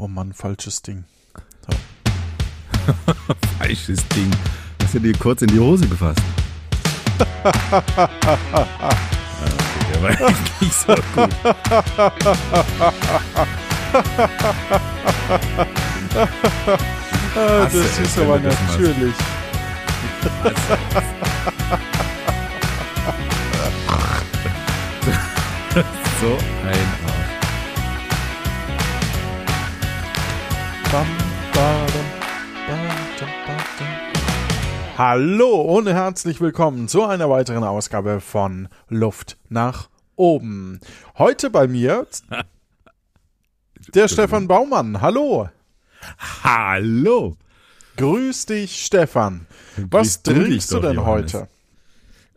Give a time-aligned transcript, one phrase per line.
[0.00, 1.06] Oh Mann, falsches Ding.
[3.58, 4.30] Falsches Ding.
[4.80, 6.22] Hast du dir kurz in die Hose gefasst?
[7.42, 7.58] okay,
[9.92, 11.34] der war echt nicht so gut.
[17.34, 19.14] Hasse das es, ist aber natürlich.
[26.20, 26.97] So ein
[30.90, 31.06] Bam.
[34.96, 40.80] Hallo und herzlich willkommen zu einer weiteren Ausgabe von Luft nach oben.
[41.18, 42.06] Heute bei mir
[43.94, 45.02] der Stefan Baumann.
[45.02, 45.50] Hallo.
[46.42, 47.36] Hallo.
[47.96, 49.46] Grüß dich, Stefan.
[49.76, 51.34] Was Grüß du trinkst du doch, denn Johannes.
[51.34, 51.48] heute?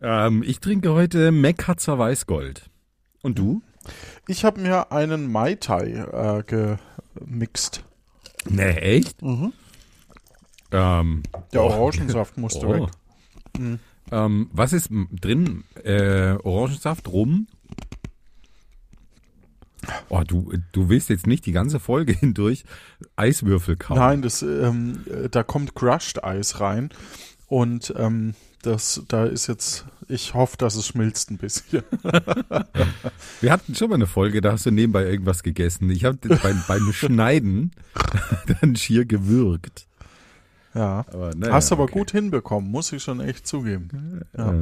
[0.02, 2.68] Ähm, ich trinke heute Mekatzer Weißgold.
[3.22, 3.62] Und du?
[4.28, 6.42] Ich habe mir einen Mai Tai äh,
[7.16, 7.84] gemixt.
[8.48, 9.22] Ne, echt?
[9.22, 9.52] Mhm.
[10.70, 11.68] Ähm, Der oh.
[11.68, 12.72] Orangensaft musste Oh.
[12.72, 12.90] weg.
[13.58, 13.78] Mhm.
[14.10, 15.64] Ähm, was ist drin?
[15.84, 17.46] Äh, Orangensaft, Rum?
[20.08, 22.64] Oh, du, du willst jetzt nicht die ganze Folge hindurch
[23.16, 23.98] Eiswürfel kaufen.
[24.00, 26.90] Nein, das, ähm, äh, da kommt Crushed Eis rein
[27.48, 31.82] und ähm, das, da ist jetzt, ich hoffe, dass es schmilzt ein bisschen.
[33.40, 35.90] Wir hatten schon mal eine Folge, da hast du nebenbei irgendwas gegessen.
[35.90, 37.72] Ich habe beim, beim Schneiden
[38.60, 39.86] dann schier gewürgt.
[40.74, 41.04] Ja.
[41.12, 41.98] Aber, naja, Hast aber okay.
[41.98, 44.22] gut hinbekommen, muss ich schon echt zugeben.
[44.36, 44.54] Ja.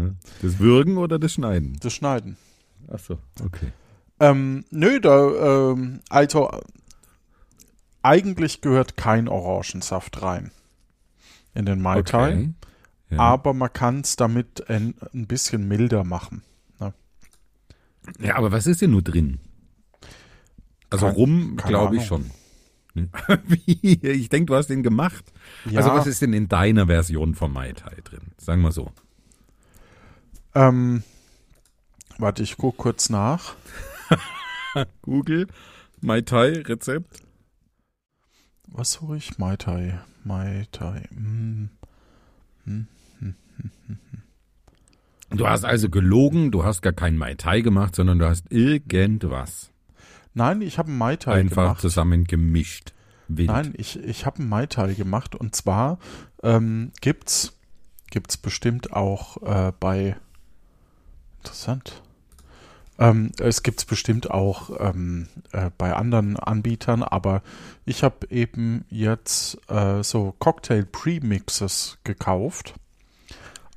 [0.42, 1.76] Das Würgen oder das Schneiden?
[1.80, 2.36] Das Schneiden.
[2.88, 3.72] Ach so, okay.
[4.20, 6.50] Ähm, nö, da, ähm, also
[8.02, 10.50] eigentlich gehört kein Orangensaft rein
[11.54, 12.50] in den Mai Tai, okay.
[13.10, 13.18] Ja.
[13.18, 16.42] aber man kann es damit ein, ein bisschen milder machen.
[18.18, 19.38] ja, aber was ist denn nur drin?
[20.90, 22.30] Also Kein- Rum, glaube ich schon.
[23.44, 23.98] Wie?
[24.02, 25.24] Ich denke, du hast den gemacht.
[25.70, 28.32] Ja, Also was ist denn in deiner Version vom Mai Tai drin?
[28.38, 28.90] Sagen wir so.
[30.54, 31.02] ähm,
[32.18, 33.54] warte, ich guck kurz nach.
[35.02, 35.46] Google,
[36.00, 37.22] Mai Tai Rezept.
[38.66, 39.38] Was suche ich?
[39.38, 40.00] Mai Tai.
[40.24, 41.02] Mai Tai.
[41.10, 41.70] Hm.
[45.30, 49.70] Du hast also gelogen, du hast gar keinen Mai Tai gemacht, sondern du hast irgendwas
[50.34, 51.80] Nein, ich habe einen Mai Tai einfach gemacht.
[51.80, 52.92] zusammen gemischt.
[53.28, 53.48] Wild.
[53.48, 55.98] Nein, ich, ich habe einen Mai Tai gemacht und zwar
[56.42, 57.56] ähm, gibt's
[58.10, 60.16] gibt's bestimmt auch äh, bei
[61.38, 62.02] interessant.
[62.98, 67.42] Ähm, es gibt's bestimmt auch ähm, äh, bei anderen Anbietern, aber
[67.84, 72.74] ich habe eben jetzt äh, so Cocktail Premixes gekauft.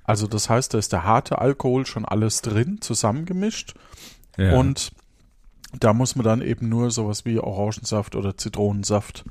[0.03, 3.73] Also das heißt, da ist der harte Alkohol schon alles drin, zusammengemischt.
[4.37, 4.53] ja.
[4.53, 4.91] Und
[5.79, 9.25] da muss man dann eben nur sowas wie Orangensaft oder Zitronensaft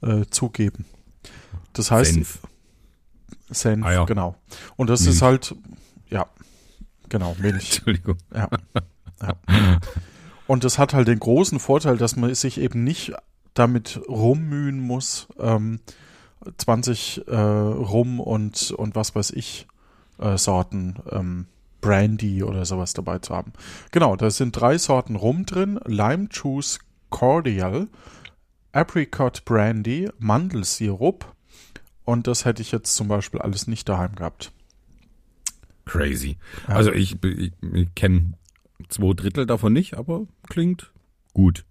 [0.00, 0.86] äh, zugeben.
[1.74, 2.38] Das heißt, Senf.
[3.50, 4.04] Senf, Ah ja.
[4.04, 4.36] genau.
[4.76, 5.14] Und das Milch.
[5.16, 5.54] ist halt,
[6.08, 6.26] ja,
[7.08, 7.76] genau, Milch.
[7.76, 8.16] Entschuldigung.
[8.34, 8.48] Ja.
[9.20, 9.80] ja.
[10.46, 13.12] Und das hat halt den großen Vorteil, dass man sich eben nicht
[13.54, 15.80] damit rummühen muss, ähm,
[16.56, 19.66] 20 äh, Rum und, und was weiß ich,
[20.22, 21.46] äh, Sorten ähm,
[21.80, 23.52] Brandy oder sowas dabei zu haben.
[23.90, 26.78] Genau, da sind drei Sorten Rum drin: Lime Juice
[27.10, 27.88] Cordial,
[28.72, 31.34] Apricot Brandy, Mandelsirup.
[32.04, 34.52] Und das hätte ich jetzt zum Beispiel alles nicht daheim gehabt.
[35.84, 36.36] Crazy.
[36.68, 36.76] Ja.
[36.76, 38.34] Also ich, ich, ich kenne
[38.88, 40.92] zwei Drittel davon nicht, aber klingt
[41.34, 41.64] gut.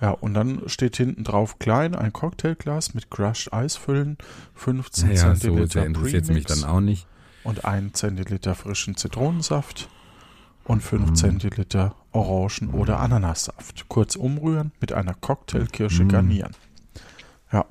[0.00, 4.18] Ja, und dann steht hinten drauf klein ein Cocktailglas mit Crushed Eis füllen,
[4.54, 7.06] 15 Naja, so Zentiliter sehr interessiert mich dann auch nicht.
[7.44, 9.88] Und 1 Zentiliter frischen Zitronensaft
[10.64, 11.14] und 5 Mhm.
[11.16, 13.88] Zentiliter Orangen- oder Ananassaft.
[13.88, 16.08] Kurz umrühren, mit einer Cocktailkirsche Mhm.
[16.08, 16.52] garnieren.
[17.52, 17.64] Ja.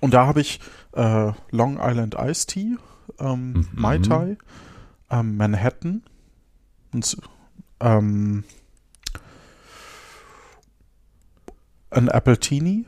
[0.00, 0.60] Und da habe ich
[0.92, 2.76] äh, Long Island Iced Tea,
[3.18, 3.68] ähm, Mhm.
[3.72, 4.36] Mai Tai,
[5.10, 6.02] ähm, Manhattan
[6.92, 7.16] und
[7.80, 8.44] ähm,
[11.90, 12.86] ein Appletini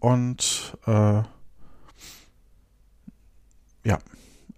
[0.00, 1.22] und äh,
[3.84, 3.98] ja,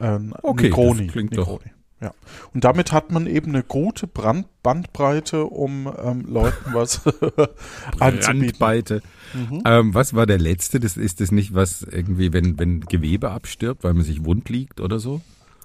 [0.00, 1.06] ein Okay, Negroni.
[1.06, 1.70] klingt doch- Negroni.
[2.02, 2.14] Ja.
[2.55, 7.02] Und damit hat man eben eine gute Brand Bandbreite, um ähm, Leuten was
[8.00, 8.58] anzubieten.
[8.58, 9.02] Brandbeite.
[9.35, 9.62] Mhm.
[9.67, 10.81] Ähm, was war der letzte?
[10.81, 14.81] Das ist das nicht was irgendwie, wenn, wenn Gewebe abstirbt, weil man sich wund liegt
[14.81, 15.20] oder so?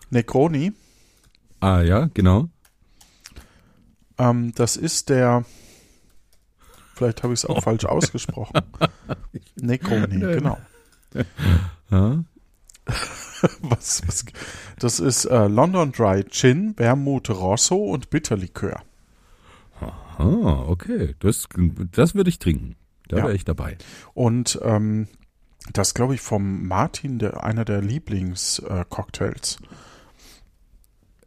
[0.09, 0.73] Negroni,
[1.61, 2.49] Ah ja, genau.
[4.17, 5.45] ähm, das ist der,
[6.95, 8.59] vielleicht habe ich es auch falsch ausgesprochen.
[9.55, 10.57] Negroni, genau.
[11.89, 12.23] Ja.
[13.61, 14.25] Was, was,
[14.79, 18.81] das ist äh, London Dry Gin, Vermouth Rosso und Bitterlikör.
[20.17, 21.15] Ah, okay.
[21.19, 21.47] Das,
[21.91, 22.75] das würde ich trinken.
[23.09, 23.23] Da Ja.
[23.25, 23.77] wäre ich dabei.
[24.13, 25.07] Und ähm,
[25.73, 29.57] das glaube ich vom Martin, der einer der Lieblingscocktails.
[29.61, 29.65] Äh.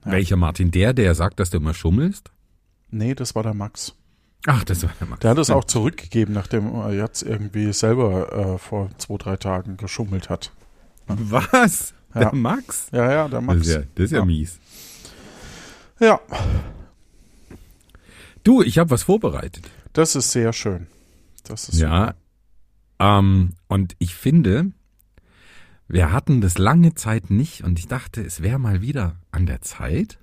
[0.06, 0.12] Ja.
[0.12, 0.70] Welcher Martin?
[0.70, 2.30] Der, der sagt, dass du immer schummelst?
[2.90, 3.94] nee, das war der Max.
[4.46, 5.20] Ach, das war der Max.
[5.20, 9.76] Der hat es auch zurückgegeben, nachdem er jetzt irgendwie selber äh, vor zwei, drei Tagen
[9.76, 10.52] geschummelt hat.
[11.06, 11.92] Was?
[12.14, 12.20] Ja.
[12.20, 12.88] Der Max?
[12.92, 13.60] Ja, ja, der Das Max.
[13.66, 14.24] ist ja, das ist ja, Ja.
[14.24, 14.58] mies.
[16.00, 16.20] ja,
[18.44, 19.68] Du, ich habe was vorbereitet.
[19.92, 20.86] das ist sehr schön.
[21.44, 22.14] Das ist Ja.
[22.98, 24.72] Ähm, und ich finde,
[25.86, 29.60] wir hatten das lange Zeit nicht und ich dachte, es wäre mal wieder an der
[29.60, 30.18] Zeit,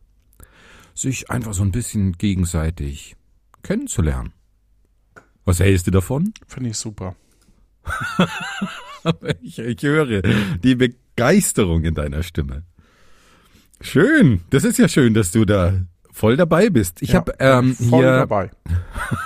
[0.94, 3.16] sich einfach so ein bisschen gegenseitig
[3.64, 4.34] kennenzulernen.
[5.44, 6.34] Was hältst du davon?
[6.48, 7.16] Finde ich super.
[9.42, 10.22] Ich, ich höre
[10.64, 12.64] die Begeisterung in deiner Stimme.
[13.82, 14.42] Schön.
[14.50, 15.82] Das ist ja schön, dass du da
[16.12, 17.02] voll dabei bist.
[17.02, 18.50] Ich Ja, habe ähm, Voll hier dabei.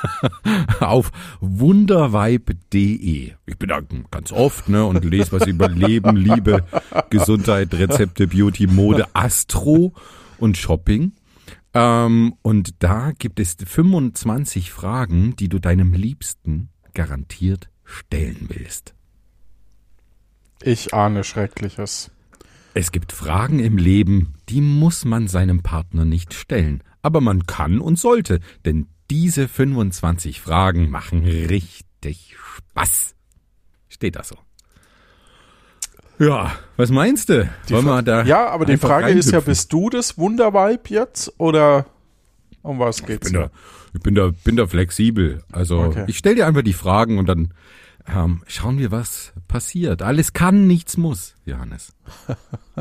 [0.79, 3.31] auf wundervibe.de.
[3.45, 3.79] Ich bin da
[4.09, 6.63] ganz oft ne, und lese was über Leben, Liebe,
[7.09, 9.93] Gesundheit, Rezepte, Beauty, Mode, Astro
[10.39, 11.13] und Shopping.
[11.75, 18.95] Ähm, und da gibt es 25 Fragen, die du deinem Liebsten garantiert stellen willst.
[20.61, 22.11] Ich ahne Schreckliches.
[22.73, 26.83] Es gibt Fragen im Leben, die muss man seinem Partner nicht stellen.
[27.01, 33.15] Aber man kann und sollte, denn diese 25 Fragen machen richtig Spaß.
[33.87, 34.35] Steht da so.
[36.19, 37.49] Ja, was meinst du?
[37.69, 41.85] Wollen wir da ja, aber die Frage ist ja, bist du das Wunderweib jetzt oder
[42.61, 43.31] um was ich geht's?
[43.31, 43.49] bin da,
[43.93, 45.41] ich bin da, bin da flexibel.
[45.51, 46.03] Also Okay.
[46.07, 47.53] ich stelle dir einfach die Fragen und dann
[48.13, 50.01] ähm, schauen wir, was passiert.
[50.01, 51.93] Alles kann, nichts muss, Johannes.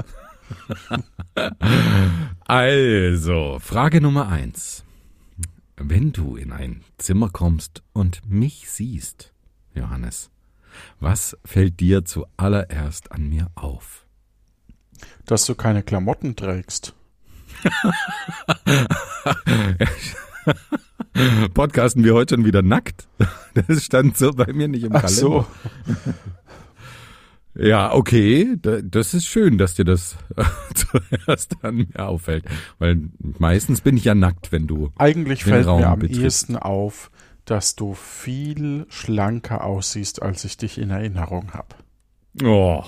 [2.47, 4.85] also, Frage Nummer eins.
[5.77, 9.33] Wenn du in ein Zimmer kommst und mich siehst,
[9.75, 10.31] Johannes,
[11.01, 14.07] was fällt dir zuallererst an mir auf?
[15.25, 16.95] Dass du keine Klamotten trägst.
[21.55, 23.09] Podcasten wir heute schon wieder nackt?
[23.67, 25.21] Das stand so bei mir nicht im Ach Kalender.
[25.21, 25.47] so.
[27.55, 30.17] Ja, okay, da- das ist schön, dass dir das
[30.75, 32.45] zuerst an mir auffällt,
[32.79, 33.09] weil
[33.39, 34.93] meistens bin ich ja nackt, wenn du.
[34.97, 36.19] Eigentlich Den fällt Raum mir am betritt.
[36.23, 37.11] ehesten auf,
[37.47, 41.75] dass du viel schlanker aussiehst, als ich dich in Erinnerung habe.
[42.45, 42.85] Oh,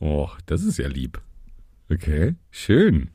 [0.00, 1.22] oh, das ist ja lieb.
[1.90, 3.08] Okay, schön.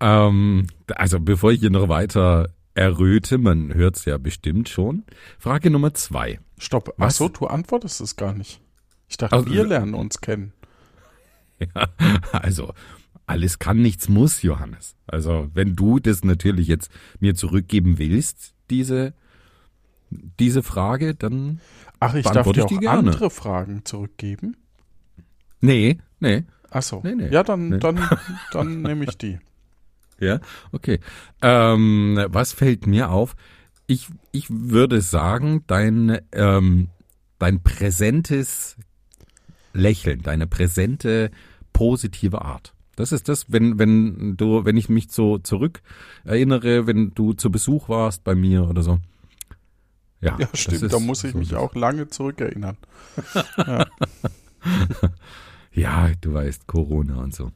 [0.00, 5.04] Ähm, also bevor ich hier noch weiter erröte, man hört's ja bestimmt schon.
[5.38, 6.40] Frage Nummer zwei.
[6.58, 6.90] Stopp.
[6.96, 7.16] Ach Was?
[7.16, 8.60] so, du antwortest es gar nicht.
[9.08, 10.52] Ich dachte, Also- wir lernen uns kennen.
[11.76, 11.88] Ja,
[12.32, 12.74] also
[13.26, 14.96] alles kann, nichts muss, Johannes.
[15.06, 16.90] Also wenn du das natürlich jetzt
[17.20, 19.14] mir zurückgeben willst, diese
[20.10, 21.60] diese Frage, dann
[22.00, 22.98] Ach, ich darf dir auch die gerne.
[22.98, 24.56] andere Fragen zurückgeben.
[25.60, 27.00] nee, nee, Ach so.
[27.04, 27.28] Nee, nee.
[27.28, 27.78] Ja, dann, Nee.
[27.78, 28.08] dann,
[28.52, 29.38] dann nehme ich die.
[30.22, 30.40] Ja,
[30.72, 31.00] okay.
[31.42, 33.34] Ähm, was fällt mir auf?
[33.86, 36.88] Ich ich würde sagen, dein ähm,
[37.38, 38.76] dein präsentes
[39.74, 41.30] Lächeln, deine präsente
[41.72, 42.74] positive Art.
[42.96, 45.82] Das ist das, wenn wenn du wenn ich mich so zurück
[46.24, 48.98] erinnere, wenn du zu Besuch warst bei mir oder so.
[50.20, 50.92] Ja, Ja, stimmt.
[50.92, 52.76] Da muss ich so mich das- auch lange zurückerinnern.
[55.74, 57.50] Ja, du weißt, Corona und so.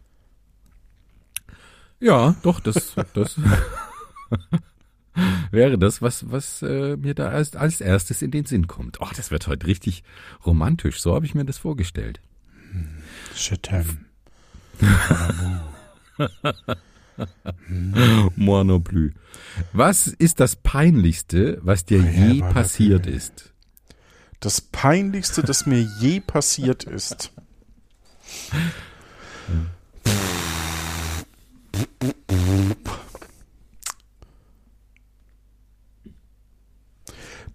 [2.01, 3.37] Ja, doch, das, das
[5.51, 9.01] wäre das, was, was äh, mir da als, als erstes in den Sinn kommt.
[9.01, 10.03] Oh, das wird heute richtig
[10.45, 11.01] romantisch.
[11.01, 12.21] So habe ich mir das vorgestellt.
[18.37, 19.13] Moi non plus.
[19.73, 23.53] Was ist das Peinlichste, was dir Ja, je war das- passiert ist?
[24.41, 27.33] Das Peinlichste, das mir je passiert ist.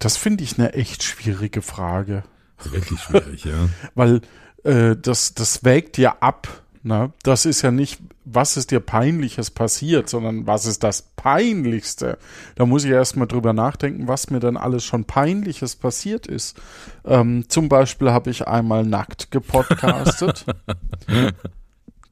[0.02, 2.24] Das finde ich eine echt schwierige Frage,
[2.64, 3.70] wirklich schwierig, ja.
[3.96, 4.22] weil
[4.64, 6.48] äh, das, das wägt ja ab.
[6.82, 7.14] Ne?
[7.22, 12.18] Das ist ja nicht, was ist dir peinliches passiert, sondern was ist das Peinlichste.
[12.56, 16.60] Da muss ich erstmal drüber nachdenken, was mir dann alles schon peinliches passiert ist.
[17.06, 20.46] Ähm, zum Beispiel habe ich einmal nackt gepodcastet.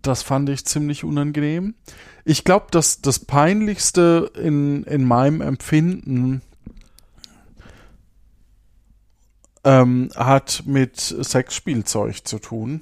[0.01, 1.75] Das fand ich ziemlich unangenehm.
[2.24, 6.41] Ich glaube, dass das Peinlichste in, in meinem Empfinden
[9.63, 12.82] ähm, hat mit Sexspielzeug zu tun.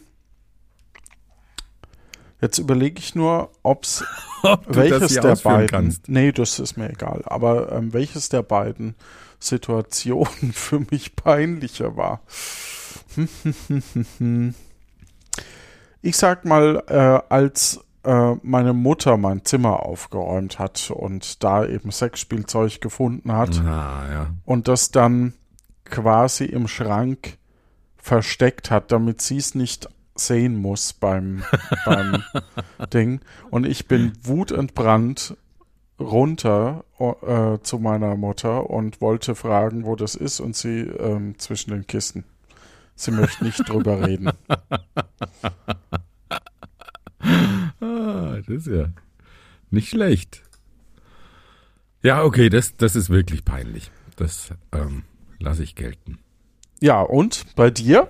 [2.40, 4.04] Jetzt überlege ich nur, ob's
[4.44, 5.68] Ob du welches der beiden.
[5.68, 6.08] kannst.
[6.08, 7.24] Nee, das ist mir egal.
[7.26, 8.96] Aber ähm, welches der beiden
[9.40, 12.22] Situation für mich peinlicher war.
[16.02, 21.92] Ich sag mal, äh, als äh, meine Mutter mein Zimmer aufgeräumt hat und da eben
[21.92, 24.28] Sexspielzeug gefunden hat Ah, ja.
[24.46, 25.34] und das dann
[25.90, 27.38] quasi im Schrank
[27.98, 31.44] versteckt hat, damit sie es nicht sehen muss beim,
[31.86, 32.24] beim
[32.94, 33.22] Ding.
[33.50, 35.36] Und ich bin wutentbrannt
[36.00, 41.72] runter äh, zu meiner Mutter und wollte fragen, wo das ist und sie ähm, zwischen
[41.72, 42.24] den Kisten.
[42.96, 44.32] Sie möchte nicht drüber reden.
[47.80, 48.90] Ah, das ist ja
[49.70, 50.44] nicht schlecht.
[52.04, 53.92] Ja, okay, das, das ist wirklich peinlich.
[54.16, 55.04] Das ähm,
[55.40, 56.20] lasse ich gelten.
[56.82, 58.10] Ja, und bei dir?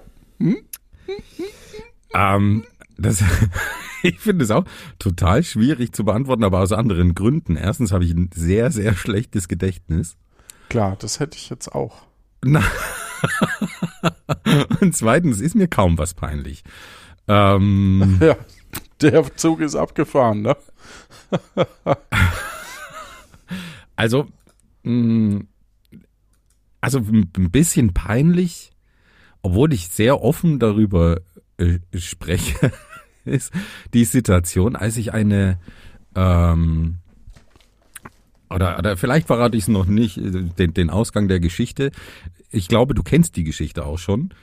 [2.14, 2.64] Ähm,
[2.98, 3.24] das,
[4.04, 4.66] ich finde es auch
[5.00, 7.56] total schwierig zu beantworten, aber aus anderen Gründen.
[7.56, 10.18] Erstens habe ich ein sehr, sehr schlechtes Gedächtnis.
[10.70, 12.04] Klar, das hätte ich jetzt auch.
[12.44, 12.64] Na,
[14.82, 16.64] und zweitens ist mir kaum was peinlich.
[17.28, 18.36] Ähm, Ja,
[19.02, 20.58] der Zug ist abgefahren, ne?
[23.96, 24.28] also,
[24.84, 25.42] mh,
[26.82, 28.72] also ein bisschen peinlich,
[29.42, 31.22] obwohl ich sehr offen darüber
[31.58, 32.72] äh, spreche,
[33.26, 33.52] ist
[33.94, 35.60] die Situation, als ich eine
[36.16, 36.98] ähm,
[38.50, 41.92] oder, oder vielleicht verrate ich es noch nicht, äh, den, den Ausgang der Geschichte.
[42.50, 44.34] Ich glaube, du kennst die Geschichte auch schon.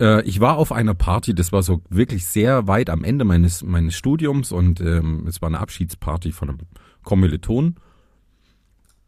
[0.00, 3.62] Äh, ich war auf einer Party, das war so wirklich sehr weit am Ende meines,
[3.62, 6.58] meines Studiums und ähm, es war eine Abschiedsparty von einem
[7.02, 7.76] Kommiliton.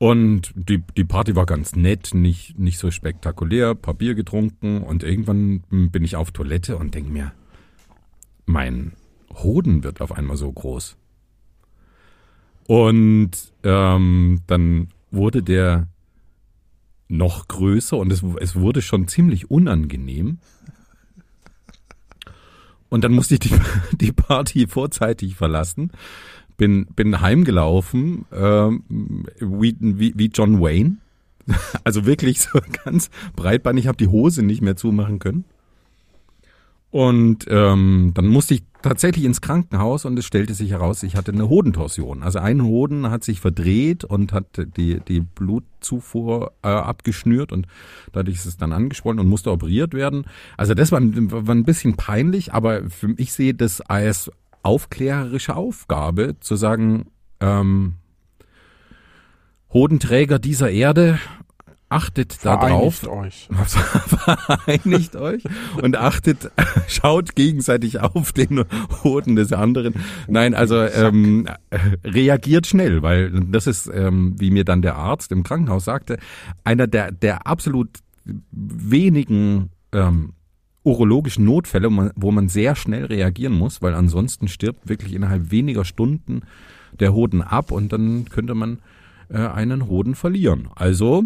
[0.02, 5.62] Und die, die Party war ganz nett, nicht, nicht so spektakulär, Papier getrunken und irgendwann
[5.70, 7.30] bin ich auf Toilette und denke mir,
[8.44, 8.94] mein
[9.32, 10.96] Hoden wird auf einmal so groß.
[12.66, 13.30] Und
[13.62, 15.86] ähm, dann wurde der
[17.06, 20.38] noch größer und es, es wurde schon ziemlich unangenehm.
[22.88, 23.54] Und dann musste ich die,
[23.92, 25.92] die Party vorzeitig verlassen.
[26.62, 28.84] Bin, bin heimgelaufen, ähm,
[29.40, 30.98] wie, wie, wie John Wayne.
[31.82, 33.86] Also wirklich so ganz breitbeinig.
[33.86, 35.44] Ich habe die Hose nicht mehr zumachen können.
[36.92, 41.32] Und ähm, dann musste ich tatsächlich ins Krankenhaus und es stellte sich heraus, ich hatte
[41.32, 42.22] eine Hodentorsion.
[42.22, 47.66] Also ein Hoden hat sich verdreht und hat die, die Blutzufuhr äh, abgeschnürt und
[48.12, 50.26] dadurch ist es dann angeschwollen und musste operiert werden.
[50.56, 54.30] Also das war, war ein bisschen peinlich, aber für, ich sehe das als
[54.62, 57.06] aufklärerische Aufgabe, zu sagen,
[57.40, 57.94] ähm,
[59.72, 61.18] Hodenträger dieser Erde,
[61.92, 62.32] achtet.
[62.32, 63.48] Vereinigt euch.
[64.06, 65.44] vereinigt euch
[65.80, 66.50] und achtet,
[66.88, 68.64] schaut gegenseitig auf den
[69.04, 69.94] Hoden des anderen.
[70.26, 71.46] Nein, also ähm,
[72.04, 76.18] reagiert schnell, weil das ist, ähm, wie mir dann der Arzt im Krankenhaus sagte,
[76.64, 77.90] einer der, der absolut
[78.50, 80.32] wenigen ähm,
[80.84, 86.42] urologischen Notfälle, wo man, sehr schnell reagieren muss, weil ansonsten stirbt wirklich innerhalb weniger Stunden
[86.98, 88.80] der Hoden ab und dann könnte man
[89.28, 90.68] äh, einen Hoden verlieren.
[90.74, 91.24] Also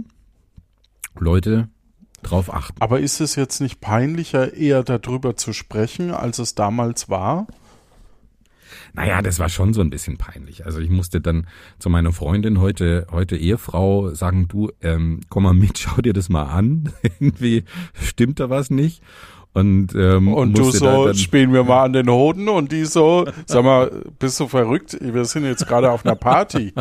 [1.18, 1.68] Leute
[2.22, 2.80] drauf achten.
[2.80, 7.46] Aber ist es jetzt nicht peinlicher, eher darüber zu sprechen, als es damals war?
[8.92, 10.64] Naja, das war schon so ein bisschen peinlich.
[10.64, 11.46] Also ich musste dann
[11.78, 16.28] zu meiner Freundin heute, heute Ehefrau sagen, du, ähm, komm mal mit, schau dir das
[16.28, 16.92] mal an.
[17.20, 19.02] Irgendwie stimmt da was nicht.
[19.56, 23.64] Und, ähm, Und du so, spielen wir mal an den Hoden und die so, sag
[23.64, 24.98] mal, bist du verrückt?
[25.00, 26.74] Wir sind jetzt gerade auf einer Party.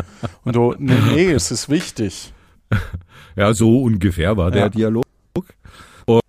[0.44, 2.34] Und du, nee, nee, es ist wichtig.
[3.34, 4.68] ja, so ungefähr war der Ja.
[4.68, 5.04] Dialog.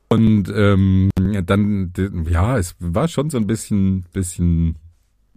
[0.07, 1.91] Und ähm, dann,
[2.29, 4.77] ja, es war schon so ein bisschen, bisschen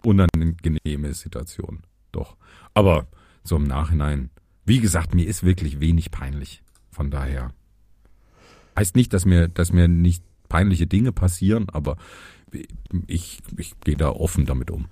[0.05, 1.81] unangenehme Situation.
[2.13, 2.37] Doch.
[2.73, 3.07] Aber
[3.43, 4.29] so im Nachhinein,
[4.63, 6.63] wie gesagt, mir ist wirklich wenig peinlich.
[6.89, 7.51] Von daher.
[8.79, 11.95] Heißt nicht, dass mir, dass mir nicht peinliche Dinge passieren, aber
[13.07, 14.87] ich, ich gehe da offen damit um.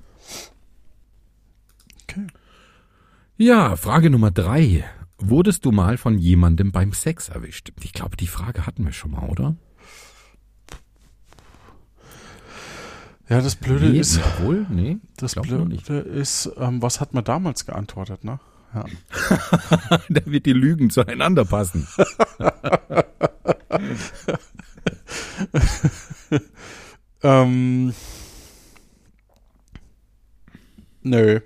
[2.04, 2.28] Okay.
[3.36, 4.86] Ja, Frage Nummer drei.
[5.18, 7.74] Wurdest du mal von jemandem beim Sex erwischt?
[7.84, 9.58] Ich glaube, die Frage hatten wir schon mal, oder?
[13.28, 14.66] Ja, das Blöde nee, ist, Wohl?
[14.70, 15.36] Nee, das.
[15.36, 18.40] Blöde ist, ähm, was hat man damals geantwortet, ne?
[18.74, 18.86] Ja.
[20.10, 21.86] da wird die Lügen zueinander passen.
[27.24, 27.94] Ähm,
[31.04, 31.40] nö.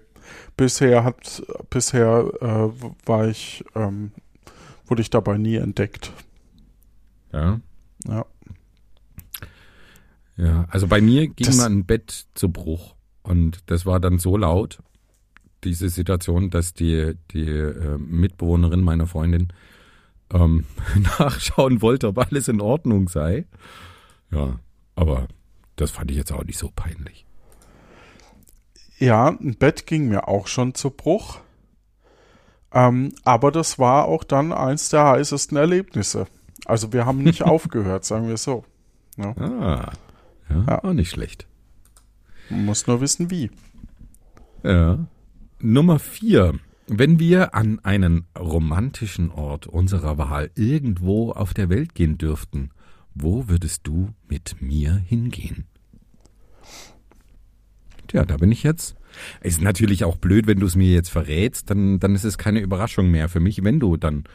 [0.56, 4.12] Bisher hat, bisher äh, war ich, ähm,
[4.86, 6.12] wurde ich dabei nie entdeckt.
[7.32, 7.60] Ja.
[8.08, 8.25] Ja.
[10.36, 14.18] Ja, also bei mir ging Das- mal ein Bett zu Bruch und das war dann
[14.20, 14.80] so laut,
[15.63, 19.53] diese Situation, dass die, die äh, Mitbewohnerin meiner Freundin
[20.32, 20.65] ähm,
[21.20, 23.46] nachschauen wollte, ob alles in Ordnung sei.
[24.32, 24.60] Ja,
[24.96, 25.27] aber
[25.84, 27.25] das fand ich jetzt auch nicht so peinlich.
[28.98, 31.40] Ja, ein Bett ging mir auch schon zu Bruch.
[32.72, 36.28] Ähm, aber das war auch dann eins der heißesten Erlebnisse.
[36.66, 38.63] Also wir haben nicht aufgehört, sagen wir so.
[39.18, 39.32] Ja.
[39.38, 39.92] Ah,
[40.50, 40.84] ja, Ja.
[40.84, 41.48] auch nicht schlecht.
[42.50, 43.52] Man muss nur wissen, wie.
[44.63, 45.06] Ja.
[45.60, 46.60] Nummer vier.
[46.88, 52.72] Wenn wir an einen romantischen Ort unserer Wahl irgendwo auf der Welt gehen dürften,
[53.16, 55.66] wo würdest du mit mir hingehen?
[58.13, 58.96] Tja, da bin ich jetzt.
[59.41, 62.60] Ist natürlich auch blöd, wenn du es mir jetzt verrätst, dann, dann ist es keine
[62.60, 64.25] Überraschung mehr für mich, wenn du dann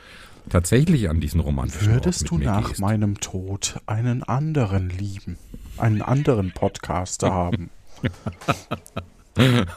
[0.48, 2.80] tatsächlich an diesen romantischen Würdest du nach gehst.
[2.80, 5.38] meinem Tod einen anderen lieben?
[5.76, 7.70] Einen anderen Podcaster haben?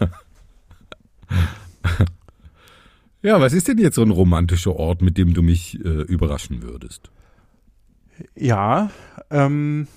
[3.24, 6.64] Ja, was ist denn jetzt so ein romantischer Ort, mit dem du mich äh, überraschen
[6.64, 7.12] würdest?
[8.36, 8.90] Ja,
[9.30, 9.88] ähm,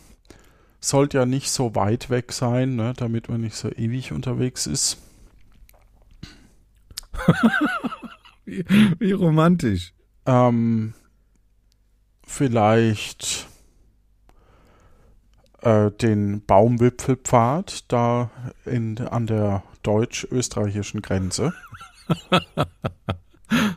[0.85, 4.99] sollte ja nicht so weit weg sein, ne, damit man nicht so ewig unterwegs ist.
[8.47, 8.63] Wie,
[8.99, 9.95] wie romantisch.
[10.27, 10.93] Ähm,
[12.27, 13.49] vielleicht
[15.63, 18.31] äh, den Baumwipfelpfad da
[18.67, 21.55] in, an der deutsch-österreichischen Grenze.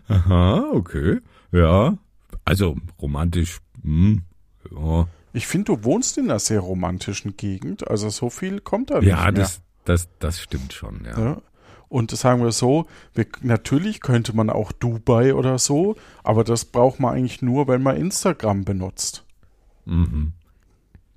[0.10, 1.20] Aha, okay.
[1.54, 1.98] Ja.
[2.44, 3.60] Also romantisch.
[3.84, 4.24] Hm,
[4.70, 9.00] ja, Ich finde, du wohnst in einer sehr romantischen Gegend, also so viel kommt da
[9.00, 9.32] nicht ja mehr.
[9.34, 11.20] das, das, das stimmt schon, ja.
[11.20, 11.42] Ja.
[11.90, 17.00] Und sagen wir so, wir, natürlich könnte man auch Dubai oder so, aber das braucht
[17.00, 19.26] man eigentlich nur, wenn man Instagram benutzt.
[19.86, 20.34] Mhm.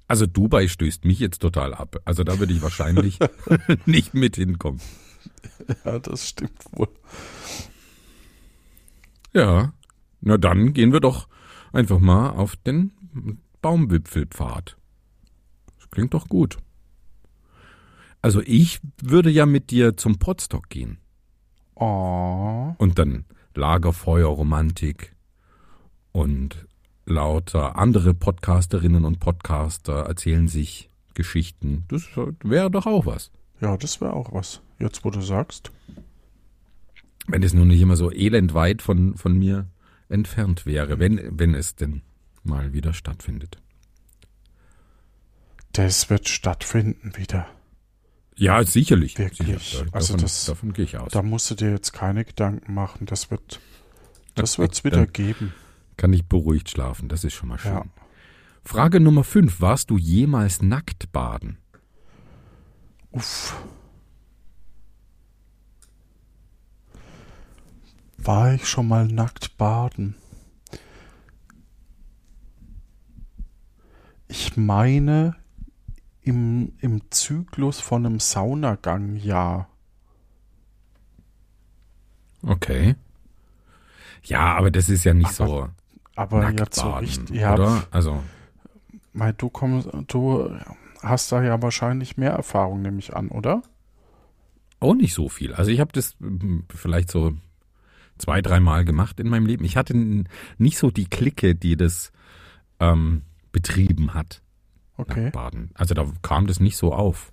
[0.07, 2.01] Also Dubai stößt mich jetzt total ab.
[2.05, 3.19] Also da würde ich wahrscheinlich
[3.87, 4.81] nicht mit hinkommen.
[5.85, 6.89] Ja, das stimmt wohl.
[9.33, 9.73] Ja.
[10.21, 11.29] Na dann gehen wir doch
[11.73, 12.93] einfach mal auf den
[13.63, 14.77] Baumwipfelpfad.
[15.79, 16.59] Das klingt doch gut.
[18.23, 20.99] Also ich würde ja mit dir zum Potstock gehen.
[21.75, 25.15] Oh, Und dann Lagerfeuerromantik
[26.13, 26.67] und
[27.07, 31.85] lauter andere Podcasterinnen und Podcaster erzählen sich Geschichten.
[31.89, 32.03] Das
[32.45, 33.31] wäre doch auch was.
[33.61, 34.61] ja, das wäre auch was.
[34.79, 35.73] Jetzt, wo du sagst.
[37.27, 39.67] Wenn es nur nicht immer so elendweit von, von mir
[40.09, 42.03] entfernt wäre, wenn, wenn es denn
[42.43, 43.59] mal wieder stattfindet.
[45.73, 47.47] Das wird stattfinden wieder.
[48.37, 49.19] Ja, sicherlich.
[49.19, 49.59] Wirklich?
[49.71, 49.85] Sicher.
[49.85, 51.13] Da- Also davon, das- davon gehe ich aus.
[51.13, 53.07] Da musst du dir jetzt keine Gedanken machen.
[53.07, 53.61] Das wird,
[54.35, 55.53] das wird's Dann wieder geben.
[55.97, 57.73] Kann ich beruhigt schlafen, das ist schon mal schön.
[57.73, 57.85] Ja.
[58.65, 59.61] Frage Nummer 5.
[59.61, 61.59] Warst du jemals nackt baden?
[63.11, 63.55] Uff.
[68.19, 70.15] War ich schon mal nackt baden?
[74.31, 75.37] Ich meine,
[76.23, 79.69] im, im Zyklus von einem Saunagang, ja.
[82.43, 82.95] Okay.
[84.23, 85.69] Ja, aber das ist ja nicht Aber so
[86.15, 87.87] Aber nackt jetzt so richtig, ja, oder?
[87.91, 88.23] Also,
[89.13, 90.57] Mei, du kommst, du
[91.03, 93.63] hast da ja wahrscheinlich mehr Erfahrung, nehme ich an, oder?
[94.81, 95.53] auch nicht so viel.
[95.55, 97.35] Also ich habe das mm, vielleicht so
[98.19, 99.65] zwei, dreimal gemacht in meinem Leben.
[99.65, 99.95] Ich hatte
[100.59, 102.13] nicht so die Clique, die das
[102.81, 104.43] ähm, betrieben hat.
[104.97, 105.25] Okay.
[105.25, 105.71] Nacktbaden.
[105.75, 107.33] Also da kam das nicht so auf.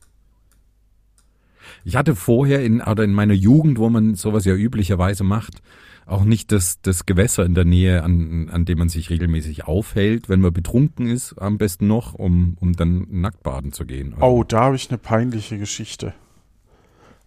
[1.83, 5.61] Ich hatte vorher in, oder in meiner Jugend, wo man sowas ja üblicherweise macht,
[6.05, 10.29] auch nicht das, das Gewässer in der Nähe, an, an dem man sich regelmäßig aufhält,
[10.29, 14.13] wenn man betrunken ist, am besten noch, um, um dann nackt baden zu gehen.
[14.13, 16.13] Also, Oh, da habe ich eine peinliche Geschichte.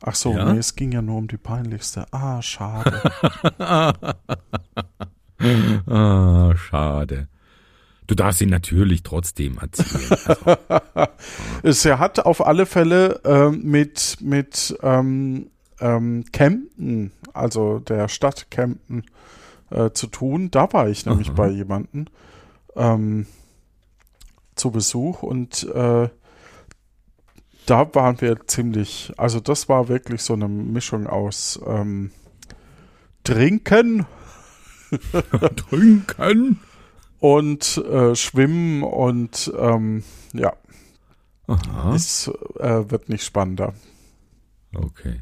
[0.02, 0.50] Ach so, Ja?
[0.50, 2.06] nee, es ging ja nur um die peinlichste.
[2.12, 3.02] Ah, schade.
[5.86, 7.28] Ah, schade.
[8.10, 10.18] Du darfst ihn natürlich trotzdem erzählen.
[10.92, 11.10] Also,
[11.62, 18.50] es er hat auf alle Fälle ähm, mit, mit ähm, ähm, Kempten, also der Stadt
[18.50, 19.04] Kempten,
[19.70, 20.50] äh, zu tun.
[20.50, 21.36] Da war ich nämlich Aha.
[21.36, 22.06] bei jemandem
[22.74, 23.26] ähm,
[24.56, 26.08] zu Besuch und äh,
[27.66, 32.10] da waren wir ziemlich, also das war wirklich so eine Mischung aus ähm,
[33.22, 34.04] Trinken
[35.68, 36.58] trinken.
[37.20, 40.02] Und äh, Schwimmen und ähm,
[40.32, 40.54] ja,
[41.46, 43.74] Aha, es äh, wird nicht spannender.
[44.74, 45.20] okay.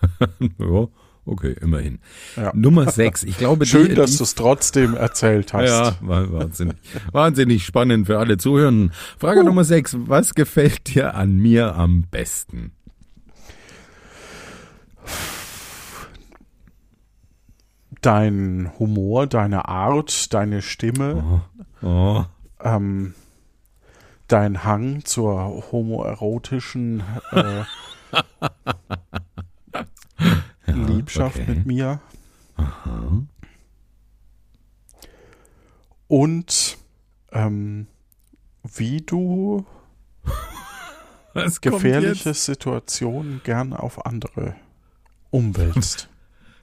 [0.58, 0.86] ja,
[1.26, 1.98] okay, immerhin.
[2.36, 2.52] Ja.
[2.54, 3.24] Nummer sechs.
[3.24, 5.68] Ich glaube, Schön, die, dass du es trotzdem erzählt hast.
[5.68, 6.76] Ja, war wahnsinnig,
[7.12, 8.92] wahnsinnig spannend für alle Zuhörenden.
[9.18, 9.96] Frage Nummer sechs.
[9.98, 12.72] Was gefällt dir an mir am besten?
[18.00, 21.42] Dein Humor, deine Art, deine Stimme,
[21.82, 22.24] Oh, oh.
[22.62, 23.14] ähm,
[24.28, 27.64] dein Hang zur homoerotischen äh,
[30.72, 31.50] Liebschaft okay.
[31.54, 32.00] mit mir.
[36.08, 36.78] Und
[37.32, 37.86] ähm,
[38.62, 39.64] wie du
[41.60, 42.34] gefährliche?
[42.34, 44.54] Situationen gern auf andere
[45.30, 46.07] umwälzt.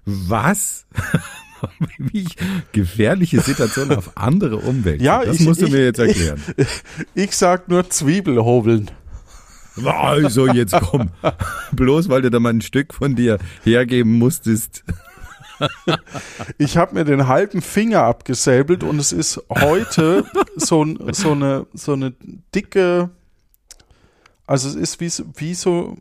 [0.05, 0.85] Was?
[1.97, 2.35] Wie ich
[2.73, 5.01] gefährliche Situationen auf andere Umwelt.
[5.01, 6.41] Ja, das ich- musst du ich- mir jetzt erklären.
[7.15, 8.91] Ich sag nur Zwiebelhobeln.
[9.83, 11.09] Also jetzt komm.
[11.73, 14.83] Bloß weil du da mal ein Stück von dir hergeben musstest.
[16.57, 20.25] Ich habe mir den halben Finger abgesäbelt und es ist heute
[20.57, 22.13] so, so, eine, so eine
[22.53, 23.09] dicke,
[24.45, 25.97] also es ist wie, so- wie so,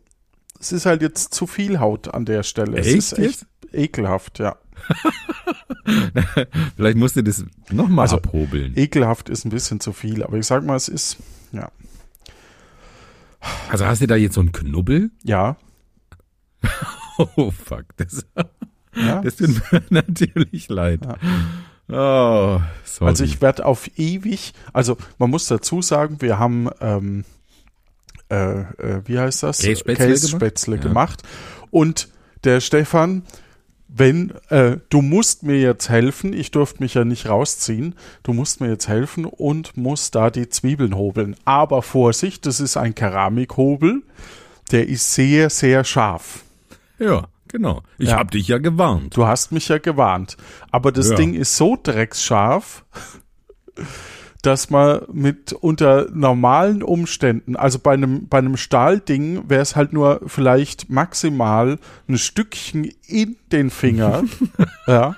[0.59, 2.77] es ist halt jetzt zu viel Haut an der Stelle.
[2.77, 4.55] Es Echt ist echt ekelhaft, ja.
[6.75, 8.73] Vielleicht musst du das nochmal Also, abhobeln.
[8.75, 11.17] Ekelhaft ist ein bisschen zu viel, aber ich sag mal, es ist,
[11.51, 11.71] ja.
[13.69, 15.11] Also hast du da jetzt so einen Knubbel?
[15.23, 15.57] Ja,
[17.37, 18.25] Oh fuck, das,
[18.95, 19.21] ja.
[19.21, 21.01] das tut mir natürlich leid.
[21.87, 23.09] Oh, sorry.
[23.09, 27.23] Also ich werde auf ewig, also man muss dazu sagen, wir haben, ähm,
[28.29, 29.59] äh, äh, wie heißt das?
[29.59, 31.23] Kässpätzle Kässpätzle gemacht?
[31.23, 31.69] gemacht.
[31.71, 32.09] Und
[32.43, 33.23] der Stefan,
[33.87, 38.59] wenn, äh, du musst mir jetzt helfen, ich durfte mich ja nicht rausziehen, du musst
[38.61, 41.35] mir jetzt helfen und musst da die Zwiebeln hobeln.
[41.45, 44.01] Aber Vorsicht, das ist ein Keramikhobel,
[44.71, 46.43] der ist sehr, sehr scharf.
[46.99, 47.83] ja, genau.
[47.97, 48.17] Ich Ja.
[48.17, 49.15] hab dich ja gewarnt.
[49.15, 50.35] Du hast mich ja gewarnt.
[50.71, 51.15] Aber das Ja.
[51.15, 52.83] Ding ist so drecksscharf,
[54.45, 59.91] dass man mit unter normalen Umständen, also bei einem, bei einem Stahlding wäre es halt
[59.91, 64.23] nur vielleicht maximal ein Stückchen in den Finger,
[64.87, 65.15] ja,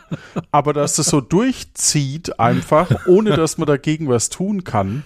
[0.52, 5.04] aber dass das so durchzieht einfach, ohne dass man dagegen was tun kann.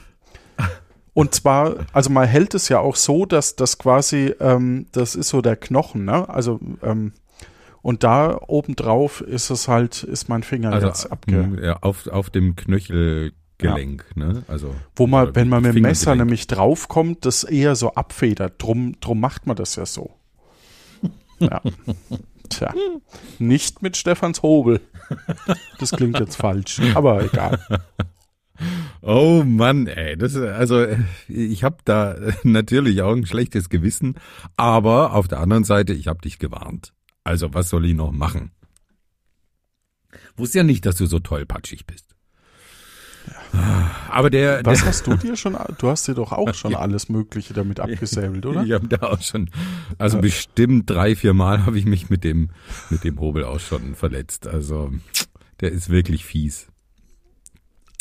[1.13, 5.29] Und zwar, also man hält es ja auch so, dass das quasi, ähm, das ist
[5.29, 6.29] so der Knochen, ne?
[6.29, 7.11] Also, ähm,
[7.81, 11.59] und da obendrauf ist es halt, ist mein Finger Also jetzt abge.
[11.61, 12.55] ja, auf, auf dem
[13.61, 14.43] Knöchelgelenk, ne?
[14.47, 18.61] Also Wo man, wenn man mit dem Messer nämlich draufkommt, das eher so abfedert.
[18.61, 20.11] Drum, drum macht man das ja so.
[21.39, 21.59] Ja.
[22.49, 22.71] Tja.
[23.39, 24.79] Nicht mit Stefans Hobel.
[25.79, 27.59] Das klingt jetzt falsch, aber egal.
[29.01, 30.85] Oh Mann, ey, das ist, also
[31.27, 34.15] ich habe da natürlich auch ein schlechtes Gewissen,
[34.55, 36.93] aber auf der anderen Seite, ich habe dich gewarnt.
[37.23, 38.51] Also was soll ich noch machen?
[40.35, 42.10] Wusste ja nicht, dass du so tollpatschig bist.
[44.09, 47.09] Aber der, Was der hast du dir schon, du hast dir doch auch schon alles
[47.09, 48.63] Mögliche damit abgesäbelt, oder?
[48.63, 49.49] ich habe da auch schon,
[49.97, 52.49] also bestimmt drei, vier Mal habe ich mich mit dem
[52.89, 54.47] mit dem Hobel auch schon verletzt.
[54.47, 54.91] Also
[55.59, 56.67] der ist wirklich fies.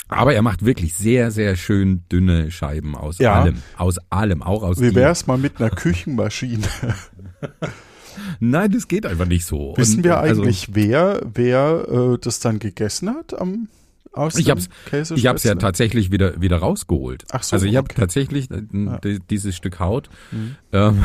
[0.08, 3.40] Aber er macht wirklich sehr, sehr schön dünne Scheiben aus Ja.
[3.42, 3.62] allem.
[3.76, 6.66] Aus allem, auch aus Wie wär's mal mit einer Küchenmaschine?
[8.40, 9.74] Nein, das geht einfach nicht so.
[9.76, 13.68] Wissen Und, wir also, eigentlich, wer, wer äh, das dann gegessen hat am
[14.12, 15.58] aus Ich hab's- Ich habe es ja Käsespätzle?
[15.58, 17.24] tatsächlich wieder wieder rausgeholt.
[17.30, 18.00] Ach so, also ich habe okay.
[18.00, 18.62] tatsächlich äh,
[19.04, 20.56] di- dieses Stück Haut Mhm.
[20.72, 21.04] ähm,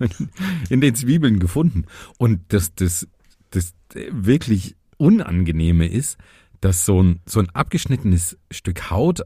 [0.70, 1.84] in den Zwiebeln gefunden.
[2.18, 3.06] Und das das
[3.50, 3.74] das
[4.10, 6.18] wirklich unangenehme ist,
[6.60, 9.22] dass so ein so ein abgeschnittenes Stück Haut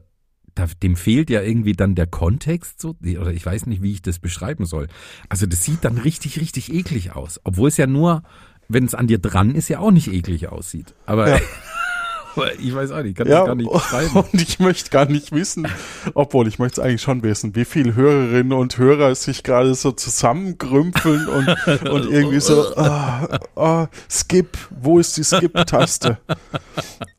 [0.55, 4.03] da, dem fehlt ja irgendwie dann der Kontext so oder ich weiß nicht, wie ich
[4.03, 4.87] das beschreiben soll.
[5.27, 8.23] Also das sieht dann richtig richtig eklig aus, obwohl es ja nur
[8.69, 10.95] wenn es an dir dran ist, ja auch nicht eklig aussieht.
[11.05, 11.39] Aber, Ja.
[12.35, 14.15] aber ich weiß auch nicht, kann Ja, gar nicht beschreiben.
[14.31, 15.67] und ich möchte gar nicht wissen,
[16.13, 19.91] obwohl ich möchte es eigentlich schon wissen, wie viele Hörerinnen und Hörer sich gerade so
[19.91, 21.47] zusammengrümpeln und,
[21.89, 26.17] und irgendwie so, ah, ah, Skip, wo ist die Skip-Taste?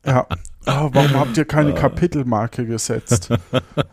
[0.05, 0.27] Ja,
[0.65, 3.29] ah, warum habt ihr keine Kapitelmarke gesetzt?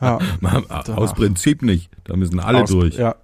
[0.01, 0.19] Ja,
[0.95, 1.91] Aus Prinzip nicht.
[2.05, 2.97] Da müssen alle aus- durch.
[2.97, 3.15] Ja.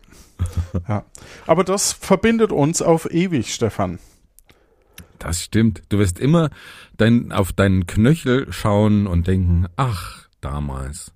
[0.89, 1.05] ja.
[1.47, 3.99] Aber das verbindet uns auf ewig, Stefan.
[5.19, 5.83] Das stimmt.
[5.89, 6.49] Du wirst immer
[6.99, 11.13] dein, auf deinen Knöchel schauen und denken, ach, damals.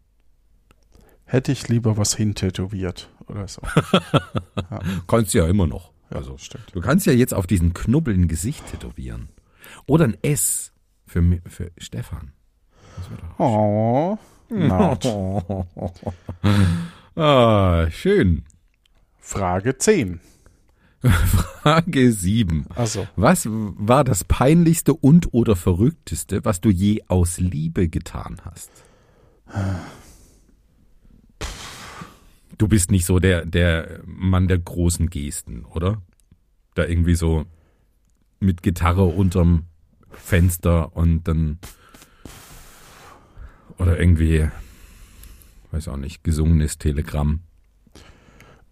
[1.25, 3.63] Hätte ich lieber was hintätowiert oder so.
[5.07, 5.93] Kannst du ja immer noch.
[6.11, 6.65] Ja, Also, stimmt.
[6.75, 9.31] du kannst ja jetzt auf diesen Knubbel ein Gesicht tätowieren.
[9.87, 10.73] Oder ein S
[11.07, 12.33] für, für Stefan.
[13.39, 14.19] Oh,
[14.51, 15.07] Naht.
[17.17, 18.45] ah, schön.
[19.19, 20.21] Frage 10.
[21.63, 22.67] Frage 7.
[22.75, 28.71] Also, Was war das peinlichste und oder verrückteste, was du je aus Liebe getan hast?
[32.57, 36.01] Du bist nicht so der, der Mann der großen Gesten, oder?
[36.75, 37.45] Da irgendwie so
[38.39, 39.65] mit Gitarre unterm
[40.11, 41.59] Fenster und dann
[43.79, 44.49] oder irgendwie,
[45.73, 47.41] weiß auch nicht, gesungenes Telegramm.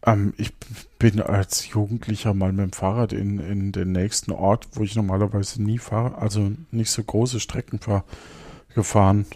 [0.04, 0.52] Ähm, ich
[0.98, 5.62] bin als Jugendlicher mal mit dem Fahrrad in, in den nächsten Ort, wo ich normalerweise
[5.62, 8.04] nie fahre, also nicht so große Strecken fahr,
[8.74, 9.26] gefahren.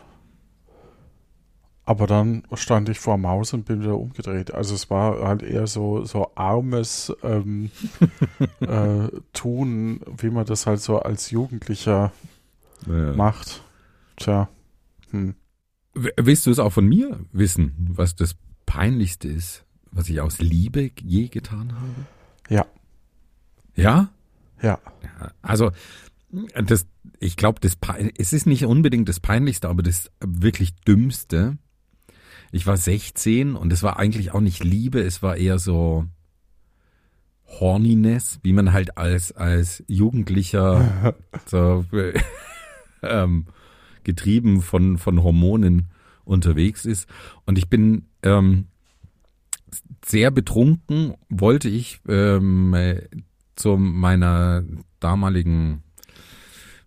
[1.86, 4.54] Aber dann stand ich vor dem Haus und bin wieder umgedreht.
[4.54, 7.70] Also es war halt eher so, so armes ähm,
[8.60, 12.10] äh, Tun, wie man das halt so als Jugendlicher
[12.86, 13.12] Ja.
[13.12, 13.62] macht.
[14.16, 14.48] Tja.
[15.10, 15.34] Hm.
[15.92, 19.63] Willst du es auch von mir wissen, was das Peinlichste ist,
[19.94, 22.06] was ich aus Liebe je getan habe?
[22.48, 22.66] Ja,
[24.60, 24.78] Ja?
[25.18, 25.32] ja.
[25.40, 25.70] Also,
[26.64, 26.86] das,
[27.20, 27.78] ich glaube, das,
[28.18, 31.58] es ist nicht unbedingt das Peinlichste, aber das wirklich Dümmste.
[32.50, 36.06] Ich war 16 und es war eigentlich auch nicht Liebe, es war eher so
[37.46, 41.14] Horniness, wie man halt als, als Jugendlicher
[41.46, 41.84] so,
[43.02, 43.46] ähm,
[44.02, 45.90] getrieben von, von Hormonen
[46.24, 47.08] unterwegs ist.
[47.44, 48.68] Und ich bin ähm,
[50.04, 53.02] sehr betrunken, wollte ich ähm, äh,
[53.56, 54.64] zu meiner
[55.00, 55.82] damaligen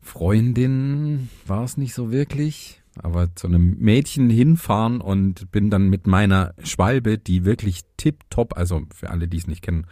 [0.02, 6.08] Freundin, war es nicht so wirklich, aber zu einem Mädchen hinfahren und bin dann mit
[6.08, 9.86] meiner Schwalbe, die wirklich tipptopp, also für alle, die es nicht kennen,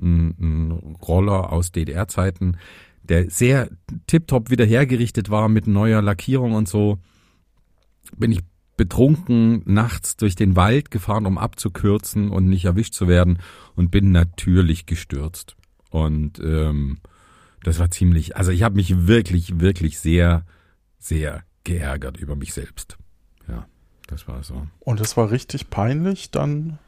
[0.00, 2.56] ein, ein Roller aus DDR-Zeiten,
[3.02, 3.70] der sehr
[4.06, 6.98] tipptopp wieder hergerichtet war mit neuer Lackierung und so,
[8.16, 8.40] bin ich
[8.80, 13.38] betrunken nachts durch den Wald gefahren, um abzukürzen und nicht erwischt zu werden
[13.76, 15.54] und bin natürlich gestürzt.
[15.90, 16.96] Und ähm,
[17.62, 20.46] das war ziemlich, also ich habe mich wirklich, wirklich sehr,
[20.98, 22.96] sehr geärgert über mich selbst.
[23.46, 23.66] Ja,
[24.06, 24.66] das war so.
[24.78, 26.78] Und es war richtig peinlich dann.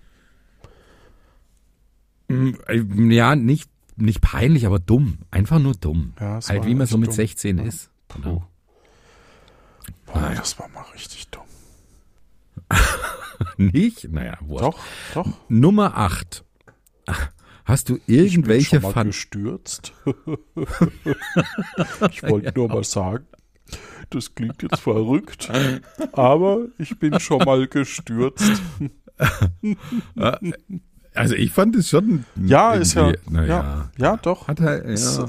[2.28, 5.18] Mm, äh, Ja, nicht, nicht peinlich, aber dumm.
[5.31, 6.14] Einfach nur dumm.
[6.18, 7.16] Ja, halt wie man so mit dumm.
[7.16, 7.64] 16 Ja.
[7.64, 7.90] ist.
[8.14, 8.48] Genau.
[10.07, 10.37] Boah, Naja.
[10.37, 11.41] das war mal richtig dumm.
[13.56, 14.11] Nicht?
[14.11, 14.64] Naja, wurscht.
[14.64, 14.78] Doch,
[15.14, 15.26] doch.
[15.48, 16.44] Nummer 8.
[17.64, 19.92] Hast du Ich bin irgendwelche schon mal gestürzt.
[22.11, 23.26] ich wollte nur mal sagen,
[24.11, 25.50] das klingt jetzt verrückt,
[26.12, 28.61] aber ich bin schon mal gestürzt.
[31.14, 32.24] Also ich fand es schon.
[32.37, 33.46] Ja, ist ja, Naja.
[33.46, 34.48] ja, ja, doch.
[34.48, 35.26] Hat er, ja.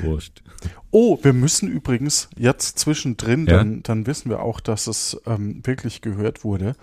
[0.00, 0.42] Wurscht.
[0.90, 3.58] Oh, wir müssen übrigens jetzt zwischendrin, Ja?
[3.58, 6.74] dann, dann wissen wir auch, dass es ähm, wirklich gehört wurde.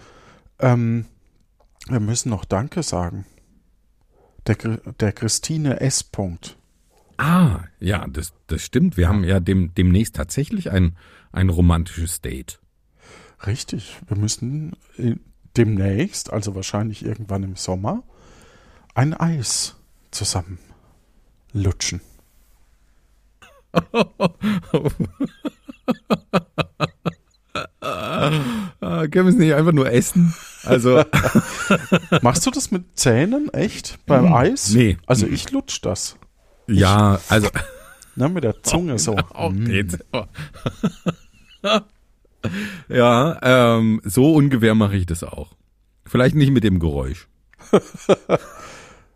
[0.60, 1.06] Ähm,
[1.88, 3.26] wir müssen noch Danke sagen.
[4.48, 4.56] Der,
[5.00, 6.04] der Christine S.
[6.04, 6.58] Punkt.
[7.18, 8.98] Ah, ja, das, das stimmt.
[8.98, 10.98] Wir haben ja dem, demnächst tatsächlich ein,
[11.32, 12.60] ein romantisches Date.
[13.46, 13.98] Richtig.
[14.08, 15.16] Wir müssen äh,
[15.58, 18.04] demnächst, also wahrscheinlich irgendwann im Sommer,
[18.94, 19.76] ein Eis
[20.12, 20.60] zusammen
[21.54, 22.02] lutschen.
[27.82, 30.34] Ah, können wir es nicht einfach nur essen?
[30.64, 31.04] Also,
[32.22, 34.70] Machst du das mit Zähnen echt beim Eis?
[34.70, 34.78] Hm.
[34.78, 34.98] nee.
[35.06, 36.18] Also ich lutsch das.
[36.68, 37.50] ja, also.
[38.18, 39.18] Ne, mit der Zunge so.
[39.34, 39.98] Auch geht's.
[42.88, 45.52] ja, ähm, so ungefähr mache ich das auch.
[46.06, 47.28] Vielleicht nicht mit dem Geräusch.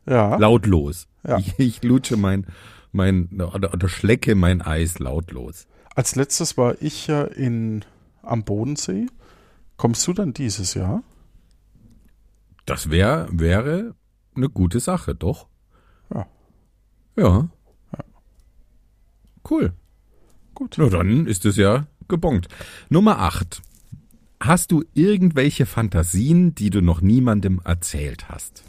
[0.06, 0.36] Ja.
[0.38, 1.08] Lautlos.
[1.26, 1.38] Ja.
[1.38, 2.46] Ich, ich lutsche mein,
[2.92, 5.68] mein, oder, oder schlecke mein Eis lautlos.
[5.96, 7.84] Als letztes war ich ja in,
[8.22, 9.08] am Bodensee.
[9.78, 11.04] Kommst du dann dieses Jahr?
[12.66, 13.96] Das wär, wäre
[14.36, 15.48] eine gute Sache, doch?
[16.14, 16.28] Ja.
[17.18, 17.50] Ja.
[19.50, 19.74] Cool.
[20.54, 20.76] Gut.
[20.78, 22.48] Na, dann ist es ja gebongt.
[22.90, 23.62] Nummer 8.
[24.40, 28.64] Hast du irgendwelche Fantasien, die du noch niemandem erzählt hast?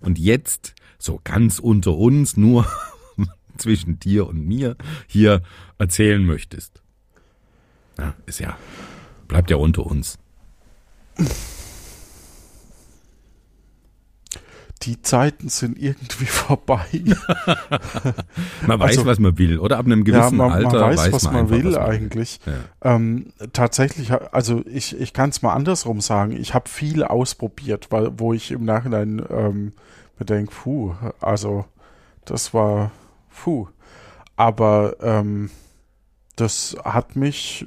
[0.00, 2.66] Und jetzt, so ganz unter uns, nur
[3.58, 5.42] zwischen dir und mir, hier
[5.78, 6.82] erzählen möchtest?
[7.98, 8.56] Ja, ist ja,
[9.28, 10.18] bleibt ja unter uns.
[14.82, 16.84] Die Zeiten sind irgendwie vorbei.
[18.66, 19.78] Man weiß, Also- was man will, oder?
[19.78, 22.40] Ab einem ja, gewissen man, Alter man weiß, was man einfach, will was man eigentlich.
[22.82, 22.96] Ja.
[22.96, 26.32] Ähm, tatsächlich, also ich, ich kann es mal andersrum sagen.
[26.32, 29.72] Ich habe viel ausprobiert, weil, wo ich im Nachhinein ähm,
[30.18, 31.64] mir denke, puh, also
[32.24, 32.90] das war,
[33.34, 33.68] puh.
[34.36, 35.50] Aber ähm,
[36.36, 37.66] das hat mich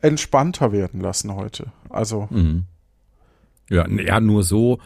[0.00, 1.72] entspannter werden lassen heute.
[1.88, 2.64] Also Mhm.
[3.68, 4.80] Ja, ja, nur so.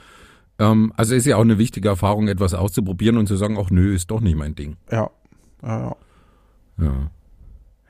[0.59, 3.95] Ähm, also ist ja auch eine wichtige Erfahrung, etwas auszuprobieren und zu sagen, ach nö,
[3.95, 4.77] ist doch nicht mein Ding.
[4.91, 5.11] ja,
[5.63, 5.97] ja, ja.
[6.79, 7.11] Ja.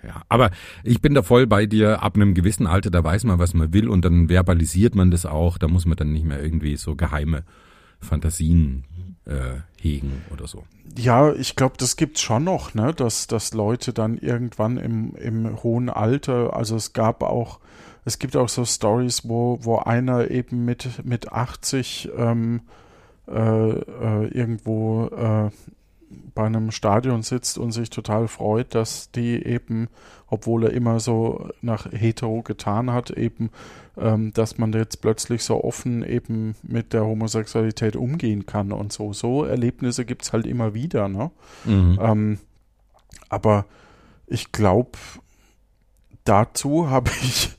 [0.06, 0.50] Ja, aber
[0.82, 2.02] ich bin da voll bei dir.
[2.02, 5.24] Ab einem gewissen Alter, da weiß man, was man will und dann verbalisiert man das
[5.24, 5.56] auch.
[5.56, 7.42] Da muss man dann nicht mehr irgendwie so geheime
[8.00, 8.84] Fantasien
[9.24, 10.64] äh, hegen oder so.
[10.96, 15.62] Ja, ich glaube, das gibt's schon noch, ne, dass, dass Leute dann irgendwann im, im
[15.62, 17.60] hohen Alter, also es gab auch,
[18.04, 22.62] es gibt auch so Stories, wo, wo einer eben mit, mit 80 ähm,
[23.28, 25.50] äh, äh, irgendwo äh,
[26.34, 29.88] bei einem Stadion sitzt und sich total freut, dass die eben,
[30.34, 33.50] obwohl er immer so nach hetero getan hat, eben,
[33.96, 39.12] ähm, dass man jetzt plötzlich so offen eben mit der Homosexualität umgehen kann und so.
[39.12, 41.30] So Erlebnisse gibt es halt immer wieder, ne?
[41.64, 41.98] Mhm.
[42.00, 42.38] Ähm,
[43.28, 43.66] aber
[44.26, 44.98] ich glaube,
[46.24, 47.50] dazu habe ich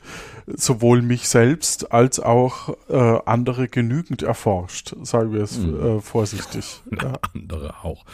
[0.47, 5.97] sowohl mich selbst als auch äh, andere genügend erforscht, sagen wir es mhm.
[5.97, 6.81] äh, vorsichtig.
[6.91, 7.13] Ja.
[7.33, 8.05] Andere auch.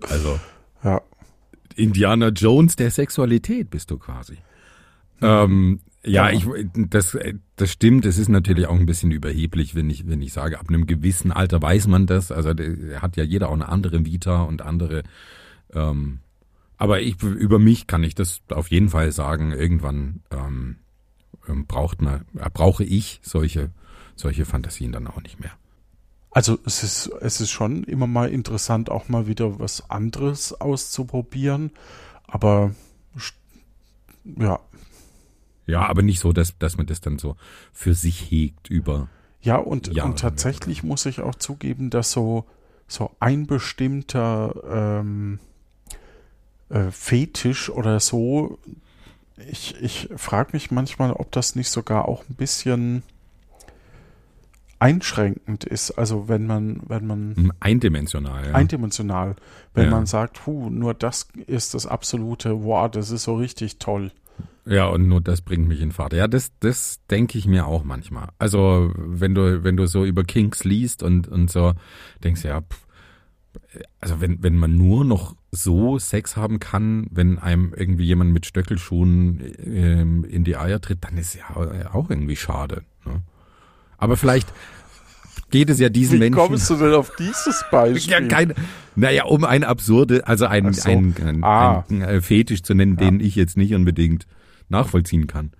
[0.00, 0.38] Also
[0.82, 1.02] ja.
[1.76, 4.38] Indiana Jones der Sexualität bist du quasi.
[5.22, 7.18] Ähm, ja, ich, das,
[7.56, 8.06] das stimmt.
[8.06, 11.32] Es ist natürlich auch ein bisschen überheblich, wenn ich, wenn ich sage, ab einem gewissen
[11.32, 12.30] Alter weiß man das.
[12.30, 15.02] Also hat ja jeder auch eine andere Vita und andere.
[15.72, 16.20] Ähm,
[16.78, 19.52] aber ich, über mich kann ich das auf jeden Fall sagen.
[19.52, 20.76] Irgendwann ähm,
[21.48, 23.70] ähm, braucht man, brauche ich solche,
[24.14, 25.52] solche Fantasien dann auch nicht mehr.
[26.36, 31.70] Also es ist, es ist schon immer mal interessant, auch mal wieder was anderes auszuprobieren.
[32.26, 32.72] Aber
[34.38, 34.60] ja.
[35.66, 37.36] Ja, aber nicht so, dass, dass man das dann so
[37.72, 39.08] für sich hegt über.
[39.40, 42.44] Ja, und, Jahre und tatsächlich muss ich auch zugeben, dass so,
[42.86, 45.38] so ein bestimmter ähm,
[46.68, 48.58] äh, Fetisch oder so,
[49.50, 53.04] ich, ich frage mich manchmal, ob das nicht sogar auch ein bisschen
[54.78, 55.92] einschränkend ist.
[55.92, 58.52] Also wenn man, wenn man hm, eindimensional, ja.
[58.52, 59.36] eindimensional,
[59.74, 59.90] wenn ja.
[59.90, 64.12] man sagt, puh, nur das ist das absolute, wow, das ist so richtig toll.
[64.64, 66.12] Ja, und nur das bringt mich in Fahrt.
[66.12, 68.30] Ja, das, das denke ich mir auch manchmal.
[68.38, 71.74] Also wenn du, wenn du so über Kings liest und, und so,
[72.24, 72.86] denkst du ja, pff,
[74.00, 78.46] also wenn, wenn man nur noch so Sex haben kann, wenn einem irgendwie jemand mit
[78.46, 81.44] Stöckelschuhen ähm, in die Eier tritt, dann ist ja
[81.92, 82.82] auch irgendwie schade.
[83.98, 84.52] Aber vielleicht
[85.50, 86.42] geht es ja diesen Wie Menschen.
[86.42, 88.12] Wie kommst du denn auf dieses Beispiel?
[88.12, 88.54] ja, keine,
[88.94, 90.88] naja, um ein absurde, also ein, so.
[90.90, 91.84] ein, ein, ah.
[91.88, 93.06] ein, ein Fetisch zu nennen, ja.
[93.06, 94.26] den ich jetzt nicht unbedingt
[94.68, 95.52] nachvollziehen kann.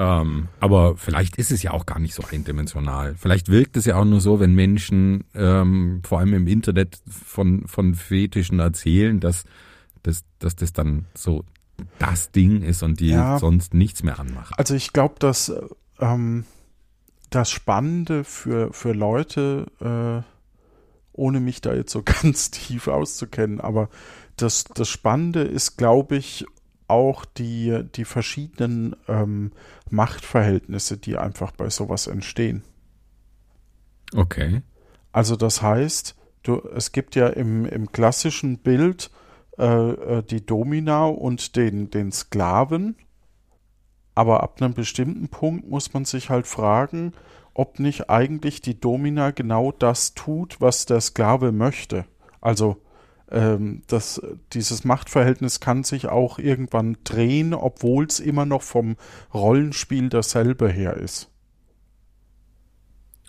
[0.00, 3.14] Ähm, aber vielleicht ist es ja auch gar nicht so eindimensional.
[3.18, 7.66] Vielleicht wirkt es ja auch nur so, wenn Menschen ähm, vor allem im Internet von,
[7.66, 9.44] von Fetischen erzählen, dass,
[10.02, 11.44] dass, dass das dann so
[11.98, 14.54] das Ding ist und die ja, sonst nichts mehr anmachen.
[14.56, 15.52] Also ich glaube, dass
[16.00, 16.44] ähm,
[17.30, 20.22] das Spannende für, für Leute, äh,
[21.12, 23.88] ohne mich da jetzt so ganz tief auszukennen, aber
[24.36, 26.46] das, das Spannende ist, glaube ich,
[26.88, 29.52] auch die, die verschiedenen ähm,
[29.90, 32.62] Machtverhältnisse, die einfach bei sowas entstehen.
[34.14, 34.62] Okay.
[35.12, 39.10] Also das heißt, du, es gibt ja im, im klassischen Bild
[39.58, 42.96] äh, äh, die Domina und den, den Sklaven,
[44.14, 47.12] aber ab einem bestimmten Punkt muss man sich halt fragen,
[47.54, 52.04] ob nicht eigentlich die Domina genau das tut, was der Sklave möchte.
[52.40, 52.82] Also
[53.30, 54.20] ähm, das,
[54.52, 58.96] dieses Machtverhältnis kann sich auch irgendwann drehen, obwohl es immer noch vom
[59.32, 61.30] Rollenspiel dasselbe her ist.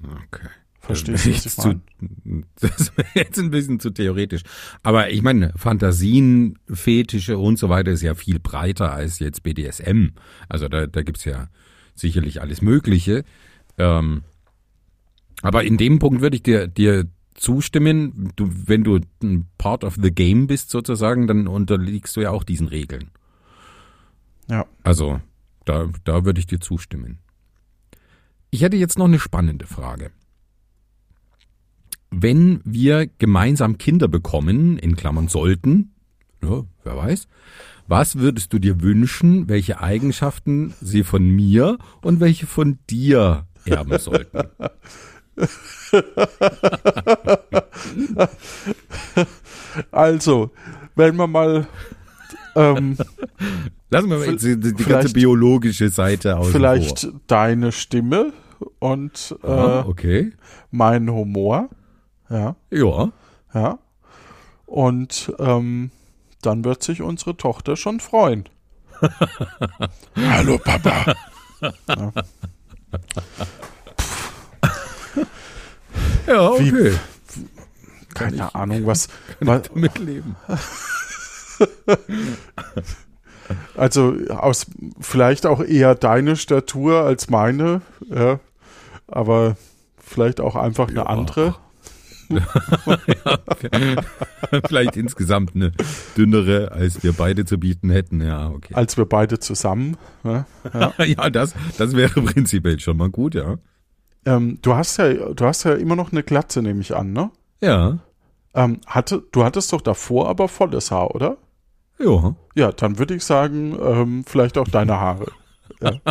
[0.04, 0.50] Okay.
[0.82, 1.82] Verstehst du, was ich zu,
[2.60, 4.42] Das wäre jetzt ein bisschen zu theoretisch.
[4.82, 10.10] Aber ich meine, Fantasien, Fetische und so weiter ist ja viel breiter als jetzt BDSM.
[10.50, 11.50] Also da, da gibt's ja
[11.94, 13.24] sicherlich alles Mögliche.
[13.78, 14.24] Ähm,
[15.44, 18.32] aber in dem Punkt würde ich dir, dir zustimmen.
[18.36, 22.44] Du, wenn du ein Part of the Game bist sozusagen, dann unterliegst du ja auch
[22.44, 23.12] diesen Regeln.
[24.50, 24.66] Ja.
[24.84, 25.22] Also,
[25.66, 27.20] da, da würde ich dir zustimmen.
[28.50, 30.12] Ich hätte jetzt noch eine spannende Frage.
[32.12, 35.94] Wenn wir gemeinsam Kinder bekommen, in Klammern sollten,
[36.44, 37.30] ja, wer weiß,
[37.88, 43.98] was würdest du dir wünschen, welche Eigenschaften sie von mir und welche von dir erben
[43.98, 44.40] sollten?
[49.92, 50.52] also,
[50.96, 51.68] wenn man mal.
[52.56, 52.98] Ähm,
[53.90, 56.50] Lassen wir mal die, die ganze biologische Seite aus.
[56.50, 57.14] Vielleicht vor.
[57.28, 58.34] deine Stimme
[58.80, 60.34] und äh, ah, okay.
[60.72, 61.70] mein Humor.
[62.32, 62.56] Ja.
[62.70, 63.12] Ja.
[63.54, 63.80] Ja.
[64.66, 65.92] Und ähm,
[66.42, 68.48] dann wird sich unsere Tochter schon freuen.
[70.16, 71.14] Hallo Papa.
[71.88, 72.14] Ja.
[76.28, 76.94] Ja, okay.
[76.94, 77.44] Wie,
[78.14, 79.10] keine ich, Ahnung, was.
[79.40, 80.36] was damit leben.
[83.76, 84.68] also aus
[85.00, 88.40] vielleicht auch eher deine Statur als meine, ja.
[89.08, 89.58] Aber
[89.98, 91.06] vielleicht auch einfach eine ja.
[91.08, 91.56] andere.
[93.26, 93.96] ja, okay.
[94.68, 95.72] Vielleicht insgesamt eine
[96.18, 98.22] dünnere, als wir beide zu bieten hätten.
[98.22, 98.74] Ja, okay.
[98.74, 99.98] Als wir beide zusammen.
[100.24, 100.94] Ja, ja.
[101.06, 103.58] ja das, das wäre prinzipiell schon mal gut, ja.
[104.26, 107.32] Ähm, du hast ja, du hast ja immer noch eine Glatze, nehme ich an, ne?
[107.62, 108.00] Ja.
[108.54, 111.38] Ähm, hatte, du hattest doch davor aber volles Haar, oder?
[112.00, 112.36] Ja.
[112.56, 115.28] Ja, dann würde ich sagen, ähm, vielleicht auch deine Haare.
[115.82, 115.94] Ja.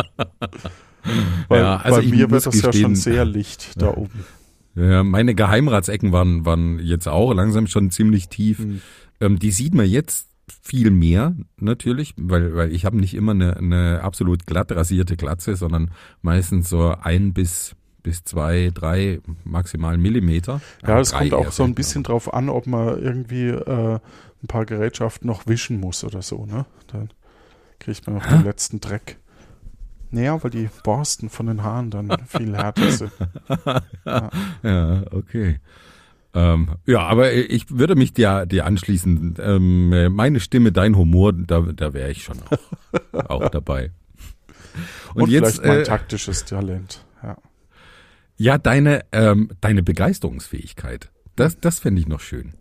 [1.47, 4.25] Weil, Ja, also bei mir wird das ja gestehen- schon sehr licht da oben.
[4.75, 8.59] Ja, meine Geheimratsecken waren, waren jetzt auch langsam schon ziemlich tief.
[8.59, 8.81] Hm.
[9.19, 10.27] Ähm, die sieht man jetzt
[10.61, 15.55] viel mehr natürlich, weil, weil ich habe nicht immer eine, eine absolut glatt rasierte Glatze,
[15.55, 15.91] sondern
[16.21, 20.61] meistens so ein bis bis zwei, drei maximal Millimeter.
[20.83, 23.99] Ja, Ah, es kommt auch so ein bisschen drauf an, ob man irgendwie äh,
[24.43, 26.65] ein paar Gerätschaften noch wischen muss oder so, ne?
[26.87, 27.09] Dann
[27.79, 29.17] kriegt man noch den letzten Dreck.
[30.11, 33.11] Naja, weil die Borsten von den Haaren dann viel härter sind.
[33.47, 33.81] aber-
[34.63, 35.59] Ja, okay.
[36.33, 39.35] Ähm, ja, aber ich würde mich dir, dir anschließen.
[39.39, 43.91] Ähm, meine Stimme, dein Humor, da, da wäre ich schon auch, auch dabei.
[45.13, 47.03] Und, jetzt, vielleicht mein äh, taktisches Talent.
[47.21, 47.37] Ja.
[48.37, 51.09] Ja, deine, ähm, deine Begeisterungsfähigkeit.
[51.35, 52.53] Das, das fände ich noch schön.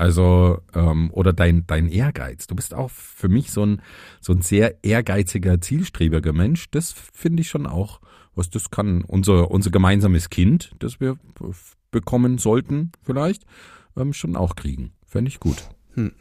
[0.00, 2.46] Also, ähm, oder dein, dein Ehrgeiz.
[2.46, 3.82] Du bist auch für mich so ein,
[4.22, 6.70] so ein sehr ehrgeiziger, zielstrebiger Mensch.
[6.70, 8.00] Das finde ich schon auch,
[8.34, 11.18] was das kann unser, unser gemeinsames Kind, das wir
[11.90, 13.44] bekommen sollten, vielleicht,
[13.94, 14.92] ähm, schon auch kriegen.
[15.06, 15.68] Fände ich gut.
[15.92, 16.12] Hm.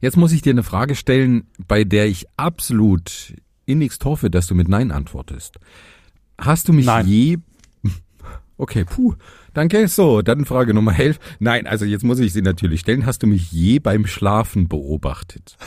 [0.00, 4.56] Jetzt muss ich dir eine Frage stellen, bei der ich absolut innigst hoffe, dass du
[4.56, 5.60] mit Nein antwortest.
[6.36, 7.06] Hast du mich Nein.
[7.06, 7.38] je.
[8.56, 9.14] Okay, puh.
[9.54, 9.88] Danke.
[9.88, 11.18] So, dann Frage Nummer 11.
[11.38, 13.06] Nein, also jetzt muss ich sie natürlich stellen.
[13.06, 15.56] Hast du mich je beim Schlafen beobachtet?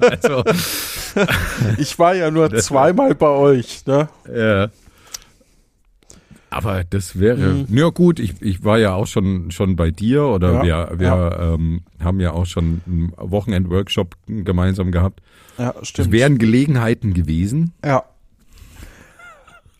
[0.00, 0.42] also,
[1.78, 4.08] Ich war ja nur zweimal bei euch, ne?
[4.34, 4.68] ja.
[6.50, 10.64] Aber das wäre, ja gut, ich, ich war ja auch schon, schon bei dir oder
[10.64, 15.20] Ja, wir, wir Ähm, haben ja auch schon einen Wochenend-Workshop gemeinsam gehabt.
[15.58, 16.12] Ja, Das stimmt.
[16.12, 17.72] wären Gelegenheiten gewesen.
[17.84, 18.04] Ja.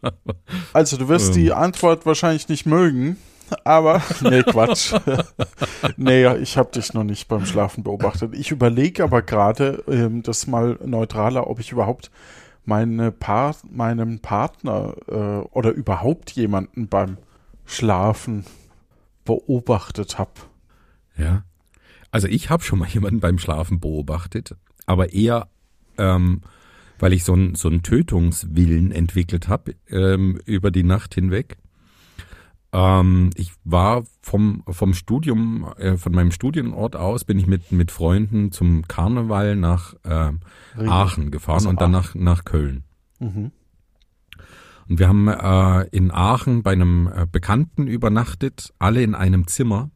[0.72, 3.16] Also du wirst die Antwort wahrscheinlich nicht mögen,
[3.64, 4.94] aber nee, Quatsch.
[5.96, 8.34] nee, ich habe dich noch nicht beim Schlafen beobachtet.
[8.34, 12.10] Ich überlege aber gerade, ähm, das mal neutraler, ob ich überhaupt
[12.64, 17.18] meine Par meinen Partner äh, oder überhaupt jemanden beim
[17.66, 18.44] Schlafen
[19.24, 20.32] beobachtet habe.
[21.16, 21.44] Ja.
[22.10, 25.48] Also ich habe schon mal jemanden beim Schlafen beobachtet, aber eher,
[25.98, 26.42] ähm,
[26.98, 31.58] weil ich so einen so einen Tötungswillen entwickelt habe ähm, über die Nacht hinweg.
[32.72, 37.90] Ähm, ich war vom vom Studium, äh, von meinem Studienort aus, bin ich mit mit
[37.90, 39.94] Freunden zum Karneval nach
[40.76, 40.88] Regel.
[40.88, 42.84] Aachen gefahren Also und dann nach nach Köln.
[43.20, 43.52] Mhm.
[44.88, 49.90] Und wir haben äh, in Aachen bei einem äh, Bekannten übernachtet, alle in einem Zimmer.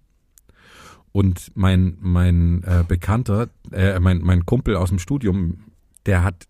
[1.12, 5.64] Und mein mein äh, Bekannter, äh, mein mein Kumpel aus dem Studium,
[6.06, 6.46] der hat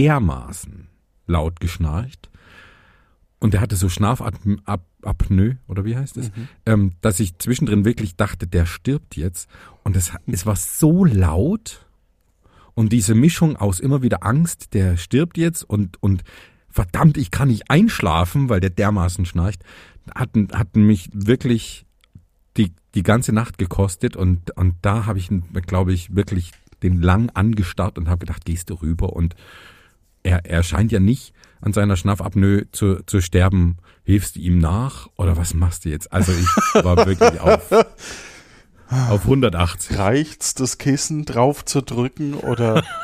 [0.00, 0.88] dermaßen
[1.26, 2.30] laut geschnarcht.
[3.38, 6.30] Und der hatte so Schlafapnoe oder wie heißt es,
[6.66, 9.48] ähm, dass ich zwischendrin wirklich dachte, der stirbt jetzt.
[9.82, 11.86] Und es, es war so laut.
[12.74, 16.22] Und diese Mischung aus immer wieder Angst, der stirbt jetzt und und
[16.68, 19.64] verdammt, ich kann nicht einschlafen, weil der dermaßen schnarcht,
[20.14, 21.86] hatten hatten mich wirklich
[22.56, 24.16] die die ganze Nacht gekostet.
[24.16, 25.30] Und und da habe ich,
[25.66, 29.14] glaube ich, wirklich den lang angestarrt und habe gedacht, gehst du rüber?
[29.14, 29.34] Und
[30.22, 33.76] er, er scheint ja nicht an seiner Schnappapnoe zu, zu sterben.
[34.04, 36.12] Hilfst du ihm nach oder was machst du jetzt?
[36.12, 37.70] Also ich war wirklich auf,
[38.88, 39.98] auf 180.
[39.98, 42.84] Reicht's, das Kissen drauf zu drücken oder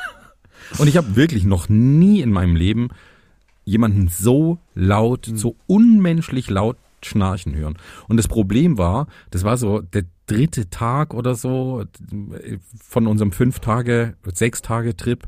[0.79, 2.89] Und ich habe wirklich noch nie in meinem Leben
[3.65, 7.77] jemanden so laut, so unmenschlich laut schnarchen hören.
[8.09, 11.85] Und das Problem war, das war so der dritte Tag oder so
[12.83, 15.25] von unserem fünf Tage, sechs Tage Trip.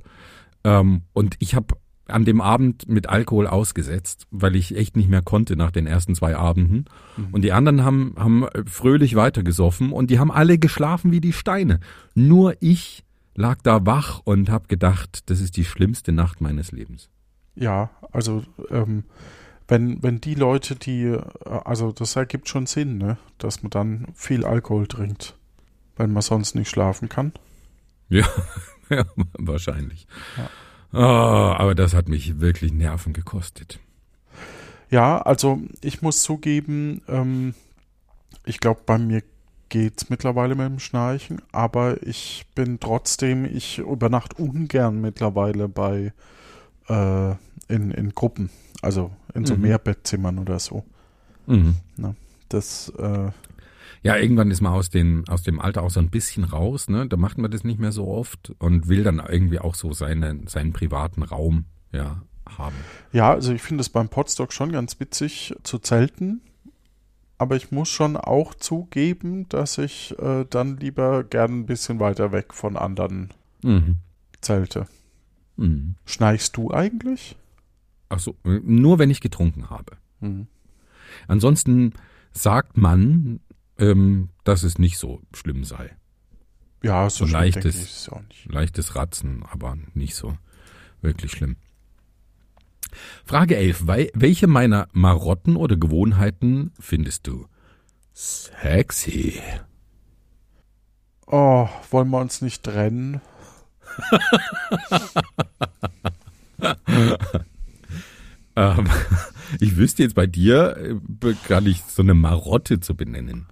[0.69, 5.23] Ähm, und ich habe an dem Abend mit Alkohol ausgesetzt, weil ich echt nicht mehr
[5.23, 6.87] konnte nach den ersten zwei Abenden.
[7.33, 11.81] Und die anderen haben, haben fröhlich weitergesoffen und die haben alle geschlafen wie die Steine.
[12.15, 13.05] Nur ich
[13.35, 17.11] lag da wach und habe gedacht, das ist die schlimmste Nacht meines Lebens.
[17.55, 19.05] Ja, also ähm,
[19.69, 23.19] wenn, wenn die Leute, die, äh, also das ergibt schon Sinn, ne?
[23.37, 25.37] dass man dann viel Alkohol trinkt,
[25.97, 27.33] wenn man sonst nicht schlafen kann.
[28.09, 28.27] Ja,
[28.91, 29.05] ja
[29.39, 30.07] wahrscheinlich.
[30.93, 33.79] Ah, aber das hat mich wirklich Nerven gekostet.
[34.91, 37.55] Ja, also ich muss zugeben, ähm,
[38.47, 39.23] ich glaube, bei mir
[39.69, 46.15] geht's mittlerweile mit dem Schnarchen, aber ich bin trotzdem, ich übernachte ungern mittlerweile bei
[46.89, 47.31] äh,
[47.69, 48.49] in, in Gruppen,
[48.81, 49.63] also in so Mhm.
[49.63, 50.85] Mehrbettzimmern oder so.
[51.47, 51.77] Mhm.
[52.49, 53.31] Das, äh,
[54.03, 57.07] Ja, irgendwann ist man aus, den, aus dem Alter auch so ein bisschen raus, ne?
[57.09, 60.41] Da macht man das nicht mehr so oft und will dann irgendwie auch so seine,
[60.47, 62.23] seinen privaten Raum ja,
[62.59, 62.77] haben.
[63.13, 66.41] ja, also ich finde es beim Podstock schon ganz witzig zu zelten.
[67.41, 72.33] Aber ich muss schon auch zugeben, dass ich äh, dann lieber gern ein bisschen weiter
[72.33, 73.31] weg von anderen
[73.63, 73.97] Mhm.
[74.41, 74.87] zelte.
[75.57, 75.95] Mhm.
[76.05, 77.37] Schnarchst du eigentlich?
[78.09, 79.99] Ach so, nur wenn ich getrunken habe.
[80.21, 80.47] Mhm.
[81.29, 81.93] Ansonsten
[82.33, 83.41] sagt man,
[83.79, 85.95] ähm, dass es nicht so schlimm sei.
[86.83, 88.53] Ja, so, So schlimm, leichtes- denke ich, ist es auch nicht.
[88.53, 90.37] Leichtes Ratzen, aber nicht so
[91.03, 91.57] wirklich schlimm.
[93.25, 93.87] Frage 11.
[93.87, 97.47] Wei- Welche meiner Marotten oder Gewohnheiten findest du
[98.15, 99.41] sexy?
[101.27, 103.21] Oh, wollen wir uns nicht trennen?
[108.57, 108.89] Ähm,
[109.61, 110.77] ich wüsste jetzt bei dir
[111.23, 113.47] äh, gar nicht so eine Marotte zu benennen.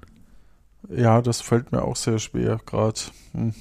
[0.89, 3.01] Ja, das fällt mir auch sehr schwer gerade.
[3.33, 3.55] Hm.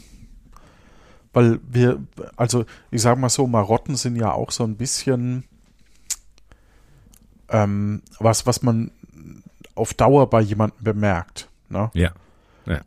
[1.34, 2.02] Weil wir,
[2.38, 5.44] also ich sag mal so, Marotten sind ja auch so ein bisschen
[7.50, 8.92] ähm, was, was man
[9.76, 11.50] auf Dauer bei jemandem bemerkt.
[11.70, 11.92] Ne?
[11.94, 12.12] Ja.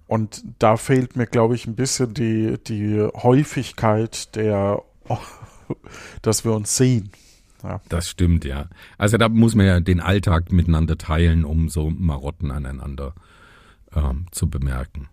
[0.07, 4.82] Und da fehlt mir, glaube ich, ein bisschen die, die Häufigkeit der,
[6.22, 7.11] dass wir uns sehen.
[7.89, 8.66] Das stimmt, ja.
[8.99, 13.14] Also da muss man ja den Alltag miteinander teilen, um so Marotten aneinander
[13.99, 15.09] ähm, zu bemerken.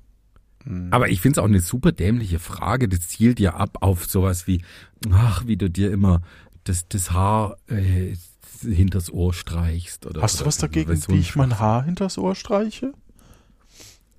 [0.90, 2.90] Aber ich finde es auch eine super dämliche Frage.
[2.90, 4.64] Das zielt ja ab auf sowas wie,
[5.12, 6.22] ach, wie du dir immer
[6.64, 8.16] das, das Haar äh,
[8.64, 10.08] hinters Ohr streichst.
[10.08, 12.94] Oder, Hast du was dagegen, weißt wie ich mein Haar hinters Ohr streiche?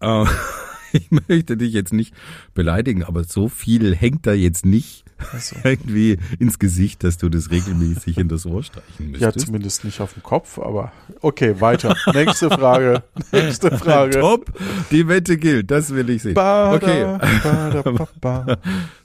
[0.01, 0.25] Äh,
[0.93, 2.15] ich möchte dich jetzt nicht
[2.55, 7.51] beleidigen, aber so viel hängt da jetzt nicht Also, irgendwie ins Gesicht, dass du das
[7.51, 9.47] regelmäßig in das Ohr streichen ja, müsstest.
[9.47, 10.93] zumindest nicht auf dem Kopf, aber
[11.23, 11.97] okay, weiter.
[12.13, 13.03] Nächste Frage.
[13.33, 14.21] Nächste Frage.
[14.21, 14.53] Top,
[14.91, 16.35] die Wette gilt, das will ich sehen.
[16.35, 18.59] Bada, Okay, bada, ba, ba.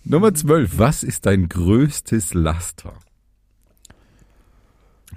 [0.04, 0.78] Nummer 12.
[0.78, 2.94] Was ist dein größtes Laster?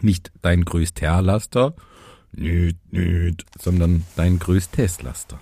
[0.01, 1.74] Nicht dein größter Laster,
[2.32, 5.40] nüt, nüt, sondern dein größtes Laster.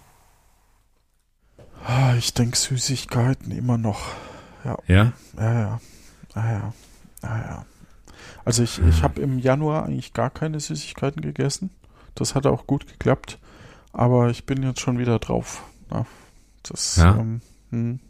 [1.84, 4.00] Ah, Ich denke Süßigkeiten immer noch.
[4.64, 5.12] Ja?
[5.36, 5.80] Ja, ja.
[6.34, 6.74] Ah, ja.
[7.22, 7.66] Ah, ja.
[8.44, 11.70] Also ich, ich habe im Januar eigentlich gar keine Süßigkeiten gegessen.
[12.14, 13.38] Das hat auch gut geklappt.
[13.92, 15.62] Aber ich bin jetzt schon wieder drauf.
[15.90, 16.06] Ja,
[16.62, 17.16] das, Ja?
[17.16, 17.40] Ähm,
[17.70, 18.00] hm.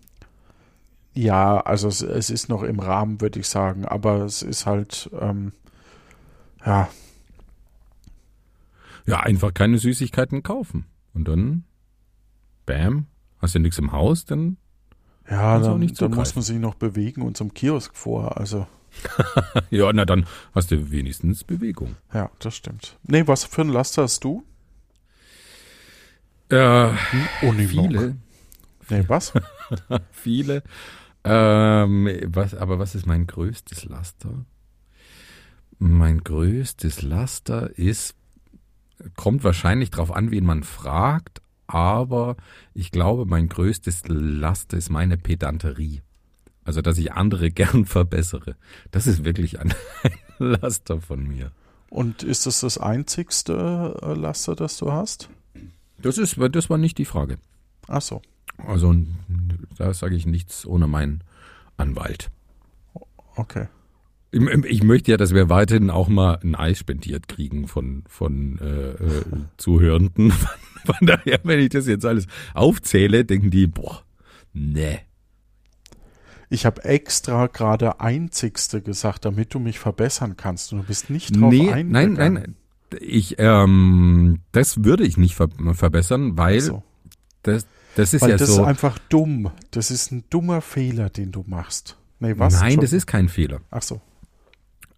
[1.15, 3.85] ja also es, es ist noch im Rahmen, würde ich sagen.
[3.85, 5.53] Aber es ist halt, ähm,
[6.65, 6.89] ja,
[9.07, 10.87] Ja, einfach keine Süßigkeiten kaufen.
[11.13, 11.65] Und dann,
[12.67, 13.07] bam,
[13.39, 14.57] hast du nichts im Haus, dann,
[15.33, 18.39] ja, dann, nicht dann muss man sich noch bewegen und zum Kiosk vor.
[18.39, 18.67] Also,
[19.71, 21.97] ja, na dann hast du wenigstens Bewegung.
[22.13, 22.99] ja, das stimmt.
[23.05, 24.45] Nee, was für ein Laster hast du?
[26.51, 26.91] Äh,
[27.43, 27.89] Unimog.
[27.89, 28.17] viele,
[28.91, 29.33] Nee, was?
[30.13, 30.63] viele.
[31.25, 34.45] Ähm, was, aber was ist mein größtes Laster?
[35.79, 38.15] Mein größtes Laster ist,
[39.17, 41.42] kommt wahrscheinlich drauf an, wen man fragt,
[41.73, 42.37] aber
[42.75, 46.03] ich glaube, mein größtes Laster ist meine Pedanterie.
[46.65, 48.57] Also, dass ich andere gern verbessere.
[48.91, 49.75] Das ist wirklich ein,
[50.39, 51.51] Laster von mir.
[51.89, 55.31] Und ist das das einzigste äh, Laster, das du hast?
[55.99, 57.39] Das ist, das war nicht die Frage.
[57.89, 58.21] Ach so.
[58.59, 58.95] Also,
[59.77, 61.25] da sage ich nichts ohne meinen
[61.77, 62.31] Anwalt.
[63.37, 63.69] Okay.
[64.31, 68.59] Ich, ich möchte ja, dass wir weiterhin auch mal ein Eis spendiert kriegen von, von
[68.59, 69.23] äh, äh,
[69.57, 70.33] Zuhörenden.
[70.87, 74.03] Von daher, wenn ich das jetzt alles aufzähle, denken die, boah,
[74.53, 75.01] nee.
[76.51, 80.73] Ich habe extra gerade einzigste gesagt, damit du mich verbessern kannst.
[80.73, 82.35] Und du bist nicht drauf Nee, nein, eingegangen.
[82.35, 82.57] nein.
[83.01, 86.83] Ich, ähm, das würde ich nicht ver verbessern, weil so.
[87.43, 88.63] das, das ist Weil ja das so.
[88.63, 89.51] ist einfach dumm.
[89.71, 91.97] Das ist ein dummer Fehler, den du machst.
[92.21, 92.61] Nee, was?
[92.61, 93.61] nein, das ist kein Fehler.
[93.71, 94.03] Ach so.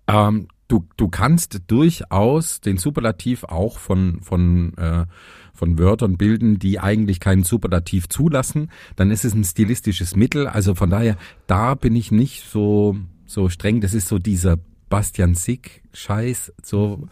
[0.08, 5.06] Ähm, du, du kannst durchaus den Superlativ auch von, von, äh,
[5.54, 8.70] von Wörtern bilden, die eigentlich keinen Superlativ zulassen.
[8.96, 10.46] Dann ist es ein stilistisches Mittel.
[10.46, 13.80] Also von daher, da bin ich nicht so, so streng.
[13.80, 14.58] Das ist so dieser
[14.90, 17.08] Bastian Sick Scheiß, so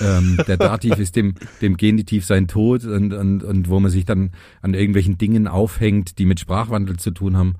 [0.00, 4.04] ähm, der Dativ ist dem, dem Genitiv sein Tod und, und, und wo man sich
[4.04, 7.54] dann an irgendwelchen Dingen aufhängt, die mit Sprachwandel zu tun haben.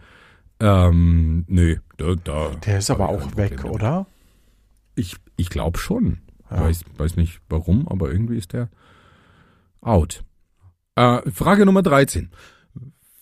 [0.61, 3.73] Ähm, nö, da, da Der ist aber auch weg, damit.
[3.73, 4.07] oder?
[4.95, 6.19] Ich, ich glaube schon.
[6.51, 6.63] Ja.
[6.63, 8.69] Weiß, weiß nicht warum, aber irgendwie ist der
[9.85, 10.25] out.
[10.97, 12.31] Äh, Frage Nummer 13.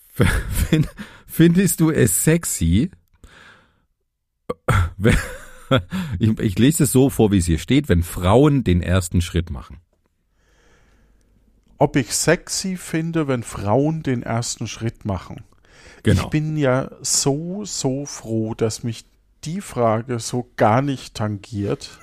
[0.09, 0.87] Find,
[1.25, 2.91] findest du es sexy,
[4.97, 5.17] wenn,
[6.19, 9.49] ich, ich lese es so vor, wie es hier steht, wenn Frauen den ersten Schritt
[9.49, 9.77] machen.
[11.77, 15.43] Ob ich sexy finde, wenn Frauen den ersten Schritt machen.
[16.03, 16.23] Genau.
[16.23, 19.05] Ich bin ja so, so froh, dass mich
[19.45, 21.99] die Frage so gar nicht tangiert.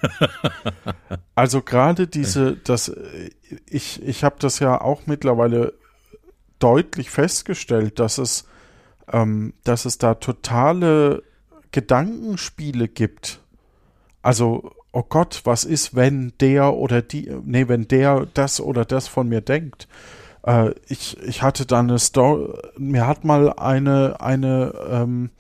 [1.34, 2.93] also gerade diese, das,
[3.68, 5.74] ich, ich habe das ja auch mittlerweile
[6.59, 8.47] deutlich festgestellt, dass es,
[9.12, 11.22] ähm, dass es da totale
[11.72, 13.41] Gedankenspiele gibt.
[14.22, 19.09] Also, oh Gott, was ist, wenn der oder die, nee, wenn der das oder das
[19.09, 19.88] von mir denkt?
[20.45, 25.30] Äh, ich, ich hatte da eine Story, mir hat mal eine, eine ähm,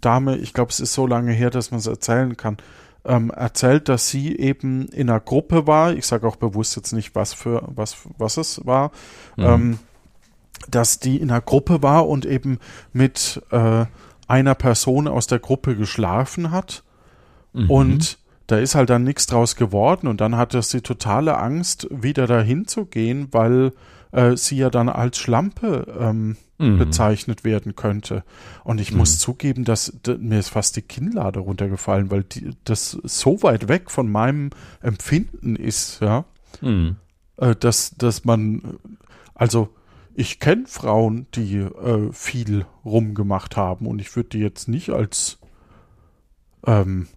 [0.00, 2.58] Dame, ich glaube, es ist so lange her, dass man es erzählen kann,
[3.04, 5.92] ähm, erzählt, dass sie eben in einer Gruppe war.
[5.92, 8.90] Ich sage auch bewusst jetzt nicht, was für was was es war.
[9.36, 9.44] Mhm.
[9.44, 9.78] Ähm,
[10.68, 12.58] dass die in einer Gruppe war und eben
[12.92, 13.84] mit äh,
[14.26, 16.82] einer Person aus der Gruppe geschlafen hat.
[17.52, 17.70] Mhm.
[17.70, 22.26] Und da ist halt dann nichts draus geworden und dann hatte sie totale Angst, wieder
[22.26, 23.72] dahin zu gehen, weil
[24.12, 26.78] äh, sie ja dann als Schlampe ähm, mhm.
[26.78, 28.24] bezeichnet werden könnte.
[28.64, 28.98] Und ich mhm.
[28.98, 33.90] muss zugeben, dass mir ist fast die Kinnlade runtergefallen, weil die, das so weit weg
[33.90, 34.50] von meinem
[34.80, 36.24] Empfinden ist, ja,
[36.60, 36.96] mhm.
[37.36, 38.78] äh, dass, dass man,
[39.34, 39.68] also
[40.14, 45.38] ich kenne Frauen, die äh, viel rumgemacht haben und ich würde die jetzt nicht als
[46.66, 47.08] ähm,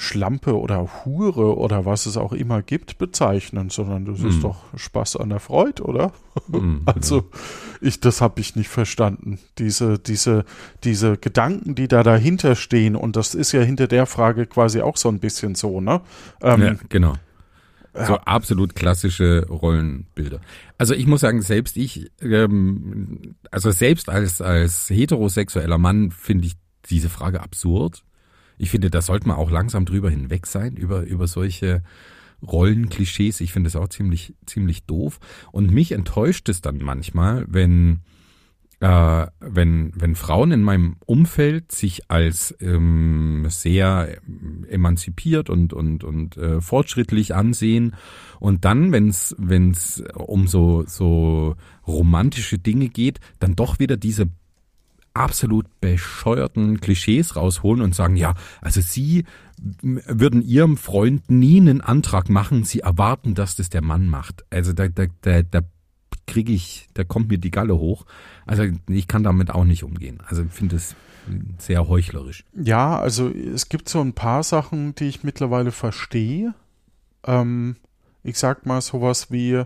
[0.00, 4.28] Schlampe oder Hure oder was es auch immer gibt bezeichnen, sondern das mm.
[4.28, 4.42] ist mhm.
[4.42, 6.12] doch Spaß an der Freude, oder?
[6.48, 7.22] Mm, also ja.
[7.82, 9.38] ich, das habe ich nicht verstanden.
[9.58, 10.46] Diese, diese,
[10.84, 14.96] diese Gedanken, die da dahinter stehen und das ist ja hinter der Frage quasi auch
[14.96, 16.00] so ein bisschen so, ne?
[16.40, 17.12] Ähm, ja, genau.
[17.92, 18.22] So ja.
[18.22, 20.40] absolut klassische Rollenbilder.
[20.78, 26.54] Also ich muss sagen, selbst ich, ähm, also selbst als, als heterosexueller Mann finde ich
[26.88, 28.02] diese Frage absurd.
[28.60, 31.82] Ich finde, da sollte man auch langsam drüber hinweg sein, über, über solche
[32.42, 33.40] Rollenklischees.
[33.40, 35.18] Ich finde es auch ziemlich, ziemlich doof.
[35.50, 38.00] Und mich enttäuscht es dann manchmal, wenn
[38.80, 44.18] äh, wenn, wenn Frauen in meinem Umfeld sich als ähm, sehr
[44.68, 47.94] emanzipiert und, und, und äh, fortschrittlich ansehen
[48.40, 51.56] und dann, wenn es um so, so
[51.86, 54.28] romantische Dinge geht, dann doch wieder diese
[55.14, 59.24] absolut bescheuerten Klischees rausholen und sagen, ja, also sie
[59.82, 64.44] würden ihrem Freund nie einen Antrag machen, sie erwarten, dass das der Mann macht.
[64.50, 65.60] Also da, da, da, da
[66.26, 68.06] kriege ich, da kommt mir die Galle hoch.
[68.46, 70.22] Also ich kann damit auch nicht umgehen.
[70.26, 70.94] Also ich finde es
[71.58, 72.44] sehr heuchlerisch.
[72.54, 76.54] Ja, also es gibt so ein paar Sachen, die ich mittlerweile verstehe.
[77.24, 77.76] Ähm,
[78.22, 79.64] ich sag mal sowas wie,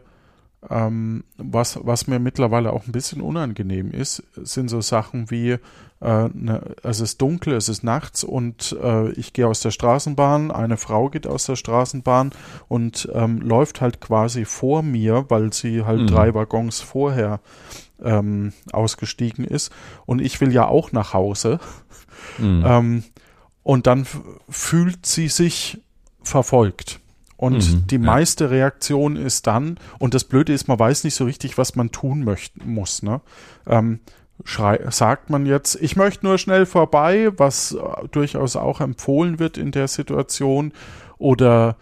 [0.71, 5.59] ähm, was, was mir mittlerweile auch ein bisschen unangenehm ist, sind so Sachen wie,
[6.01, 10.51] äh, ne, es ist dunkel, es ist nachts und äh, ich gehe aus der Straßenbahn,
[10.51, 12.33] eine Frau geht aus der Straßenbahn
[12.69, 16.07] und ähm, läuft halt quasi vor mir, weil sie halt mhm.
[16.07, 17.41] drei Waggons vorher
[18.03, 19.73] ähm, ausgestiegen ist
[20.07, 21.61] und ich will ja auch nach Hause.
[22.39, 22.65] Mhm.
[22.67, 23.05] Ähm,
[23.63, 24.07] und dann
[24.49, 25.81] fühlt sie sich
[26.23, 27.01] verfolgt.
[27.37, 31.25] Und mhm, die meiste Reaktion ist dann, und das Blöde ist, man weiß nicht so
[31.25, 33.03] richtig, was man tun möchten muss.
[33.03, 33.21] Ne?
[33.67, 34.01] Ähm,
[34.91, 39.73] sagt man jetzt, ich möchte nur schnell vorbei, was äh, durchaus auch empfohlen wird in
[39.73, 40.73] der Situation,
[41.19, 41.77] oder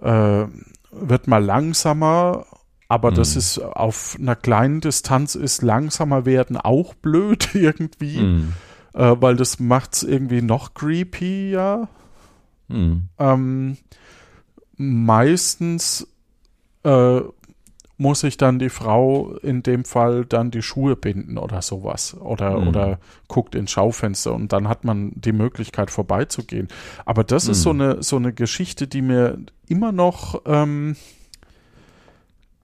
[0.00, 0.44] äh,
[0.90, 2.46] wird mal langsamer,
[2.88, 3.14] aber mhm.
[3.14, 8.52] das ist auf einer kleinen Distanz ist langsamer werden auch blöd irgendwie, mhm.
[8.94, 11.88] äh, weil das macht es irgendwie noch creepy, ja.
[12.68, 13.08] Mhm.
[13.18, 13.76] Ähm,
[14.80, 16.06] meistens
[16.84, 17.20] äh,
[17.98, 22.58] muss ich dann die Frau in dem Fall dann die Schuhe binden oder sowas oder
[22.58, 22.68] mhm.
[22.68, 26.68] oder guckt ins Schaufenster und dann hat man die Möglichkeit vorbeizugehen.
[27.04, 27.50] Aber das mhm.
[27.50, 30.96] ist so eine so eine Geschichte, die mir immer noch ähm,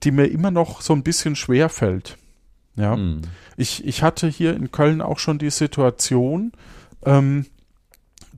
[0.01, 2.17] die mir immer noch so ein bisschen schwer fällt.
[2.75, 3.21] Ja, mhm.
[3.57, 6.51] ich ich hatte hier in Köln auch schon die Situation,
[7.05, 7.45] ähm,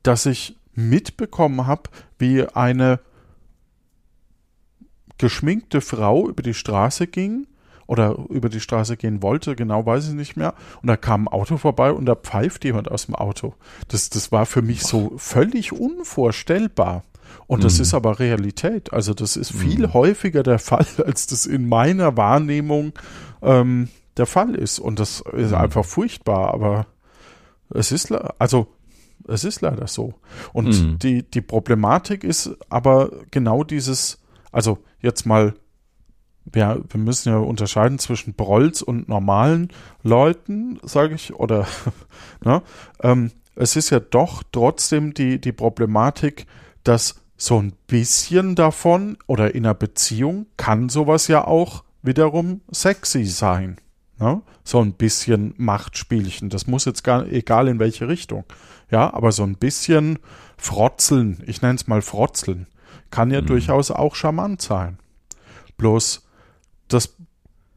[0.03, 1.83] dass ich mitbekommen habe,
[2.17, 2.99] wie eine
[5.19, 7.45] geschminkte Frau über die Straße ging
[7.85, 10.53] oder über die Straße gehen wollte, genau weiß ich nicht mehr.
[10.81, 13.53] Und da kam ein Auto vorbei und da pfeift jemand aus dem Auto.
[13.87, 17.03] Das, das war für mich so völlig unvorstellbar.
[17.47, 17.81] Und das mhm.
[17.81, 18.93] ist aber Realität.
[18.93, 19.93] Also das ist viel mhm.
[19.93, 22.93] häufiger der Fall, als das in meiner Wahrnehmung
[23.41, 24.79] ähm, der Fall ist.
[24.79, 25.57] Und das ist mhm.
[25.57, 26.53] einfach furchtbar.
[26.53, 26.85] Aber
[27.73, 28.67] es ist, also
[29.27, 30.13] es ist leider so.
[30.53, 30.99] Und mhm.
[30.99, 34.19] die, die Problematik ist aber genau dieses,
[34.51, 35.53] also jetzt mal,
[36.45, 39.69] wir, wir müssen ja unterscheiden zwischen Brolls und normalen
[40.03, 41.67] Leuten, sage ich, oder,
[42.43, 42.61] ne?
[43.01, 46.45] Ähm, es ist ja doch trotzdem die, die Problematik,
[46.83, 53.25] dass so ein bisschen davon oder in einer Beziehung kann sowas ja auch wiederum sexy
[53.25, 53.77] sein.
[54.19, 54.41] Ne?
[54.63, 56.49] So ein bisschen Machtspielchen.
[56.49, 58.45] Das muss jetzt gar, egal in welche Richtung.
[58.91, 60.19] Ja, aber so ein bisschen
[60.57, 62.67] Frotzeln, ich nenne es mal Frotzeln,
[63.11, 63.47] kann ja mhm.
[63.47, 64.99] durchaus auch charmant sein.
[65.77, 66.25] Bloß
[66.87, 67.15] das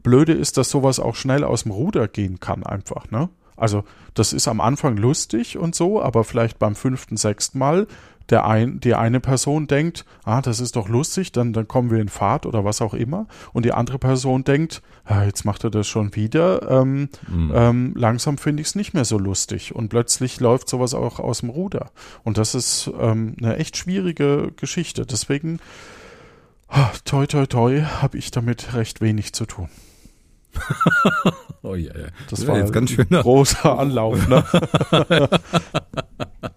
[0.02, 3.28] Blöde ist, dass sowas auch schnell aus dem Ruder gehen kann, einfach, ne?
[3.56, 7.86] Also, das ist am Anfang lustig und so, aber vielleicht beim fünften, sechsten Mal
[8.30, 12.00] der ein, die eine Person denkt, ah, das ist doch lustig, dann, dann kommen wir
[12.00, 13.26] in Fahrt oder was auch immer.
[13.52, 16.70] Und die andere Person denkt, ah, jetzt macht er das schon wieder.
[16.70, 17.52] Ähm, mhm.
[17.54, 19.74] ähm, langsam finde ich es nicht mehr so lustig.
[19.74, 21.90] Und plötzlich läuft sowas auch aus dem Ruder.
[22.22, 25.06] Und das ist ähm, eine echt schwierige Geschichte.
[25.06, 25.60] Deswegen,
[26.68, 29.68] ah, toi, toi, toi, habe ich damit recht wenig zu tun.
[31.62, 32.06] oh ja, ja.
[32.28, 34.44] Das, das war jetzt ganz schön großer Anlauf, ne?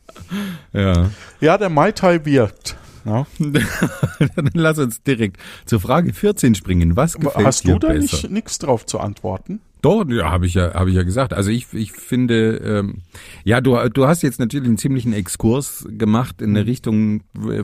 [0.73, 1.09] Ja.
[1.39, 2.75] Ja, der Mai Tai wirkt.
[3.05, 3.27] Ja.
[3.39, 6.95] Dann lass uns direkt zur Frage 14 springen.
[6.95, 9.61] Was gefällt Hast dir du da nicht nichts drauf zu antworten?
[9.81, 11.31] Doch, ja, habe ich ja, habe ich ja gesagt.
[11.33, 13.03] Also ich, ich finde, ähm,
[13.43, 16.65] ja, du, du hast jetzt natürlich einen ziemlichen Exkurs gemacht in eine.
[16.65, 17.21] Richtung.
[17.47, 17.63] Äh,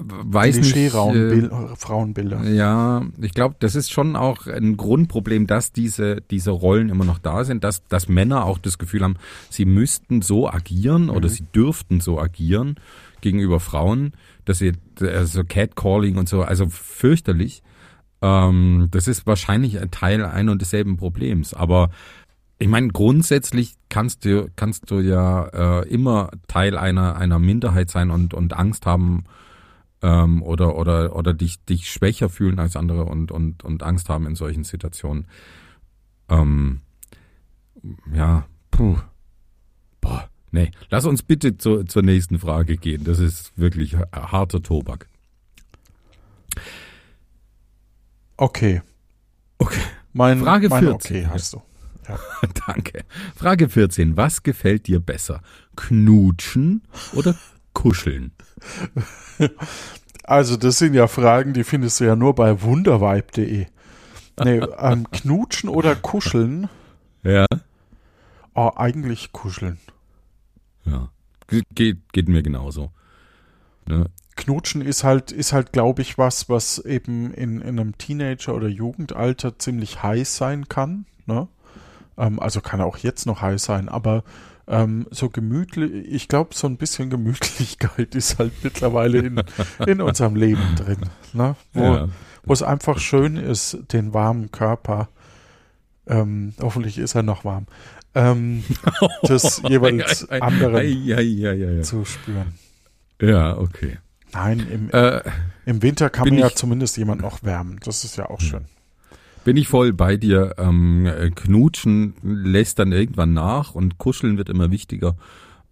[0.00, 0.76] weiß nicht.
[0.76, 2.44] Äh, Frauenbilder.
[2.44, 7.18] Ja, ich glaube, das ist schon auch ein Grundproblem, dass diese, diese Rollen immer noch
[7.18, 9.16] da sind, dass, dass Männer auch das Gefühl haben,
[9.50, 11.10] sie müssten so agieren mhm.
[11.10, 12.76] oder sie dürften so agieren
[13.20, 14.12] gegenüber Frauen,
[14.44, 17.62] dass sie, also Catcalling und so, also fürchterlich.
[18.20, 21.90] Ähm, das ist wahrscheinlich ein Teil ein und desselben Problems, aber
[22.62, 28.12] ich meine, grundsätzlich kannst du, kannst du ja äh, immer Teil einer, einer Minderheit sein
[28.12, 29.24] und, und Angst haben,
[30.02, 34.26] ähm, oder oder oder dich dich schwächer fühlen als andere und und und Angst haben
[34.26, 35.26] in solchen Situationen.
[36.28, 36.80] Ähm,
[38.14, 38.98] ja, puh.
[40.00, 40.70] Boah, nee.
[40.90, 43.04] Lass uns bitte zu, zur nächsten Frage gehen.
[43.04, 45.08] Das ist wirklich harter Tobak.
[48.36, 48.82] Okay.
[49.58, 49.80] Okay.
[50.12, 51.16] Mein, Frage mein 14.
[51.16, 51.62] Okay hast du.
[52.08, 52.18] Ja.
[52.66, 53.04] Danke.
[53.36, 54.16] Frage 14.
[54.16, 55.42] Was gefällt dir besser?
[55.76, 56.82] Knutschen
[57.14, 57.36] oder
[57.72, 58.32] kuscheln?
[60.24, 63.66] Also, das sind ja Fragen, die findest du ja nur bei wundervibe.de.
[64.42, 66.68] Nee, ähm, knutschen oder kuscheln?
[67.24, 67.46] Ja.
[68.54, 69.78] Oh, eigentlich kuscheln.
[70.84, 71.10] Ja.
[71.74, 72.92] Geht, geht mir genauso.
[73.86, 74.06] Ne?
[74.36, 78.68] Knutschen ist halt, ist halt, glaube ich, was, was eben in, in einem Teenager- oder
[78.68, 81.04] Jugendalter ziemlich heiß sein kann.
[81.26, 81.48] Ne?
[82.16, 84.24] Ähm, also kann auch jetzt noch heiß sein, aber
[84.68, 89.42] ähm, so gemütlich, ich glaube, so ein bisschen Gemütlichkeit ist halt mittlerweile in,
[89.86, 90.98] in unserem Leben drin.
[91.32, 91.56] Ne?
[91.72, 92.08] Wo, ja.
[92.44, 95.08] wo es einfach schön ist, den warmen Körper,
[96.06, 97.66] ähm, hoffentlich ist er noch warm,
[98.14, 98.64] ähm,
[99.22, 102.54] das jeweils anderen zu spüren.
[103.20, 103.98] Ja, okay.
[104.32, 105.20] Nein, im, äh,
[105.66, 107.78] im Winter kann man ja zumindest jemand noch wärmen.
[107.84, 108.64] Das ist ja auch schön.
[109.44, 110.54] Bin ich voll bei dir.
[110.58, 115.16] Ähm, knutschen lässt dann irgendwann nach und kuscheln wird immer wichtiger.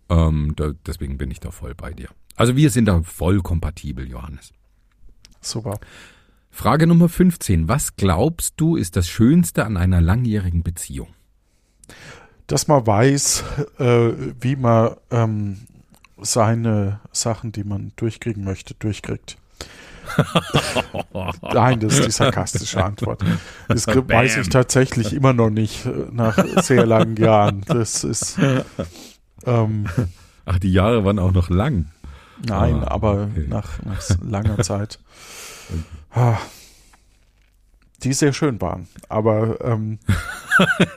[0.08, 2.08] Ähm, da, deswegen bin ich da voll bei dir.
[2.36, 4.52] Also wir sind da voll kompatibel, Johannes.
[5.40, 5.78] Super.
[6.50, 7.68] Frage Nummer 15.
[7.68, 11.08] Was glaubst du ist das Schönste an einer langjährigen Beziehung?
[12.46, 13.44] Dass man weiß,
[13.78, 15.58] äh, wie man ähm,
[16.20, 19.36] seine Sachen, die man durchkriegen möchte, durchkriegt.
[21.52, 23.22] Nein, das ist die sarkastische Antwort.
[23.68, 24.08] Das Bam.
[24.08, 27.62] weiß ich tatsächlich immer noch nicht äh, nach sehr langen Jahren.
[27.66, 28.38] Das ist.
[29.44, 29.86] Ähm,
[30.44, 31.86] Ach, die Jahre waren auch noch lang.
[32.46, 33.46] Nein, ah, aber okay.
[33.48, 34.98] nach, nach langer Zeit.
[36.12, 36.38] Ah,
[38.02, 38.88] die sehr schön waren.
[39.08, 40.00] Aber ähm,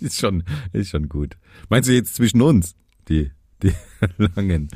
[0.00, 0.42] ist schon
[0.72, 1.36] ist schon gut.
[1.68, 2.74] Meinst du jetzt zwischen uns
[3.08, 3.30] die
[3.62, 3.72] die
[4.16, 4.68] langen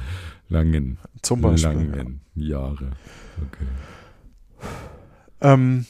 [0.53, 2.61] langen Zum Beispiel, langen ja.
[2.61, 2.91] Jahre?
[3.39, 3.67] Okay.
[5.41, 5.87] Ähm,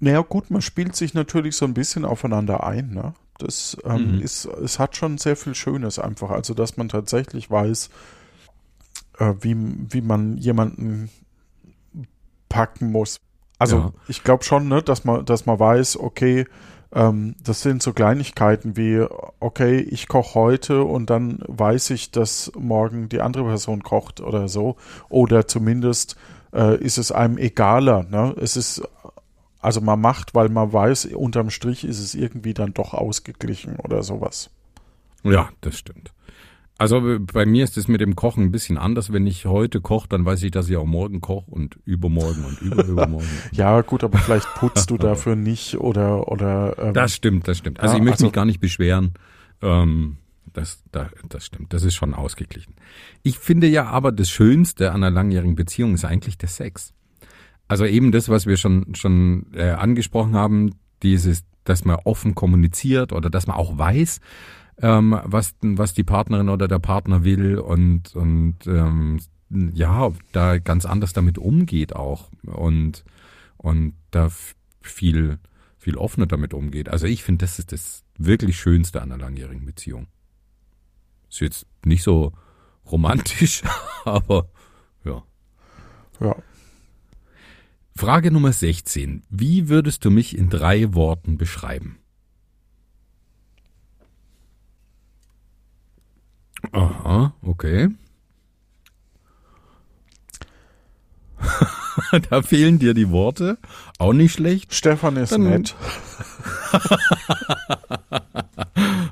[0.00, 2.90] naja, gut, man spielt sich natürlich so ein bisschen aufeinander ein.
[2.90, 3.14] Ne?
[3.38, 4.22] Das ähm, mhm.
[4.22, 6.30] ist, es hat schon sehr viel Schönes einfach.
[6.30, 7.90] Also, dass man tatsächlich weiß,
[9.18, 11.10] äh, wie, wie man jemanden
[12.48, 13.20] packen muss.
[13.58, 13.92] Also, ja.
[14.06, 16.46] ich glaube schon, ne, dass man, dass man weiß, okay,
[16.92, 19.04] ähm, das sind so Kleinigkeiten wie,
[19.40, 24.48] okay, ich koche heute und dann weiß ich, dass morgen die andere Person kocht oder
[24.48, 24.76] so.
[25.08, 26.16] Oder zumindest
[26.52, 28.04] äh, ist es einem egaler.
[28.04, 28.34] Ne?
[28.40, 28.82] Es ist,
[29.60, 34.02] also man macht, weil man weiß, unterm Strich ist es irgendwie dann doch ausgeglichen oder
[34.02, 34.50] sowas.
[35.24, 36.12] Ja, das stimmt.
[36.80, 39.12] Also bei mir ist es mit dem Kochen ein bisschen anders.
[39.12, 42.62] Wenn ich heute koche, dann weiß ich, dass ich auch morgen koche und übermorgen und
[42.62, 43.28] überübermorgen.
[43.52, 46.78] ja, gut, aber vielleicht putzt du dafür nicht oder oder.
[46.78, 47.80] Ähm, das stimmt, das stimmt.
[47.80, 49.14] Also ja, ich möchte also, mich gar nicht beschweren.
[49.60, 50.18] Ähm,
[50.52, 51.72] das, das, das stimmt.
[51.72, 52.74] Das ist schon ausgeglichen.
[53.24, 56.94] Ich finde ja aber das Schönste an einer langjährigen Beziehung ist eigentlich der Sex.
[57.66, 63.12] Also eben das, was wir schon, schon äh, angesprochen haben, dieses, dass man offen kommuniziert
[63.12, 64.20] oder dass man auch weiß,
[64.80, 69.20] ähm, was, was die Partnerin oder der Partner will und, und ähm,
[69.50, 73.04] ja, da ganz anders damit umgeht auch und,
[73.56, 74.30] und da
[74.80, 75.38] viel,
[75.78, 76.88] viel offener damit umgeht.
[76.88, 80.06] Also ich finde, das ist das wirklich Schönste an einer langjährigen Beziehung.
[81.30, 82.32] Ist jetzt nicht so
[82.90, 83.62] romantisch,
[84.04, 84.48] aber
[85.04, 85.22] ja.
[86.20, 86.36] Ja.
[87.94, 89.24] Frage Nummer 16.
[89.28, 91.98] Wie würdest du mich in drei Worten beschreiben?
[96.72, 97.88] Aha, okay.
[102.30, 103.58] da fehlen dir die Worte.
[103.98, 104.74] Auch nicht schlecht.
[104.74, 105.74] Stefan ist Dann- nett.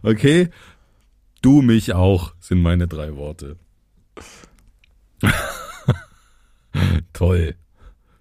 [0.02, 0.50] Okay.
[1.42, 3.56] Du mich auch sind meine drei Worte.
[7.12, 7.56] Toll.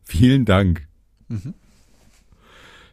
[0.03, 0.87] Vielen Dank.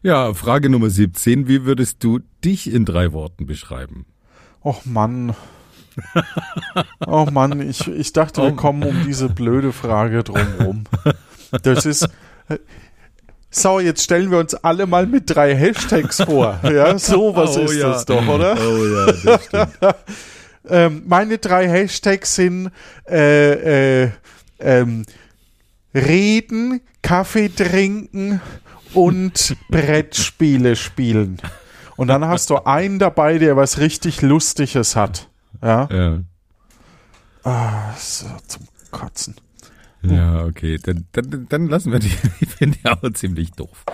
[0.02, 1.48] Ja, Frage Nummer 17.
[1.48, 4.04] Wie würdest du dich in drei Worten beschreiben?
[4.60, 5.34] Och Mann.
[7.06, 8.56] Oh Mann, ich, ich dachte, wir Oh.
[8.56, 10.84] kommen um diese blöde Frage drumherum.
[11.62, 12.08] Das ist.
[13.50, 16.58] So, jetzt stellen wir uns alle mal mit drei Hashtags vor.
[16.62, 17.90] Ja, sowas Oh ist ja.
[17.90, 18.56] das doch, oder?
[18.56, 19.78] Oh ja, das stimmt.
[20.70, 22.70] Ähm, meine drei Hashtags sind
[23.10, 24.10] äh, äh,
[24.60, 25.04] ähm,
[25.92, 28.40] Reden, Kaffee trinken
[28.94, 31.38] und Brettspiele spielen.
[31.96, 35.28] Und dann hast du einen dabei, der was richtig Lustiges hat.
[35.62, 36.20] Ja, ja.
[37.44, 39.36] ah, so zum Kotzen.
[40.02, 40.78] Ja, okay.
[40.82, 42.10] Dann, dann, dann lassen wir die.
[42.40, 43.84] Ich finde die auch ziemlich doof.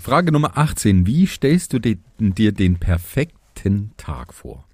[0.00, 1.06] Frage Nummer 18.
[1.06, 4.64] Wie stellst du dir, dir den perfekten Tag vor?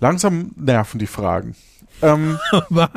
[0.00, 1.54] Langsam nerven die Fragen.
[2.02, 2.38] Ähm,
[2.70, 2.90] Was?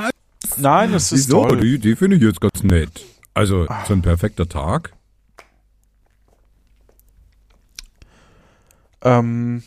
[0.58, 1.48] nein, es ist Wieso?
[1.48, 1.60] toll.
[1.60, 3.06] Die, die finde ich jetzt ganz nett.
[3.34, 4.94] Also, so ein perfekter Tag.
[9.02, 9.64] Ähm,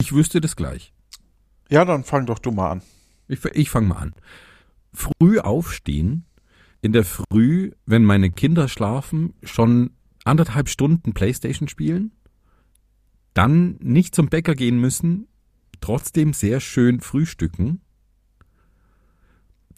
[0.00, 0.92] Ich wüsste das gleich.
[1.70, 2.82] ja, dann fang doch du mal an.
[3.28, 4.14] Ich, ich fange mal an.
[4.92, 6.26] Früh aufstehen,
[6.82, 9.90] in der Früh, wenn meine Kinder schlafen, schon
[10.24, 12.12] anderthalb Stunden Playstation spielen,
[13.34, 15.28] dann nicht zum Bäcker gehen müssen,
[15.80, 17.80] trotzdem sehr schön frühstücken,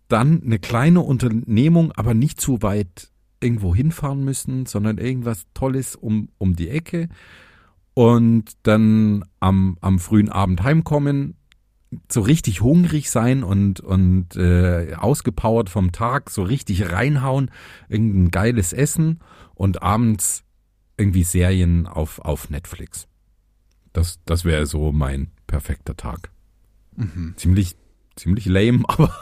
[0.08, 6.28] dann eine kleine Unternehmung, aber nicht zu weit irgendwo hinfahren müssen, sondern irgendwas Tolles um,
[6.38, 7.08] um die Ecke
[7.94, 11.36] und dann am, am frühen Abend heimkommen,
[12.10, 17.50] so richtig hungrig sein und, und äh, ausgepowert vom Tag, so richtig reinhauen,
[17.88, 19.20] irgendein geiles Essen
[19.54, 20.42] und abends
[20.96, 23.06] irgendwie Serien auf, auf Netflix.
[23.92, 26.30] Das, das wäre so mein perfekter Tag.
[27.36, 27.76] Ziemlich,
[28.16, 29.14] ziemlich lame, aber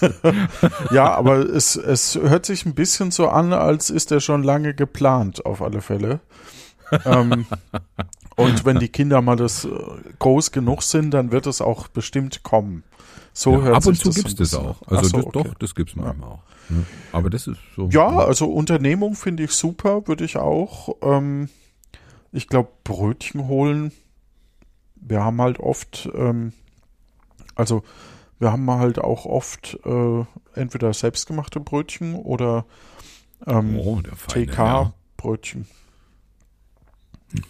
[0.90, 4.74] Ja, aber es, es hört sich ein bisschen so an, als ist er schon lange
[4.74, 6.20] geplant, auf alle Fälle.
[7.04, 7.46] Ähm,
[8.36, 9.70] und wenn die Kinder mal das äh,
[10.18, 12.84] groß genug sind, dann wird es auch bestimmt kommen.
[13.32, 14.82] So ja, hört ab und sich zu gibt's ein das auch.
[14.86, 15.42] Also so, das, okay.
[15.48, 16.42] doch, das gibt's manchmal auch.
[16.68, 16.84] Ne?
[17.12, 17.88] Aber das ist so.
[17.90, 20.96] Ja, also Unternehmung finde ich super, würde ich auch.
[21.02, 21.48] Ähm,
[22.32, 23.92] ich glaube, Brötchen holen.
[24.96, 26.52] Wir haben halt oft, ähm,
[27.54, 27.82] also
[28.38, 30.24] wir haben halt auch oft äh,
[30.54, 32.64] entweder selbstgemachte Brötchen oder
[33.46, 34.00] ähm, oh.
[34.28, 35.66] TK-Brötchen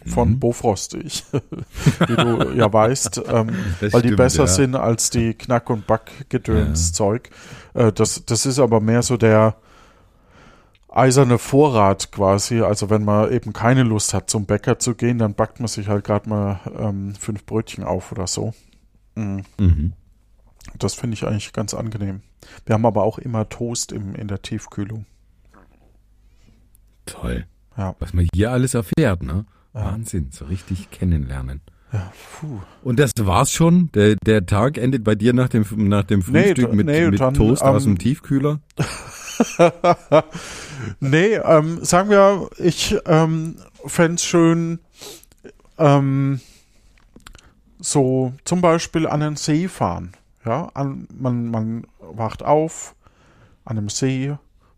[0.07, 0.41] von Mhm.
[0.41, 1.25] Bofrostig,
[2.07, 3.49] wie du ja weißt, ähm,
[3.81, 4.47] weil die stimmt, besser ja.
[4.47, 7.31] sind als die Knack- und Backgedöns-Zeug.
[7.75, 9.57] Äh, das, das ist aber mehr so der
[10.89, 12.61] eiserne Vorrat quasi.
[12.61, 15.89] Also wenn man eben keine Lust hat, zum Bäcker zu gehen, dann backt man sich
[15.89, 18.53] halt gerade mal ähm, fünf Brötchen auf oder so.
[19.15, 19.45] Mhm.
[19.59, 19.93] Mhm.
[20.79, 22.23] Das finde ich eigentlich ganz angenehm.
[22.67, 25.07] Wir haben aber auch immer Toast im, in der Tiefkühlung.
[27.07, 27.47] Toll.
[27.77, 27.95] Ja.
[27.99, 29.47] Was man hier alles erfährt, ne?
[29.73, 31.61] Wahnsinn, so richtig kennenlernen.
[31.93, 32.61] Ja, puh.
[32.83, 33.91] Und das war's schon?
[33.93, 37.11] Der, der Tag endet bei dir nach dem, nach dem Nee, Frühstück da- mit, nee,
[37.11, 38.61] mit dann, Toast aus ähm, dem Tiefkühler?
[41.01, 43.57] nee, ähm, sagen wir, ich ähm,
[43.87, 44.79] fände es schön,
[45.79, 46.41] ähm,
[47.81, 50.13] so zum Beispiel an den See fahren.
[50.45, 52.95] Ja, an, man, man wacht auf
[53.65, 54.35] an einem See,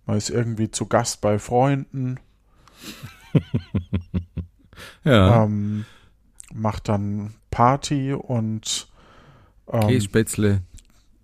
[0.06, 2.18] man ist irgendwie zu Gast bei Freunden,
[5.04, 5.44] Ja.
[5.44, 5.84] ähm,
[6.54, 8.88] macht dann Party und
[9.70, 10.62] ähm, Kässpätzle,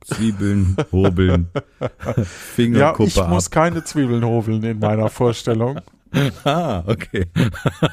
[0.05, 1.49] Zwiebeln, Hobeln,
[1.81, 3.29] ja, Fingerkuppe ich ab.
[3.29, 5.81] muss keine Zwiebeln hobeln in meiner Vorstellung.
[6.45, 7.27] Ah, okay.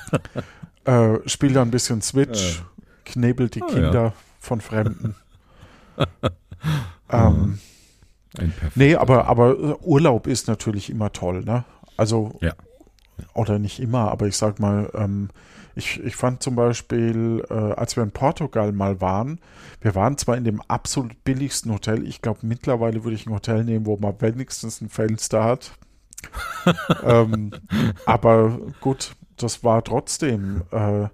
[0.85, 2.63] äh, spielt da ein bisschen Switch,
[3.03, 4.13] knebelt die Ah, Kinder ja.
[4.39, 5.15] von Fremden.
[7.11, 7.59] ähm,
[8.75, 11.63] nee, aber, aber äh, Urlaub ist natürlich immer toll, ne?
[11.97, 12.53] Also, Ja.
[13.33, 15.29] Oder nicht immer, aber ich sag mal, ähm,
[15.75, 19.39] ich, ich fand zum Beispiel, äh, als wir in Portugal mal waren,
[19.81, 23.63] wir waren zwar in dem absolut billigsten Hotel, ich glaube mittlerweile würde ich ein Hotel
[23.63, 25.71] nehmen, wo man wenigstens ein Fenster hat.
[27.03, 27.51] ähm,
[28.05, 31.07] aber gut, das war trotzdem äh,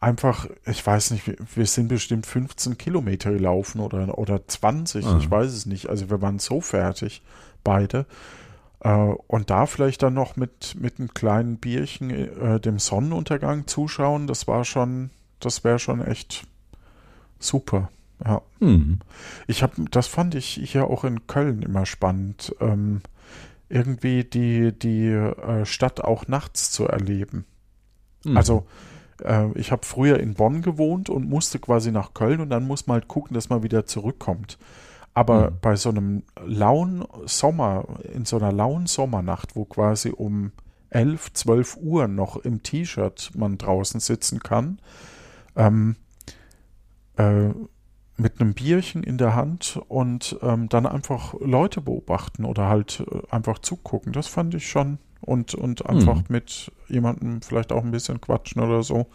[0.00, 5.18] einfach, ich weiß nicht, wir, sind bestimmt 15 Kilometer gelaufen oder, oder 20, Ah.
[5.20, 5.88] ich weiß es nicht.
[5.88, 7.22] Also wir waren so fertig,
[7.62, 8.06] beide.
[8.82, 14.26] Äh, und da vielleicht dann noch mit, mit einem kleinen Bierchen äh, dem Sonnenuntergang zuschauen,
[14.26, 15.10] das war schon,
[15.40, 16.46] das wäre schon echt
[17.38, 17.90] super.
[18.24, 18.42] Ja.
[18.60, 19.00] Mhm.
[19.46, 23.00] Ich habe, das fand ich hier auch in Köln immer spannend, ähm,
[23.68, 27.46] irgendwie die, die äh, Stadt auch nachts zu erleben.
[28.24, 28.36] Mhm.
[28.36, 28.66] Also
[29.22, 32.86] äh, ich habe früher in Bonn gewohnt und musste quasi nach Köln und dann muss
[32.86, 34.58] man halt gucken, dass man wieder zurückkommt.
[35.14, 35.58] Aber Mhm.
[35.60, 37.84] bei so einem lauen Sommer,
[38.14, 40.52] in so einer lauen Sommernacht, wo quasi um
[40.90, 44.78] 11, 12 Uhr noch im T-Shirt man draußen sitzen kann,
[45.56, 45.96] ähm,
[47.16, 47.48] äh,
[48.16, 53.20] mit einem Bierchen in der Hand und ähm, dann einfach Leute beobachten oder halt äh,
[53.34, 54.12] einfach zugucken.
[54.12, 54.98] Das fand ich schon.
[55.20, 56.24] Und, und einfach Mhm.
[56.28, 59.06] mit jemandem vielleicht auch ein bisschen quatschen oder so.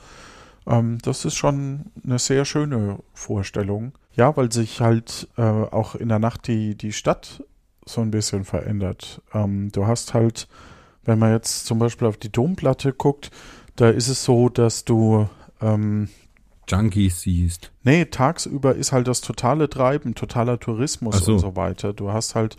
[0.65, 3.91] Ähm, das ist schon eine sehr schöne Vorstellung.
[4.17, 7.43] Ja, weil sich halt äh, auch in der Nacht die, die Stadt
[7.85, 9.21] so ein bisschen verändert.
[9.33, 10.47] Ähm, du hast halt,
[11.05, 13.31] wenn man jetzt zum Beispiel auf die Domplatte guckt,
[13.75, 15.29] da ist es so, dass du
[15.61, 16.09] ähm,
[16.67, 17.71] Junkies siehst.
[17.83, 21.33] Nee, tagsüber ist halt das totale Treiben, totaler Tourismus so.
[21.33, 21.93] und so weiter.
[21.93, 22.57] Du hast halt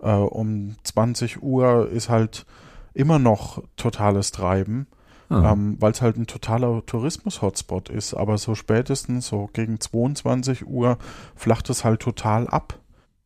[0.00, 2.46] äh, um 20 Uhr ist halt
[2.94, 4.86] immer noch totales Treiben,
[5.30, 5.52] Ah.
[5.52, 8.14] ähm, weil es halt ein totaler Tourismus-Hotspot ist.
[8.14, 10.98] Aber so spätestens so gegen 22 Uhr
[11.34, 12.78] flacht es halt total ab.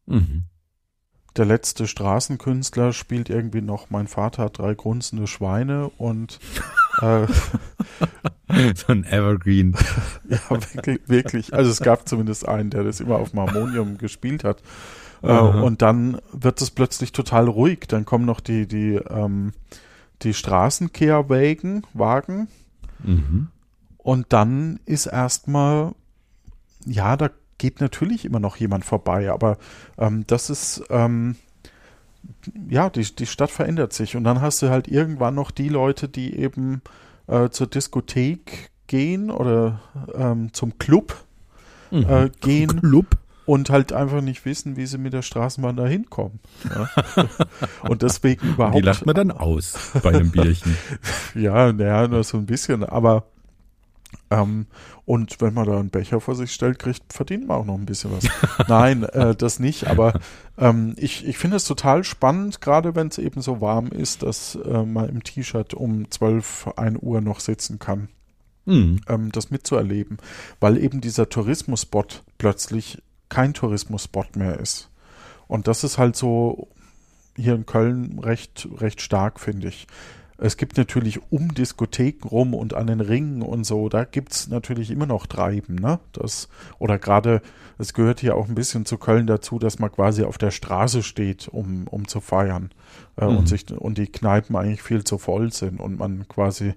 [0.06, 0.44] Mhm.
[1.36, 6.40] Der letzte Straßenkünstler spielt irgendwie noch Mein Vater hat drei grunzende Schweine und
[7.00, 7.26] äh,
[8.74, 9.76] so ein Evergreen.
[10.28, 11.54] Ja, wirklich, wirklich.
[11.54, 14.62] Also es gab zumindest einen, der das immer auf dem Harmonium gespielt hat.
[15.24, 15.60] Aha.
[15.60, 17.86] und dann wird es plötzlich total ruhig.
[17.86, 19.52] Dann kommen noch die, die, ähm,
[20.22, 22.48] die Straßenkehrwagen, Wagen.
[23.02, 23.48] Mhm.
[23.98, 25.92] Und dann ist erstmal,
[26.84, 29.58] ja, da geht natürlich immer noch jemand vorbei, aber
[29.98, 31.36] ähm, das ist, ähm,
[32.68, 34.16] ja, die, die Stadt verändert sich.
[34.16, 36.82] Und dann hast du halt irgendwann noch die Leute, die eben
[37.28, 39.80] äh, zur Diskothek gehen oder
[40.14, 41.24] ähm, zum Club
[41.92, 42.06] Mhm.
[42.08, 43.06] äh, gehen Club.
[43.46, 46.40] Und halt einfach nicht wissen, wie sie mit der Straßenbahn da hinkommen.
[46.68, 46.88] Ja?
[47.88, 48.76] und deswegen überhaupt.
[48.76, 50.76] Die lacht man dann aus bei einem Bierchen.
[51.34, 53.24] Ja, naja, nur so ein bisschen, aber
[54.30, 54.66] ähm,
[55.04, 57.86] und wenn man da einen Becher vor sich stellt, kriegt, verdient man auch noch ein
[57.86, 58.24] bisschen was.
[58.68, 60.20] Nein, äh, das nicht, aber
[60.58, 64.54] ähm, ich, ich finde es total spannend, gerade wenn es eben so warm ist, dass
[64.56, 68.08] äh, man im T-Shirt um 12, 1 Uhr noch sitzen kann,
[68.64, 69.00] Mhm.
[69.08, 70.18] ähm, das mitzuerleben,
[70.60, 73.02] weil eben dieser Tourismusspot plötzlich
[73.32, 74.90] kein Tourismusspot mehr ist.
[75.48, 76.68] Und das ist halt so
[77.34, 79.86] hier in Köln recht, recht stark, finde ich.
[80.38, 84.90] Es gibt natürlich um Diskotheken rum und an den Ringen und so, da gibt's natürlich
[84.90, 86.00] immer noch Treiben, ne?
[86.12, 86.48] Das,
[86.80, 87.42] oder gerade,
[87.78, 91.02] es gehört hier auch ein bisschen zu Köln dazu, dass man quasi auf der Straße
[91.04, 92.70] steht, um, um zu feiern.
[93.16, 93.36] Äh, Mhm.
[93.38, 96.74] und, sich, und die Kneipen eigentlich viel zu voll sind und man quasi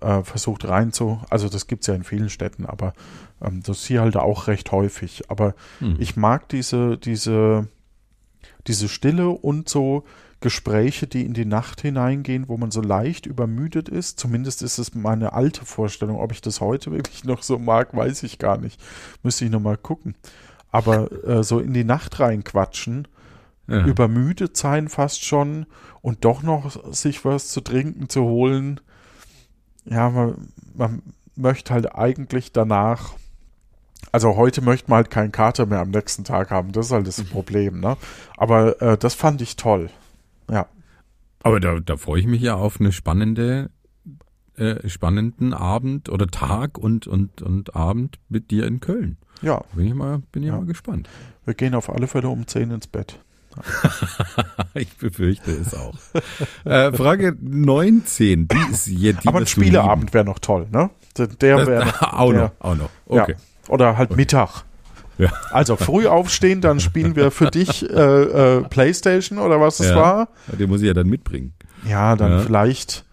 [0.00, 2.92] äh, versucht rein zu, also das gibt's ja in vielen Städten, aber
[3.42, 5.30] ähm, das ist hier halt auch recht häufig.
[5.30, 5.96] Aber Mhm.
[5.98, 7.68] ich mag diese, diese,
[8.66, 10.04] diese Stille und so
[10.40, 14.20] Gespräche, die in die Nacht hineingehen, wo man so leicht übermüdet ist.
[14.20, 16.20] Zumindest ist es meine alte Vorstellung.
[16.20, 18.78] Ob ich das heute wirklich noch so mag, weiß ich gar nicht.
[19.22, 20.14] Müsste ich nochmal gucken.
[20.70, 23.08] Aber äh, so in die Nacht reinquatschen,
[23.68, 23.84] Ja.
[23.86, 25.64] übermüdet sein fast schon
[26.02, 28.80] und doch noch sich was zu trinken zu holen.
[29.88, 31.02] Ja, man, man
[31.36, 33.14] möchte halt eigentlich danach,
[34.12, 37.06] also heute möchte man halt keinen Kater mehr am nächsten Tag haben, das ist halt
[37.06, 37.96] das Problem, ne?
[38.36, 39.90] Aber äh, das fand ich toll.
[40.50, 40.66] Ja.
[41.42, 43.70] Aber da, da freue ich mich ja auf eine spannende,
[44.56, 49.16] äh, spannenden Abend oder Tag und, und, und Abend mit dir in Köln.
[49.42, 50.56] Ja, Bin ich mal, bin ich Ja.
[50.56, 51.08] mal gespannt.
[51.44, 53.20] wir gehen auf alle Fälle um 10 ins Bett.
[54.74, 55.94] Ich befürchte es auch.
[56.64, 58.48] äh, Frage 19.
[58.48, 60.90] Die ist je, die Aber ein Spieleabend wäre noch toll, ne?
[61.16, 62.90] Der, wäre auch noch, auch noch.
[63.06, 63.32] Okay.
[63.38, 63.72] Ja.
[63.72, 64.64] Oder halt Mittag.
[65.18, 65.32] Ja.
[65.50, 67.94] Also früh aufstehen, dann spielen wir für dich äh,
[68.58, 69.96] äh, Playstation oder was es Ja.
[69.96, 70.28] war.
[70.48, 71.54] Den muss ich ja dann mitbringen.
[71.88, 72.38] Ja, dann Ja.
[72.40, 73.04] vielleicht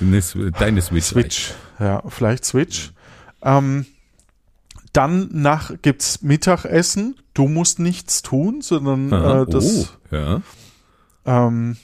[0.00, 1.06] Deine, Sw- deine Switch.
[1.06, 1.54] Switch.
[1.80, 2.92] Ja, vielleicht Switch.
[3.42, 3.84] Ähm,
[4.92, 7.16] dann nach gibt's Mittagessen.
[7.38, 9.42] Du musst nichts tun, sondern Aha.
[9.42, 9.64] äh, das.
[10.10, 10.40] oh, ja.
[11.24, 11.76] Ähm,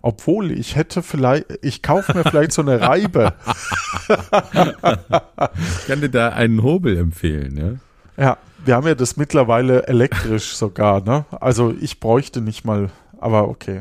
[0.00, 3.34] obwohl ich hätte vielleicht, ich kaufe mir vielleicht so eine Reibe.
[5.80, 7.80] Ich kann dir da einen Hobel empfehlen,
[8.16, 8.22] ja.
[8.24, 11.24] Ja, wir haben ja das mittlerweile elektrisch sogar, ne?
[11.40, 13.80] Also ich bräuchte nicht mal, aber okay.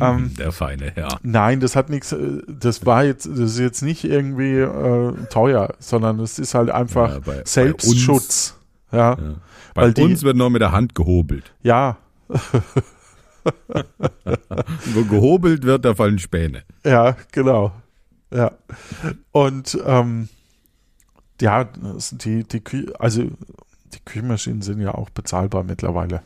[0.00, 1.18] Ähm, Der feine Herr.
[1.22, 5.74] Nein, das hat nichts, äh, das war jetzt, das ist jetzt nicht irgendwie äh, teuer,
[5.78, 8.56] sondern es ist halt einfach Ja, bei- bei Selbstschutz.
[8.94, 9.34] Ja, Ja.
[9.74, 11.52] Bei Weil die- uns wird noch mit der Hand gehobelt.
[11.62, 11.96] ja,
[14.94, 16.62] Wo gehobelt wird, da fallen Späne.
[16.84, 17.72] ja, genau.
[18.32, 18.52] Ja.
[19.32, 20.28] Und ähm,
[21.40, 21.64] ja,
[22.12, 26.22] die, die Kü also die Küchenmaschinen sind ja auch bezahlbar mittlerweile.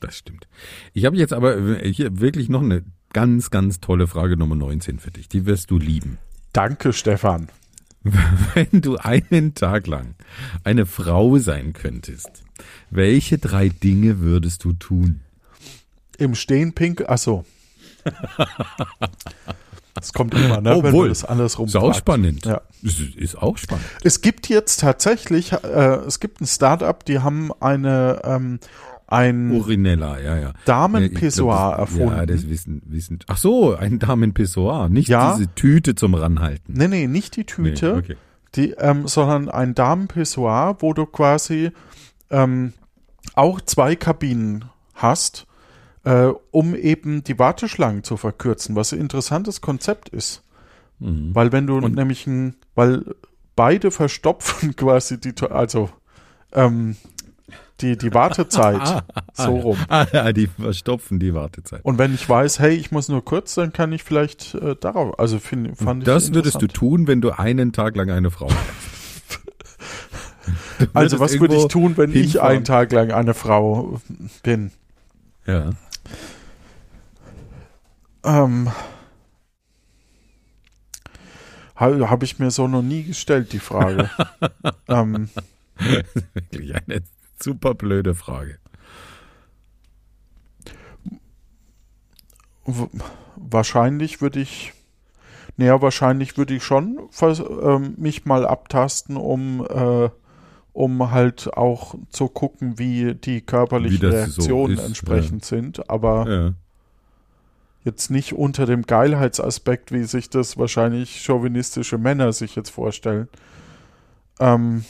[0.00, 0.46] Das stimmt.
[0.94, 5.10] Ich habe jetzt aber hier wirklich noch eine ganz, ganz tolle Frage Nummer 19 für
[5.10, 5.28] dich.
[5.28, 6.16] Die wirst du lieben.
[6.54, 7.48] Danke, Stefan.
[8.54, 10.14] Wenn du einen Tag lang
[10.62, 12.44] eine Frau sein könntest,
[12.90, 15.20] welche drei Dinge würdest du tun?
[16.18, 17.44] Im Stehen pink, achso.
[19.94, 20.70] Das kommt immer, ne?
[20.70, 21.96] wenn Obwohl, man das andersrum Ist auch fragt.
[21.96, 22.44] spannend.
[22.44, 22.60] Ja.
[22.82, 23.86] Ist, ist auch spannend.
[24.02, 28.60] Es gibt jetzt tatsächlich, äh, es gibt ein Startup, die haben eine ähm,
[29.06, 30.52] ein Urinella, ja, ja.
[30.64, 32.26] Damenpissoir das- Ja, erfunden.
[32.26, 33.18] das wissen, wissen.
[33.26, 35.36] Ach so, ein Damenpissoir, nicht Ja.
[35.36, 36.72] diese Tüte zum Ranhalten.
[36.72, 38.16] nee, nee, nicht die Tüte, Nee, okay.
[38.54, 41.70] die, ähm, sondern ein Damenpissoir, wo du quasi
[42.30, 42.72] ähm,
[43.34, 45.46] auch zwei Kabinen hast,
[46.04, 50.42] äh, um eben die Warteschlangen zu verkürzen, was ein interessantes Konzept ist.
[50.98, 51.34] Mhm.
[51.34, 53.04] Weil wenn du Und- nämlich ein, weil
[53.56, 55.90] beide verstopfen quasi die, also
[56.52, 56.96] ähm,
[57.80, 59.78] die, die Wartezeit so rum.
[59.88, 61.84] Ah, die verstopfen die Wartezeit.
[61.84, 65.18] Und wenn ich weiß, hey, ich muss nur kurz, dann kann ich vielleicht äh, darauf,
[65.18, 68.48] also find, fand ich Das würdest du tun, wenn du einen Tag lang eine Frau
[70.92, 72.56] Also was würde ich tun, wenn ich hinfahren.
[72.56, 74.00] einen Tag lang eine Frau
[74.42, 74.70] bin?
[75.46, 75.70] Ja.
[78.24, 78.70] Ähm,
[81.76, 84.10] Habe hab ich mir so noch nie gestellt, die Frage.
[84.88, 85.28] ähm,
[86.32, 87.02] Wirklich eine
[87.44, 88.58] super blöde Frage.
[93.36, 94.72] wahrscheinlich würde ich,
[95.56, 100.08] naja, wahrscheinlich würde ich schon ähm, mich mal abtasten, um, äh,
[100.72, 105.90] um halt auch zu gucken, wie die körperlichen Wie das so Reaktionen ist, entsprechend sind.
[105.90, 106.52] Aber Ja.
[107.84, 113.28] jetzt nicht unter dem Geilheitsaspekt, wie sich das wahrscheinlich chauvinistische Männer sich jetzt vorstellen.
[114.40, 114.84] Ähm,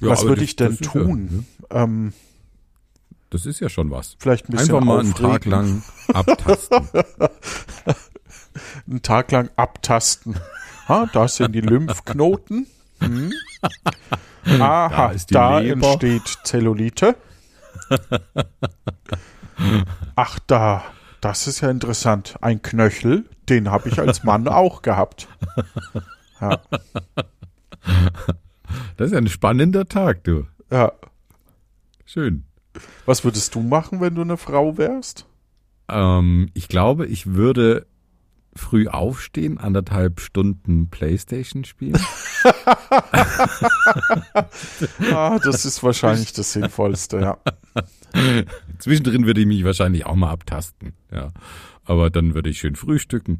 [0.00, 1.46] Ja, was würde ich denn tun?
[1.70, 2.12] Ja, ähm,
[3.30, 4.16] das ist ja schon was.
[4.18, 5.32] vielleicht ein bisschen Einfach mal einen aufregen.
[5.32, 5.82] Tag lang
[6.14, 6.88] abtasten.
[8.88, 10.36] einen Tag lang abtasten.
[10.88, 12.66] Ha, da sind die Lymphknoten.
[13.00, 13.32] Hm.
[14.60, 17.16] Aha, Da da entsteht Zellulite.
[20.16, 20.84] Ach, da,
[21.20, 22.36] das ist ja interessant.
[22.40, 25.28] Ein Knöchel, den habe ich als Mann auch gehabt.
[26.40, 26.60] Ja,
[28.96, 30.46] Das ist ja ein spannender Tag, du.
[30.70, 30.92] ja.
[32.04, 32.44] Schön.
[33.04, 35.26] Was würdest du machen, wenn du eine Frau wärst?
[35.88, 37.86] Ähm, ich glaube, ich würde
[38.54, 42.00] früh aufstehen, anderthalb Stunden Playstation spielen.
[45.12, 47.38] Ah, das ist wahrscheinlich das Sinnvollste, ja.
[48.78, 50.92] Zwischendrin würde ich mich wahrscheinlich auch mal abtasten.
[51.10, 51.32] Ja.
[51.84, 53.38] Aber dann würde ich schön frühstücken.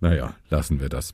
[0.00, 1.12] Naja, lassen wir das.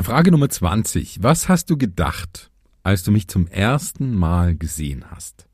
[0.00, 1.22] Frage Nummer 20.
[1.22, 2.50] Was hast du gedacht,
[2.88, 5.46] als du mich zum ersten Mal gesehen hast?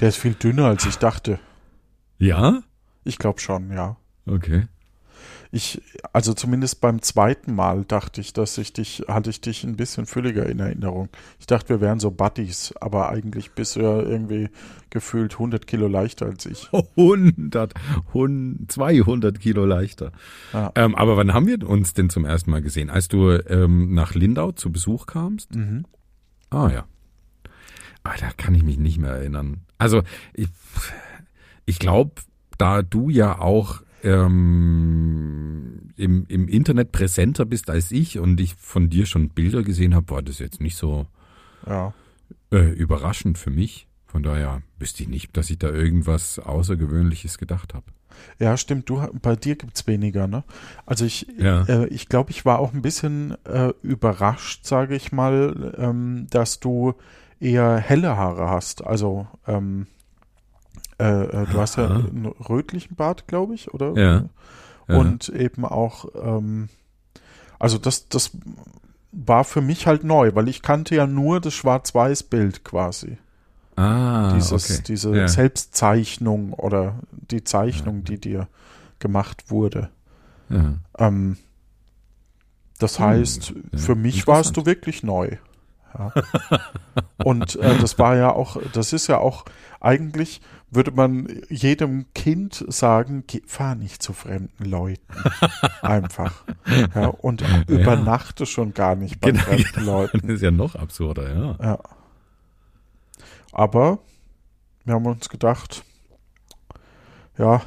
[0.00, 1.38] Der ist viel dünner, als ich dachte.
[2.18, 2.62] Ja?
[3.04, 3.96] Ich glaube schon, ja.
[4.26, 4.66] Okay.
[5.54, 5.82] Ich,
[6.14, 10.06] also zumindest beim zweiten Mal dachte ich, dass ich dich, hatte ich dich ein bisschen
[10.06, 11.10] fülliger in Erinnerung.
[11.38, 14.48] Ich dachte, wir wären so Buddies, aber eigentlich bist du ja irgendwie
[14.88, 16.70] gefühlt 100 Kilo leichter als ich.
[16.96, 17.74] 100,
[18.08, 20.12] 100 200 Kilo leichter.
[20.54, 20.72] Ja.
[20.74, 22.88] Ähm, aber wann haben wir uns denn zum ersten Mal gesehen?
[22.88, 25.54] Als du ähm, nach Lindau zu Besuch kamst?
[25.54, 25.84] Mhm.
[26.48, 26.84] Ah ja.
[28.04, 29.60] Aber da kann ich mich nicht mehr erinnern.
[29.76, 30.02] Also
[30.32, 30.48] ich,
[31.66, 32.12] ich glaube,
[32.56, 38.90] da du ja auch ähm, im, im Internet präsenter bist als ich und ich von
[38.90, 41.06] dir schon Bilder gesehen habe, war das jetzt nicht so
[41.66, 41.92] Ja.
[42.50, 43.86] äh, überraschend für mich.
[44.06, 47.86] Von daher wüsste ich nicht, dass ich da irgendwas Außergewöhnliches gedacht habe.
[48.38, 48.90] Ja, stimmt.
[48.90, 50.44] Du, bei dir gibt's weniger, ne?
[50.84, 51.62] Also ich, Ja.
[51.64, 56.60] äh, ich glaube, ich war auch ein bisschen äh, überrascht, sage ich mal, ähm, dass
[56.60, 56.92] du
[57.40, 58.84] eher helle Haare hast.
[58.84, 59.86] Also ähm,
[61.02, 63.92] Äh, äh, du hast ja einen rötlichen Bart, glaube ich, oder?
[63.96, 64.24] Ja.
[64.88, 64.96] Ja.
[64.98, 66.68] Und eben auch, ähm,
[67.58, 68.32] also das, das
[69.12, 73.18] war für mich halt neu, weil ich kannte ja nur das Schwarz-Weiß-Bild quasi.
[73.76, 74.82] ah, Dieses, okay.
[74.86, 75.28] Diese ja.
[75.28, 78.48] Selbstzeichnung oder die Zeichnung, die dir
[78.98, 79.90] gemacht wurde.
[80.48, 80.74] ja.
[80.98, 81.38] Ähm,
[82.78, 85.36] das Hm, heißt, ja, für mich warst du wirklich neu.
[85.96, 86.12] Ja.
[87.22, 89.44] Und äh, das war ja auch, das ist ja auch,
[89.80, 90.40] eigentlich
[90.72, 95.12] würde man jedem Kind sagen, geh, fahr nicht zu fremden Leuten.
[95.82, 96.44] Einfach.
[96.94, 100.20] Ja, und übernachte schon gar nicht bei Genau, fremden Leuten.
[100.22, 101.56] Das ist ja noch absurder, ja.
[101.62, 101.78] Ja.
[103.52, 103.98] Aber
[104.84, 105.84] wir haben uns gedacht,
[107.38, 107.62] ja,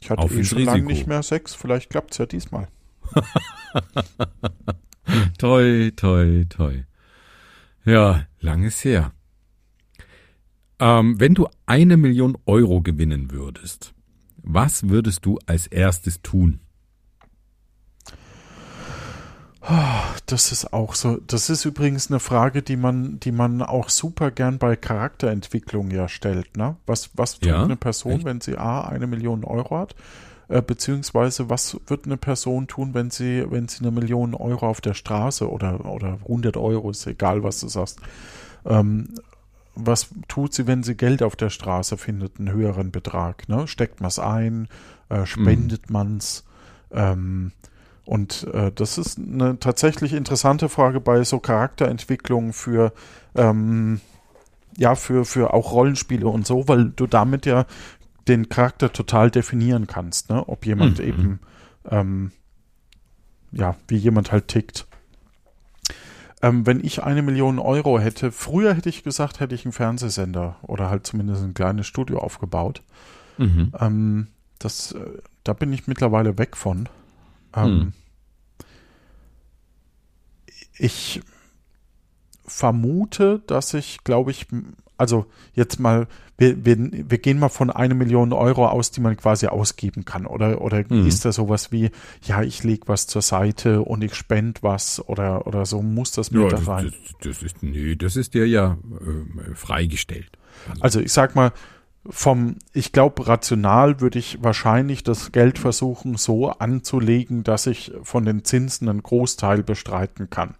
[0.00, 2.68] ich hatte Auf eh schon lange nicht mehr Sex, vielleicht klappt es ja diesmal.
[5.38, 6.84] Toi, toi, toi.
[7.84, 9.12] Ja, langes her.
[10.78, 13.94] Ähm, wenn du eine Million Euro gewinnen würdest,
[14.42, 16.60] was würdest du als erstes tun?
[20.26, 21.16] Das ist auch so.
[21.26, 26.08] Das ist übrigens eine Frage, die man, die man auch super gern bei Charakterentwicklung ja
[26.08, 26.56] stellt.
[26.56, 26.76] Ne?
[26.86, 28.24] Was, was tut Ja, eine Person, echt?
[28.24, 29.96] wenn sie A, eine Million Euro hat?
[30.48, 34.80] Äh, beziehungsweise was wird eine Person tun, wenn sie, wenn sie eine Million Euro auf
[34.80, 38.00] der Straße oder, oder 100 Euro, ist egal, was du sagst.
[38.64, 39.14] Ähm,
[39.76, 43.48] was tut sie, wenn sie Geld auf der Straße findet, einen höheren Betrag?
[43.48, 43.68] Ne?
[43.68, 44.68] Steckt man es ein?
[45.08, 46.44] Äh, spendet man es?
[46.90, 47.52] Ähm,
[48.04, 52.92] und äh, das ist eine tatsächlich interessante Frage bei so Charakterentwicklungen für
[53.34, 54.00] ähm,
[54.76, 57.66] ja für für auch Rollenspiele und so, weil du damit ja
[58.28, 60.48] den Charakter total definieren kannst, ne?
[60.48, 61.04] Ob jemand Mhm.
[61.04, 61.40] eben
[61.90, 62.32] ähm,
[63.52, 64.86] ja wie jemand halt tickt.
[66.42, 70.56] Ähm, wenn ich eine Million Euro hätte, früher hätte ich gesagt, hätte ich einen Fernsehsender
[70.62, 72.82] oder halt zumindest ein kleines Studio aufgebaut.
[73.38, 73.72] Mhm.
[73.78, 74.26] Ähm,
[74.58, 76.88] das, äh, da bin ich mittlerweile weg von.
[77.54, 77.92] Ähm, Hm.
[80.78, 81.22] Ich
[82.44, 84.46] vermute, dass ich, glaube ich,
[84.98, 86.06] also jetzt mal,
[86.38, 90.26] wir, wir, wir gehen mal von einer Million Euro aus, die man quasi ausgeben kann.
[90.26, 91.06] Oder, oder Mhm.
[91.06, 91.90] ist da sowas wie,
[92.22, 96.30] ja, ich lege was zur Seite und ich spende was oder, oder so, muss das
[96.30, 96.92] mit Ja, da rein?
[97.20, 100.30] das, das ist, nee, das ist dir ja äh, freigestellt.
[100.80, 101.52] Also ich sag mal,
[102.08, 108.24] vom, ich glaube, rational würde ich wahrscheinlich das Geld versuchen, so anzulegen, dass ich von
[108.24, 110.54] den Zinsen einen Großteil bestreiten kann.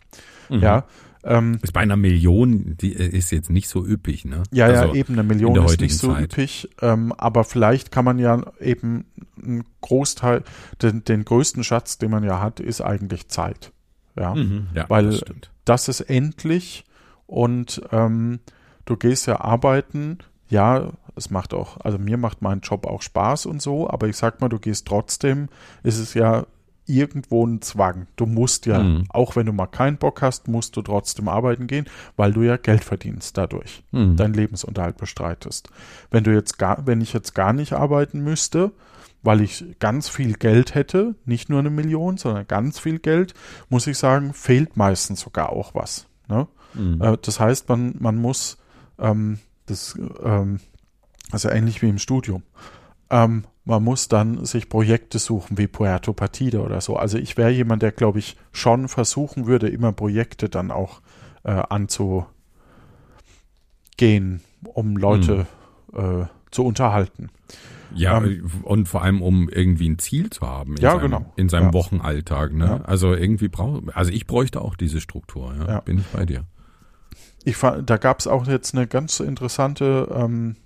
[0.49, 0.61] Mhm.
[0.61, 0.85] Ja,
[1.27, 4.45] ähm, Ist bei einer Million, die äh, ist jetzt nicht so üppig, ne?
[4.53, 6.25] ja, Also, ja, eben eine Million ist nicht so Zeit.
[6.25, 9.05] üppig, ähm, aber vielleicht kann man ja eben
[9.43, 10.43] einen Großteil,
[10.83, 13.73] den, den größten Schatz, den man ja hat, ist eigentlich Zeit.
[14.19, 15.25] Ja, Mhm, ja, weil das
[15.67, 16.85] das ist endlich
[17.27, 18.39] und ähm,
[18.87, 23.47] du gehst ja arbeiten, ja, es macht auch, also mir macht mein Job auch Spaß
[23.47, 25.49] und so, aber ich sag mal, du gehst trotzdem,
[25.83, 26.47] ist es ja
[26.87, 28.07] irgendwo ein Zwang.
[28.17, 29.05] Du musst ja, Mhm.
[29.09, 31.87] auch wenn du mal keinen Bock hast, musst du trotzdem arbeiten gehen,
[32.17, 34.17] weil du ja Geld verdienst dadurch, Mhm.
[34.17, 35.69] deinen Lebensunterhalt bestreitest.
[36.11, 38.73] Wenn du jetzt gar, wenn ich jetzt gar nicht arbeiten müsste,
[39.23, 43.35] weil ich ganz viel Geld hätte, nicht nur eine Million, sondern ganz viel Geld,
[43.69, 46.07] muss ich sagen, fehlt meistens sogar auch was.
[46.29, 46.47] Ne?
[46.75, 47.03] Mhm.
[47.03, 48.59] Äh, das heißt, man, man muss,
[48.99, 50.61] ähm, das, ähm,
[51.33, 52.43] also ähnlich wie im Studium,
[53.11, 56.97] ähm, man muss dann sich Projekte suchen wie Puerto Partida oder so.
[56.97, 61.01] Also ich wäre jemand, der, glaube ich, schon versuchen würde, immer Projekte dann auch
[61.43, 62.31] äh, anzugehen,
[64.73, 65.47] um Leute
[65.93, 67.29] äh, zu unterhalten.
[67.95, 71.33] Ja, Ähm, und vor allem, um irgendwie ein Ziel zu haben in Ja, seinem, genau.
[71.37, 71.73] in seinem Ja.
[71.73, 72.53] Wochenalltag.
[72.53, 72.67] Ne?
[72.67, 72.81] Ja.
[72.85, 75.55] Also irgendwie brauche, also ich bräuchte auch diese Struktur.
[75.67, 75.81] Ja?
[75.81, 76.45] Bin ich bei dir.
[77.45, 80.57] Ich fand, da gab es auch jetzt eine ganz interessante ähm,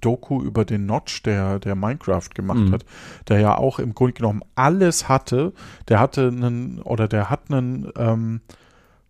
[0.00, 2.72] Doku über den Notch, der, der Minecraft gemacht Mhm.
[2.72, 2.84] hat,
[3.28, 5.52] der ja auch im Grunde genommen alles hatte.
[5.88, 8.40] Der hatte einen, oder der hat einen, ähm,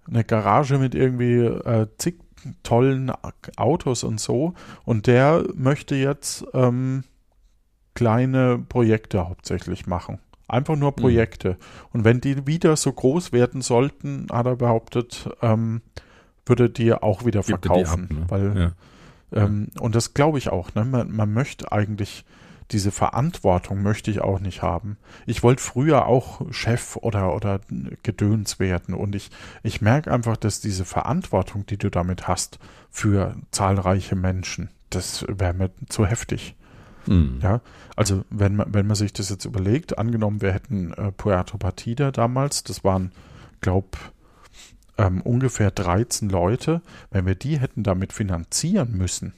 [0.09, 2.17] eine Garage mit irgendwie äh, zig
[2.65, 3.13] tollen
[3.57, 4.55] Autos und so.
[4.85, 7.05] Und der möchte jetzt ähm,
[7.95, 10.19] kleine Projekte hauptsächlich machen.
[10.49, 11.57] Einfach nur Projekte.
[11.93, 15.83] Und wenn die wieder so groß werden sollten, hat er behauptet, ähm,
[16.45, 18.05] würde die auch wieder er verkaufen.
[18.05, 18.25] ab, ne?
[18.29, 18.73] Weil ja.
[19.33, 20.75] Ähm, und das glaube ich auch.
[20.75, 20.85] Ne?
[20.85, 22.25] Man, man möchte eigentlich
[22.73, 24.97] diese Verantwortung möchte ich auch nicht haben.
[25.27, 27.61] Ich wollte früher auch Chef oder oder
[28.03, 29.31] Gedöns werden und ich
[29.63, 32.59] ich merke einfach, dass diese Verantwortung, die du damit hast
[32.91, 36.57] für zahlreiche Menschen, das wäre mir zu heftig.
[37.07, 37.41] Mhm.
[37.43, 37.61] Ja,
[37.97, 42.11] also wenn man wenn man sich das jetzt überlegt, angenommen wir hätten äh, Puerto Partida
[42.11, 43.13] damals, das waren
[43.61, 43.99] glaub
[44.99, 49.33] ähm, ungefähr 13 Leute, wenn wir die hätten damit finanzieren müssen,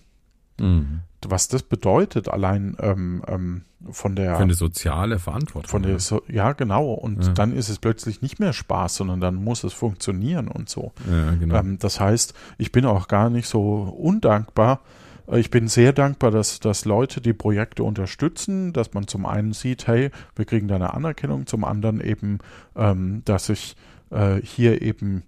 [0.60, 1.01] Mhm.
[1.26, 5.68] was das bedeutet, allein ähm, ähm, von der Für eine soziale Verantwortung.
[5.68, 7.32] von der so, ja genau und Ja.
[7.32, 10.93] dann ist es plötzlich nicht mehr Spaß, sondern dann muss es funktionieren und so.
[11.10, 11.56] ja, genau.
[11.56, 14.81] Ähm, das heißt, ich bin auch gar nicht so undankbar.
[15.26, 19.55] Äh, Ich bin sehr dankbar, dass, dass Leute die Projekte unterstützen, dass man zum einen
[19.55, 22.39] sieht, hey, wir kriegen da eine Anerkennung, zum anderen eben,
[22.76, 23.74] ähm, dass ich
[24.10, 25.24] äh, hier eben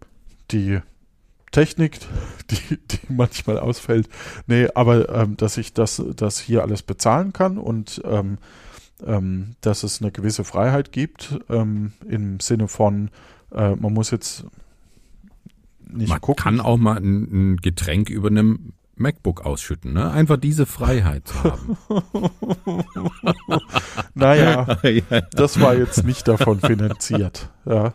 [0.50, 0.80] die
[1.52, 1.98] Technik,
[2.50, 4.08] die, die manchmal ausfällt,
[4.46, 8.38] nee, aber ähm, dass ich das, das hier alles bezahlen kann und ähm,
[9.04, 13.10] ähm, dass es eine gewisse Freiheit gibt ähm, im Sinne von,
[13.52, 14.46] äh, man muss jetzt
[15.88, 16.42] nicht Man gucken.
[16.42, 20.10] kann auch mal ein, ein Getränk über einem MacBook ausschütten, ne?
[20.10, 21.76] Einfach diese Freiheit zu haben.
[24.14, 27.50] Naja, ja, das war jetzt nicht davon finanziert.
[27.66, 27.92] Ja.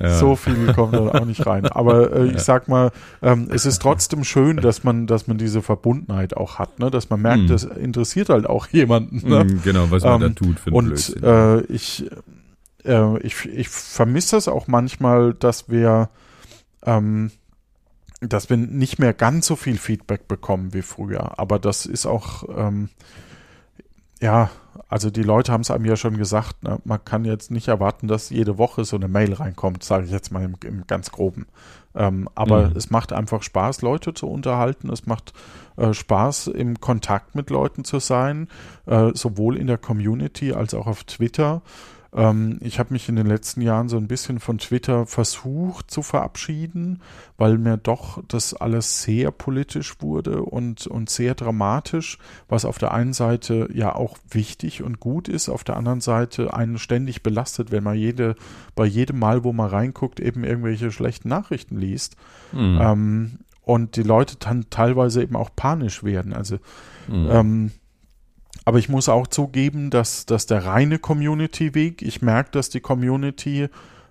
[0.00, 0.18] ja.
[0.18, 1.66] So viel kommt da auch nicht rein.
[1.66, 2.90] Aber äh, ich sag mal,
[3.22, 6.90] ähm, es ist trotzdem schön, dass man, dass man diese Verbundenheit auch hat, ne?
[6.90, 7.48] dass man merkt, Mhm.
[7.48, 9.28] das interessiert halt auch jemanden.
[9.28, 9.44] Ne?
[9.44, 11.22] Mm, Genau, was man Ähm, da tut für einen Und Blödsinn.
[11.22, 12.10] äh, ich,
[12.84, 16.08] äh, ich, ich vermisse es auch manchmal, dass wir,
[16.84, 17.30] ähm,
[18.28, 21.38] dass wir nicht mehr ganz so viel Feedback bekommen wie früher.
[21.38, 22.88] Aber das ist auch, ähm,
[24.20, 24.50] ja,
[24.88, 26.78] also die Leute haben es einem ja schon gesagt, ne?
[26.84, 30.32] man kann jetzt nicht erwarten, dass jede Woche so eine Mail reinkommt, sage ich jetzt
[30.32, 31.46] mal im, im ganz groben.
[31.94, 32.76] Ähm, aber Mhm.
[32.76, 34.90] es macht einfach Spaß, Leute zu unterhalten.
[34.90, 35.32] Es macht
[35.76, 38.48] äh, Spaß, im Kontakt mit Leuten zu sein,
[38.86, 41.62] äh, sowohl in der Community als auch auf Twitter.
[42.14, 46.02] Ähm, ich habe mich in den letzten Jahren so ein bisschen von Twitter versucht zu
[46.02, 47.00] verabschieden,
[47.36, 52.18] weil mir doch das alles sehr politisch wurde und, und sehr dramatisch,
[52.48, 56.54] was auf der einen Seite ja auch wichtig und gut ist, auf der anderen Seite
[56.54, 58.36] einen ständig belastet, wenn man jede,
[58.76, 62.16] bei jedem Mal, wo man reinguckt, eben irgendwelche schlechten Nachrichten liest.
[62.52, 66.34] Mm, Ähm, und die Leute dann teilweise eben auch panisch werden.
[66.34, 66.56] Also
[67.08, 67.30] mm.
[67.30, 67.70] ähm,
[68.64, 73.68] aber ich muss auch zugeben, dass, dass der reine Community-Weg, ich merke, dass die Community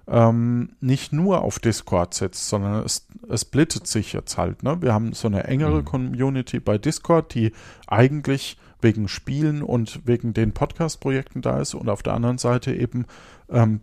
[0.07, 4.61] ähm, nicht nur auf Discord sitzt, sondern es, es splittet sich jetzt halt.
[4.63, 4.81] Ne?
[4.81, 5.85] Wir haben so eine engere Mhm.
[5.85, 7.53] Community bei Discord, die
[7.87, 13.05] eigentlich wegen Spielen und wegen den Podcast-Projekten da ist und auf der anderen Seite eben
[13.49, 13.79] ähm,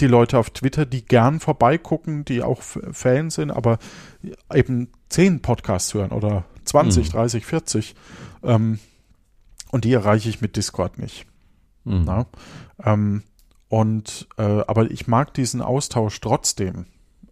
[0.00, 3.78] die Leute auf Twitter, die gern vorbeigucken, die auch Fans sind, aber
[4.52, 7.12] eben zehn Podcasts hören oder 20, Mhm.
[7.12, 7.94] 30, 40.
[8.42, 8.80] Ähm,
[9.70, 11.26] und die erreiche ich mit Discord nicht.
[11.84, 12.26] Na?
[12.84, 13.22] Ähm,
[13.68, 16.86] und äh, aber ich mag diesen Austausch trotzdem.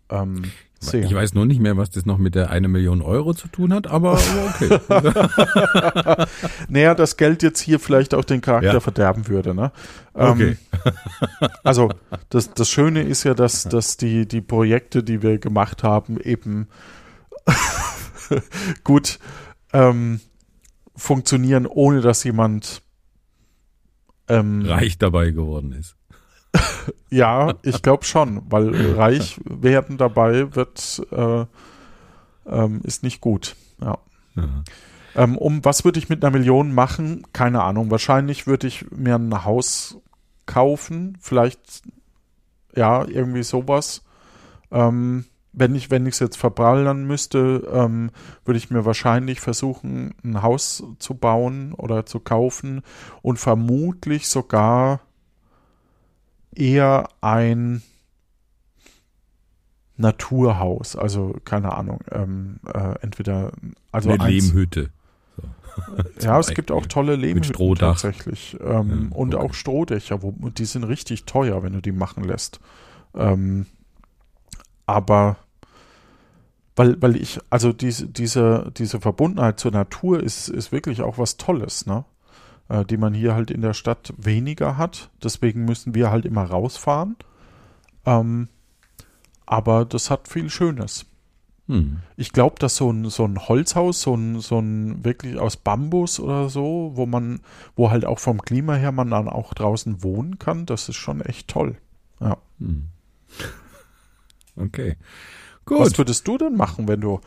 [0.08, 0.44] Ähm,
[0.78, 1.02] sehr.
[1.04, 3.72] Ich weiß nur nicht mehr, was das noch mit der eine Million Euro zu tun
[3.72, 4.12] hat, aber
[4.48, 4.78] okay.
[6.68, 8.80] Naja, das Geld jetzt hier vielleicht auch den Charakter Ja.
[8.80, 9.54] verderben würde.
[9.54, 9.72] Ne?
[10.14, 10.56] Ähm, Okay.
[11.64, 11.90] Also
[12.30, 16.68] das, das Schöne ist ja, dass, dass die, die Projekte, die wir gemacht haben, eben
[18.84, 19.18] gut
[19.72, 20.20] ähm,
[20.96, 22.82] funktionieren, ohne dass jemand
[24.28, 25.96] ähm, Reich dabei geworden ist.
[27.08, 31.46] Ja, ich glaube schon, weil reich werden dabei wird äh,
[32.46, 33.54] ähm, ist nicht gut.
[33.80, 33.98] Ja.
[34.34, 34.64] Ja.
[35.14, 37.22] Ähm, um was würde ich mit einer Million machen?
[37.32, 37.90] Keine Ahnung.
[37.90, 39.98] Wahrscheinlich würde ich mir ein Haus
[40.46, 41.82] kaufen, vielleicht
[42.74, 44.02] ja irgendwie sowas.
[44.70, 45.24] Ähm,
[45.58, 48.10] wenn ich wenn ich es jetzt verbrallern müsste, ähm,
[48.44, 52.82] würde ich mir wahrscheinlich versuchen, ein Haus zu bauen oder zu kaufen
[53.22, 55.00] und vermutlich sogar
[56.54, 57.82] eher ein
[59.96, 63.52] Naturhaus, also keine Ahnung, ähm, äh, entweder
[63.92, 64.90] also Eine eins- Lehmhütte.
[66.20, 68.56] ja, es gibt auch tolle Lehmhütten tatsächlich.
[68.62, 69.44] Ähm, Ja, und okay.
[69.44, 72.60] auch Strohdächer, wo, und die sind richtig teuer, wenn du die machen lässt.
[73.14, 73.66] Ähm,
[74.86, 75.36] aber
[76.76, 81.38] weil, weil ich, also diese, diese, diese Verbundenheit zur Natur ist, ist wirklich auch was
[81.38, 82.04] Tolles, ne?
[82.68, 85.10] Äh, die man hier halt in der Stadt weniger hat.
[85.22, 87.16] Deswegen müssen wir halt immer rausfahren.
[88.04, 88.48] Ähm,
[89.46, 91.06] aber das hat viel Schönes.
[91.68, 91.98] Hm.
[92.16, 96.20] Ich glaube, dass so ein, so ein Holzhaus, so ein, so ein wirklich aus Bambus
[96.20, 97.40] oder so, wo man,
[97.74, 101.20] wo halt auch vom Klima her man dann auch draußen wohnen kann, das ist schon
[101.20, 101.76] echt toll.
[102.58, 102.88] Hm.
[104.58, 104.96] Okay.
[105.66, 105.98] Was Gut.
[105.98, 107.20] würdest du denn machen, wenn du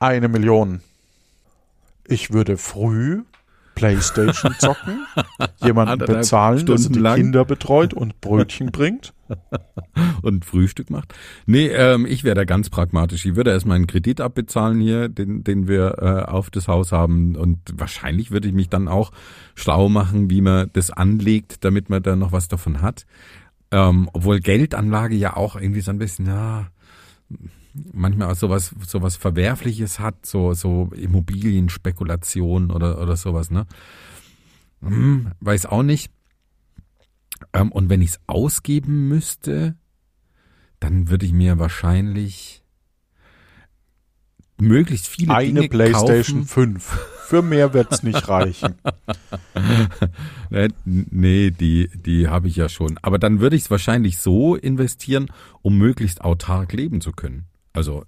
[0.00, 0.80] eine Million?
[2.06, 3.22] Ich würde früh
[3.74, 5.06] Playstation zocken,
[5.62, 7.16] jemanden bezahlen, dass er Stunden die lang.
[7.16, 9.12] Kinder betreut und Brötchen bringt.
[10.20, 11.14] Und Frühstück macht.
[11.46, 13.24] Nee, ähm, ich wäre da ganz pragmatisch.
[13.24, 17.34] Ich würde erstmal einen Kredit abbezahlen hier, den, den wir äh, auf das Haus haben.
[17.36, 19.12] Und wahrscheinlich würde ich mich dann auch
[19.54, 23.06] schlau machen, wie man das anlegt, damit man da noch was davon hat.
[23.70, 26.66] Ähm, obwohl Geldanlage ja auch irgendwie so ein bisschen, ja,
[27.92, 33.66] manchmal auch sowas, sowas Verwerfliches hat, so, so Immobilienspekulation oder, oder sowas, ne?
[34.80, 36.10] Hm, weiß auch nicht.
[37.52, 39.76] Ähm, und wenn ich es ausgeben müsste,
[40.80, 42.62] dann würde ich mir wahrscheinlich
[44.58, 46.76] möglichst viele Eine Dinge PlayStation kaufen.
[46.78, 46.84] 5.
[47.26, 48.74] Für mehr wird's nicht reichen.
[50.84, 52.98] Nee, die, die habe ich ja schon.
[53.02, 55.26] Aber dann würde ich es wahrscheinlich so investieren,
[55.62, 57.46] um möglichst autark leben zu können.
[57.74, 58.04] Also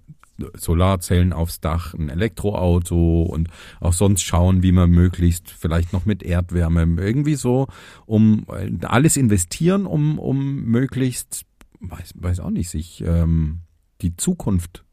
[0.55, 3.49] Solarzellen aufs Dach, ein Elektroauto und
[3.79, 7.67] auch sonst schauen, wie man möglichst vielleicht noch mit Erdwärme irgendwie so,
[8.05, 11.45] um äh, alles investieren, um, um möglichst,
[11.79, 13.61] weiß, weiß auch nicht, sich ähm,
[14.01, 14.83] die Zukunft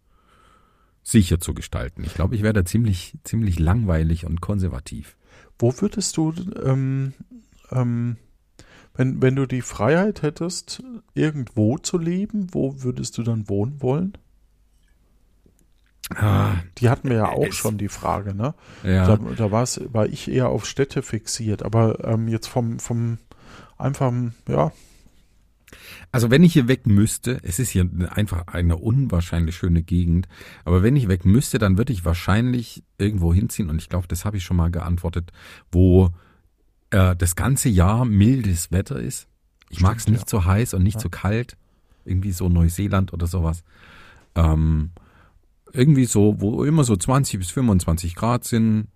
[1.03, 2.03] sicher zu gestalten.
[2.05, 5.17] Ich glaube, ich wäre da ziemlich, ziemlich langweilig und konservativ.
[5.59, 6.33] Wo würdest du,
[6.65, 7.13] ähm,
[7.71, 8.17] ähm,
[8.95, 10.83] wenn, wenn du die Freiheit hättest,
[11.15, 14.15] irgendwo zu leben, wo würdest du dann wohnen wollen?
[16.15, 18.55] Ah, Die hatten wir ja auch Es- schon, die Frage, ne?
[18.83, 19.07] ja.
[19.07, 23.19] Da, da war's, war ich eher auf Städte fixiert, aber ähm, jetzt vom, vom
[23.79, 24.71] einfachen, ja,
[26.13, 30.29] Also wenn ich hier weg müsste, es ist hier einfach eine unwahrscheinlich schöne Gegend,
[30.65, 34.25] aber wenn ich weg müsste, dann würde ich wahrscheinlich irgendwo hinziehen und ich glaube, das
[34.25, 35.33] habe ich schon mal geantwortet,
[35.73, 36.11] wo
[36.91, 39.27] äh, das ganze Jahr mildes Wetter ist.
[39.71, 41.01] Ich mag es nicht so heiß und nicht Ja.
[41.01, 41.57] so kalt,
[42.05, 43.65] irgendwie so Neuseeland oder sowas.
[44.37, 44.91] Ähm,
[45.75, 48.89] irgendwie so, wo immer so 20 bis 25 Grad sind,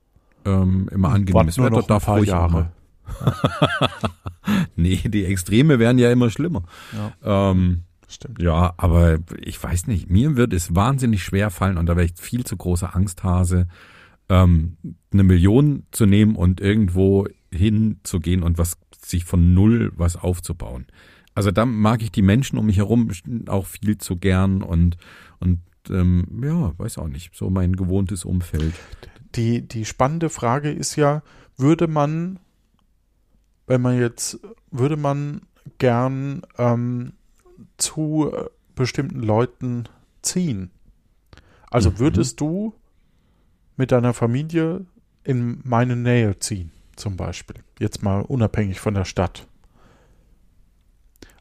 [0.45, 2.73] ähm, immer angenehmes Wetter, darf ruhig Jahre.
[4.77, 6.63] Nee, die Extreme werden ja immer schlimmer.
[6.93, 7.51] Ja.
[7.51, 8.41] Ähm, stimmt.
[8.41, 12.15] ja, aber ich weiß nicht, mir wird es wahnsinnig schwer fallen und da wäre ich
[12.17, 13.67] viel zu große Angsthase,
[14.29, 14.77] ähm,
[15.13, 20.87] eine Million zu nehmen und irgendwo hinzugehen und was sich von null was aufzubauen.
[21.35, 23.11] Also da mag ich die Menschen um mich herum
[23.47, 24.97] auch viel zu gern und
[25.41, 28.75] und ähm, ja, weiß auch nicht, so mein gewohntes Umfeld.
[29.35, 31.23] Die, die spannende Frage ist ja,
[31.57, 32.39] würde man,
[33.67, 34.39] wenn man jetzt,
[34.71, 35.43] würde man
[35.79, 37.13] gern ähm,
[37.77, 39.85] zu äh, bestimmten Leuten
[40.23, 40.71] ziehen?
[41.71, 41.99] Also Mhm.
[41.99, 42.75] würdest du
[43.77, 44.87] mit deiner Familie
[45.25, 47.57] in meine Nähe ziehen, zum Beispiel?
[47.79, 49.47] Jetzt mal unabhängig von der Stadt.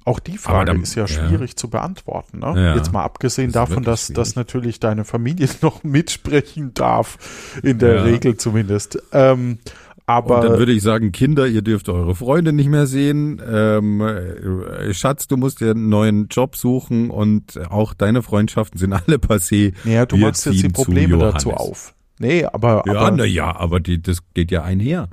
[0.07, 1.07] Auch die Frage dann- ist ja ja.
[1.07, 2.39] schwierig zu beantworten.
[2.39, 2.53] Ne?
[2.55, 2.75] Ja.
[2.75, 7.17] Jetzt mal abgesehen Das davon, dass, dass natürlich deine Familie noch mitsprechen darf,
[7.61, 8.03] in der Ja.
[8.03, 8.97] Regel zumindest.
[9.11, 9.57] Ähm,
[10.05, 13.41] aber und dann würde ich sagen, Kinder, ihr dürft eure Freunde nicht mehr sehen.
[13.45, 18.93] Ähm, äh, Schatz, du musst dir einen neuen Job suchen und auch deine Freundschaften sind
[18.93, 19.73] alle passé.
[19.83, 21.93] naja, du wir machst jetzt die Probleme dazu auf.
[22.19, 25.09] Nee, aber, Ja, aber na ja, aber die, das geht ja einher.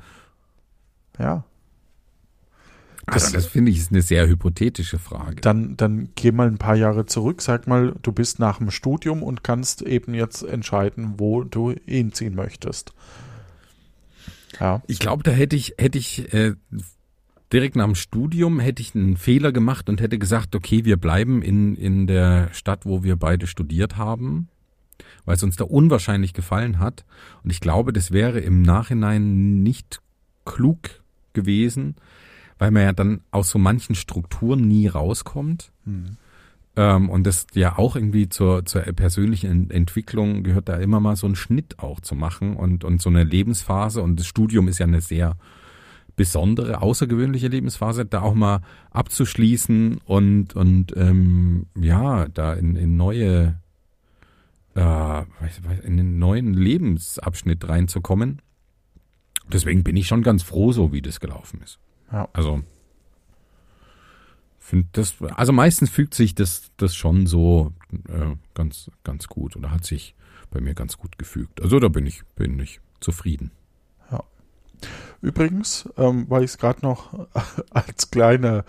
[1.18, 1.42] ja.
[3.06, 5.40] Also das finde ich ist eine sehr hypothetische Frage.
[5.40, 9.22] Dann, dann geh mal ein paar Jahre zurück, sag mal, du bist nach dem Studium
[9.22, 12.92] und kannst eben jetzt entscheiden, wo du hinziehen möchtest.
[14.60, 14.82] Ja.
[14.86, 16.54] Ich glaube, da hätte ich, hätte ich äh,
[17.52, 21.42] direkt nach dem Studium hätte ich einen Fehler gemacht und hätte gesagt, okay, wir bleiben
[21.42, 24.48] in, in der Stadt, wo wir beide studiert haben,
[25.24, 27.04] weil es uns da unwahrscheinlich gefallen hat.
[27.42, 30.00] Und ich glaube, das wäre im Nachhinein nicht
[30.44, 31.02] klug
[31.32, 31.96] gewesen,
[32.58, 35.70] weil man ja dann aus so manchen Strukturen nie rauskommt.
[35.84, 36.16] Hm.
[36.76, 41.16] Ähm, und das ja auch irgendwie zur, zur persönlichen Ent- Entwicklung gehört da immer mal
[41.16, 44.02] so einen Schnitt auch zu machen und, und so eine Lebensphase.
[44.02, 45.36] Und das Studium ist ja eine sehr
[46.16, 48.60] besondere, außergewöhnliche Lebensphase, da auch mal
[48.90, 53.56] abzuschließen und, und ähm, ja, da in, in neue,
[54.76, 55.22] äh,
[55.82, 58.42] in einen neuen Lebensabschnitt reinzukommen.
[59.52, 61.78] Deswegen bin ich schon ganz froh, so wie das gelaufen ist.
[62.12, 62.28] Ja.
[62.32, 62.62] Also
[64.58, 67.72] finde das, also meistens fügt sich das, das schon so
[68.08, 70.14] äh, ganz, ganz gut oder hat sich
[70.50, 71.60] bei mir ganz gut gefügt.
[71.60, 73.50] Also da bin ich, bin ich zufrieden.
[75.20, 77.28] Übrigens, ähm, weil ich es gerade noch
[77.70, 78.64] als kleiner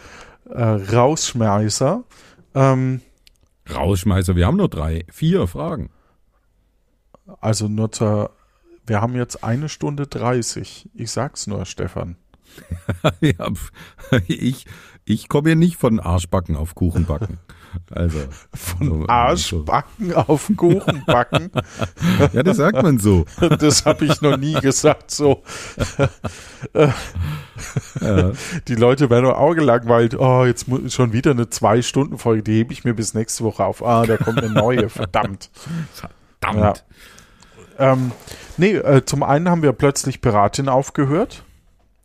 [0.49, 2.03] äh, Rausschmeißer,
[2.53, 3.02] ähm,
[3.70, 5.90] Rausschmeißer, wir haben nur drei, vier Fragen.
[7.41, 8.32] also nur zur,
[8.86, 10.90] wir haben jetzt eine Stunde 30.
[10.94, 12.16] Ich sag's nur, Stefan.
[13.22, 13.48] Ja,
[14.27, 14.65] ich,
[15.06, 17.40] ich komme hier nicht von Arschbacken auf Kuchenbacken.
[17.91, 18.19] Also
[18.53, 21.52] Von so- Arschbacken auf Kuchenbacken.
[21.53, 22.30] so.
[22.34, 23.26] Ja, das sagt man so.
[23.60, 25.11] Das habe ich noch nie gesagt.
[25.11, 25.44] So,
[28.02, 28.32] Ja.
[28.68, 30.15] die Leute werden nur Auge langweilt.
[30.18, 32.44] Oh, jetzt schon wieder eine Zwei-Stunden-Folge.
[32.44, 33.84] Die hebe ich mir bis nächste Woche auf.
[33.84, 34.90] Ah, da kommt eine neue.
[34.95, 35.49] Verdammt.
[36.41, 36.86] Verdammt.
[37.77, 38.11] Ähm,
[38.57, 41.44] nee, äh, zum einen haben wir plötzlich Piratin aufgehört.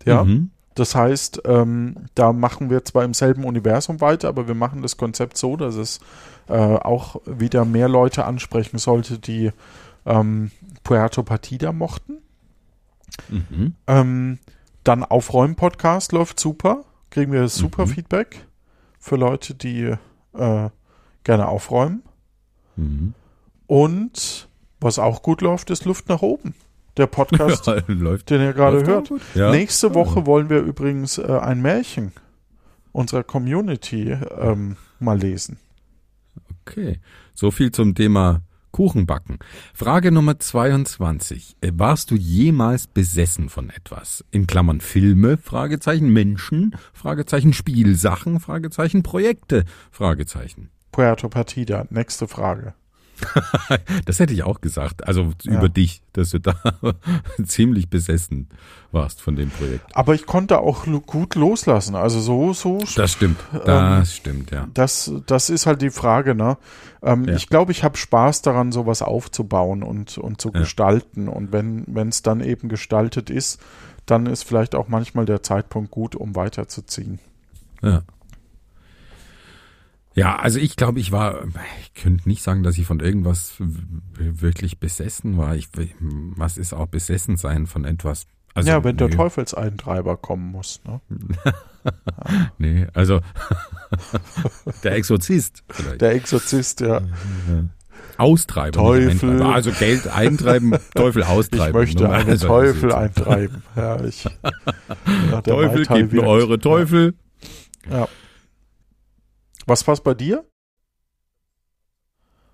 [0.05, 0.25] Ja.
[0.25, 0.51] Mhm.
[0.75, 4.97] Das heißt, ähm, da machen wir zwar im selben Universum weiter, aber wir machen das
[4.97, 6.01] Konzept so, dass es
[6.49, 9.51] äh, auch wieder mehr Leute ansprechen sollte, die
[10.07, 10.51] ähm,
[10.85, 12.19] Puerto Partida mochten.
[13.29, 13.75] Mhm.
[13.87, 14.39] Ähm,
[14.85, 16.85] dann Aufräumen-Podcast läuft super.
[17.11, 17.91] Kriegen wir super Mhm.
[17.91, 18.47] Feedback
[18.99, 19.95] für Leute, die
[20.33, 20.71] äh,
[21.25, 22.03] gerne aufräumen.
[22.77, 23.15] Mhm.
[23.67, 24.49] Und
[24.81, 26.55] was auch gut läuft, ist Luft nach oben.
[26.97, 28.31] Der Podcast, Ja, läuft.
[28.31, 29.11] den ihr gerade hört.
[29.35, 29.51] Ja.
[29.51, 32.13] Nächste Woche wollen wir übrigens äh, ein Märchen
[32.93, 35.59] unserer Community ähm, mal lesen.
[36.67, 37.01] Okay,
[37.35, 38.43] so viel zum Thema
[38.73, 39.39] Kuchenbacken.
[39.75, 41.57] Frage Nummer 22.
[41.61, 44.25] Äh, Warst du jemals besessen von etwas?
[44.31, 50.71] In Klammern Filme, Fragezeichen, Menschen, Fragezeichen, Spielsachen, Fragezeichen, Projekte, Fragezeichen.
[50.93, 52.75] Puerto Partida, nächste Frage.
[54.05, 55.07] Das hätte ich auch gesagt.
[55.07, 55.59] Also Ja.
[55.59, 56.55] über dich, dass du da
[57.45, 58.49] ziemlich besessen
[58.93, 59.95] warst von dem Projekt.
[59.95, 61.95] Aber ich konnte auch gut loslassen.
[61.95, 63.39] Also so, so Das stimmt.
[63.65, 64.67] Das stimmt, ja.
[64.75, 66.57] Das, das ist halt die Frage, ne?
[67.03, 67.35] Ähm, Ja.
[67.37, 70.61] Ich glaube, ich habe Spaß daran, sowas aufzubauen und, und zu Ja.
[70.61, 71.29] gestalten.
[71.29, 73.61] Und wenn es dann eben gestaltet ist,
[74.07, 77.21] dann ist vielleicht auch manchmal der Zeitpunkt gut, um weiterzuziehen.
[77.83, 78.03] Ja.
[80.15, 81.45] Ja, also ich glaube, ich war,
[81.83, 85.55] ich könnte nicht sagen, dass ich von irgendwas wirklich besessen war.
[85.55, 85.69] Ich,
[86.01, 88.27] was ist auch besessen sein von etwas?
[88.53, 90.81] Also, ja, wenn der nee, Teufelseintreiber kommen muss.
[90.85, 91.01] Ne?
[92.59, 93.21] Nee, also
[94.85, 96.01] der Exorzist vielleicht.
[96.03, 97.01] Der Exorzist, ja.
[98.19, 98.97] Austreiber.
[98.99, 99.43] nicht Teufel.
[99.43, 101.81] Also Geld eintreiben, Teufel Ich austreiben.
[101.81, 103.63] möchte Nur- einen also, Teufel eintreiben.
[103.77, 104.31] Ja, ich, ja,
[105.41, 105.79] der Teufel,
[106.13, 106.27] wirkt.
[106.27, 107.15] eure Teufel.
[107.91, 108.09] Ja.
[109.71, 110.45] Was passt bei dir?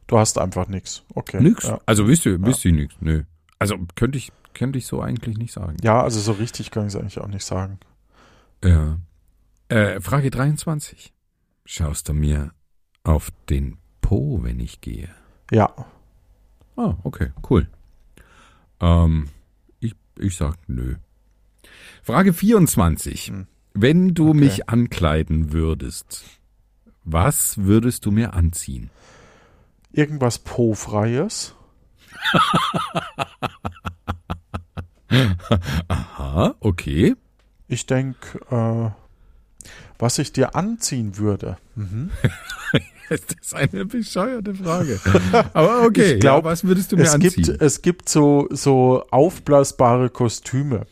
[0.07, 1.03] Du hast einfach nichts.
[1.15, 1.41] Okay.
[1.41, 1.65] Nix.
[1.65, 1.81] Ja.
[1.87, 2.95] Also wisst ihr, wisst ihr nichts.
[3.01, 3.23] Nö.
[3.59, 5.79] Also könnte ich, könnte ich so eigentlich nicht sagen.
[5.83, 7.81] ja, also so richtig kann ich es eigentlich auch nicht sagen.
[8.63, 8.99] Ja.
[9.69, 11.15] Äh, Frage 23.
[11.65, 12.53] Schaust du mir
[13.03, 15.09] auf den Po, wenn ich gehe?
[15.51, 15.75] Ja.
[16.77, 17.67] Ah, okay, cool.
[18.79, 19.31] Ähm,
[19.81, 20.97] ich, ich sag nö.
[22.03, 23.29] Frage 24.
[23.29, 23.47] Hm.
[23.73, 24.39] Wenn du Okay.
[24.39, 26.36] mich ankleiden würdest,
[27.07, 28.91] was würdest du mir anziehen?
[29.93, 31.55] Irgendwas Po-Freies.
[35.89, 37.15] Aha, okay.
[37.69, 38.91] Ich denke, äh,
[39.99, 41.57] was ich dir anziehen würde.
[41.75, 42.11] Mhm.
[43.09, 44.99] Das ist eine bescheuerte Frage.
[45.53, 47.45] Aber okay, Ich glaub, ja, was würdest du mir Es anziehen?
[47.45, 50.89] gibt, es gibt so, so aufblasbare Kostüme.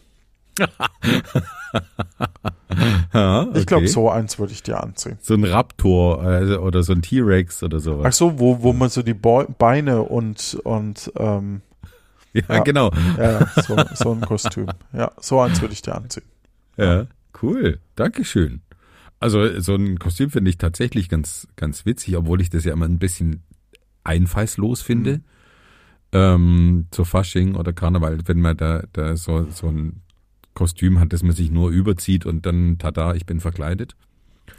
[3.12, 5.18] Ja, Ich glaube, so eins würde ich dir anziehen.
[5.20, 8.16] So ein Raptor also, oder so ein T-Rex oder Ach sowas.
[8.16, 11.60] so, wo, wo man so die Beu- Beine und, und ähm,
[12.32, 12.59] Ja, ja.
[12.62, 12.90] genau.
[13.18, 14.66] ja, so, so ein Kostüm.
[14.93, 16.24] Ja, so eins würde ich dir anziehen.
[16.76, 17.06] Ja,
[17.43, 17.78] cool.
[17.97, 18.60] Dankeschön.
[19.20, 22.86] Also so ein Kostüm finde ich tatsächlich ganz, ganz witzig, obwohl ich das ja immer
[22.86, 23.43] ein bisschen
[24.02, 25.20] einfallslos finde.
[26.12, 30.02] Ähm, zu Fasching oder Karneval, wenn man da, da so, so ein
[30.55, 33.97] Kostüm hat, das man sich nur überzieht und dann, tada, ich bin verkleidet.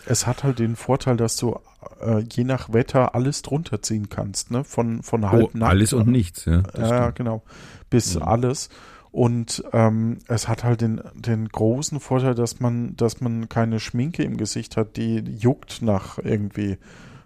[0.05, 1.59] Es hat halt den Vorteil, dass du
[2.01, 4.63] äh, je nach Wetter alles drunter ziehen kannst, ne?
[4.63, 6.63] Von, von Oh, halb nackt alles und nichts, ja.
[6.77, 7.15] Ja, stimmt.
[7.15, 7.43] genau.
[7.89, 8.21] Bis Mhm.
[8.23, 8.69] alles.
[9.11, 14.23] Und ähm, es hat halt den, den großen Vorteil, dass man, dass man keine Schminke
[14.23, 16.77] im Gesicht hat, die juckt nach irgendwie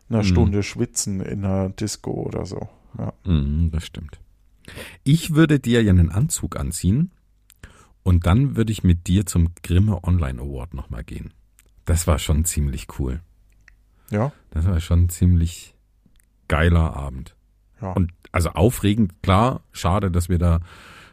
[0.09, 0.23] einer Mhm.
[0.27, 2.67] Stunde Schwitzen in einer Disco oder so.
[2.97, 3.13] Ja.
[3.25, 4.19] Mhm, das stimmt.
[5.03, 7.11] Ich würde dir ja einen Anzug anziehen
[8.09, 11.31] und dann würde ich mit dir zum Grimme Online Award nochmal gehen.
[11.85, 13.21] Das war schon ziemlich cool.
[14.09, 15.75] Ja, Das war schon ein ziemlich
[16.47, 17.35] geiler Abend.
[17.79, 17.91] ja.
[17.91, 20.59] Und also aufregend, klar, schade, dass wir da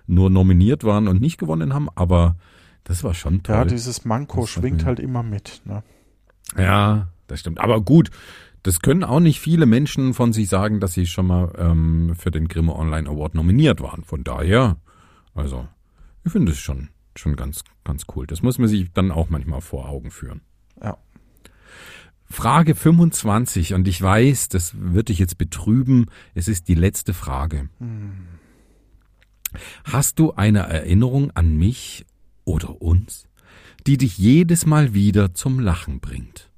[0.07, 2.37] nur nominiert waren und nicht gewonnen haben, aber
[2.85, 3.57] das war schon toll.
[3.57, 5.61] ja, dieses Manko Das schwingt halt immer mit.
[5.67, 5.83] Ne?
[6.57, 7.61] Ja, das stimmt.
[7.61, 8.11] Aber gut,
[8.63, 12.31] das können auch nicht viele Menschen von sich sagen, dass sie schon mal ähm, für
[12.31, 14.03] den Grimme Online Award nominiert waren.
[14.03, 14.79] Von daher,
[15.35, 15.69] also,
[16.27, 18.27] ich finde es schon, schon ganz, ganz cool.
[18.27, 20.41] Das muss man sich dann auch manchmal vor Augen führen.
[20.83, 20.99] Ja.
[22.29, 27.69] Frage 25, und ich weiß, das wird dich jetzt betrüben, es ist die letzte Frage.
[29.85, 32.05] Hast du eine Erinnerung an mich
[32.45, 33.29] oder uns,
[33.87, 36.51] die dich jedes Mal wieder zum Lachen bringt?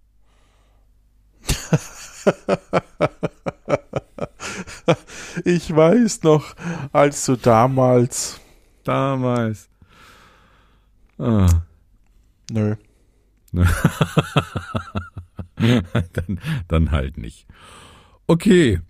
[5.45, 6.55] Ich weiß noch,
[6.93, 8.41] als du damals.
[8.89, 9.69] Damals.
[11.19, 11.47] Ah,
[12.51, 12.75] Nö.
[15.57, 17.47] dann, dann halt nicht.
[18.27, 18.81] Okay,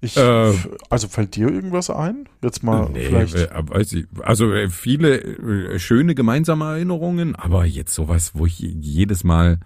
[0.00, 0.52] Ich, Äh.
[0.88, 2.26] also fällt dir irgendwas ein?
[2.42, 3.34] Jetzt mal Nee, vielleicht.
[3.36, 5.20] äh, weiß ich, also äh, viele
[5.74, 9.60] äh, schöne gemeinsame Erinnerungen, aber jetzt sowas, wo ich jedes Mal,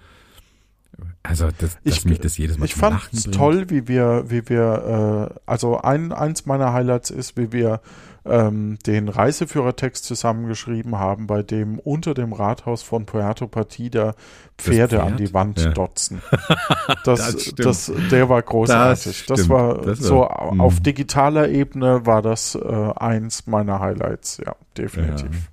[1.22, 4.46] also das, dass Ich- mich das jedes Mal Ich fand es toll, wie wir, wie
[4.48, 7.80] wir, äh, also ein, eins meiner Highlights ist, wie wir
[8.26, 14.14] ähm, den Reiseführertext zusammengeschrieben haben, bei dem unter dem Rathaus von Puerto Partida
[14.56, 15.06] Pferde Pferd?
[15.12, 15.70] an die Wand Ja.
[15.72, 16.22] dotzen.
[17.04, 19.26] Das, Das das, der war großartig.
[19.26, 19.48] Das, stimmt.
[19.50, 20.60] war Das war- so mhm.
[20.60, 25.50] auf digitaler Ebene war das äh, eins meiner Highlights, ja, definitiv.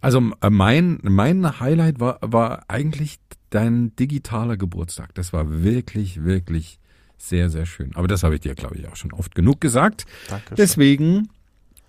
[0.00, 3.18] Also äh, mein, mein Highlight war, war eigentlich
[3.50, 5.14] dein digitaler Geburtstag.
[5.14, 6.79] Das war wirklich, wirklich
[7.20, 7.90] sehr, sehr schön.
[7.94, 10.06] Aber das habe ich dir, glaube ich, auch schon oft genug gesagt.
[10.28, 10.54] Danke.
[10.54, 11.28] Deswegen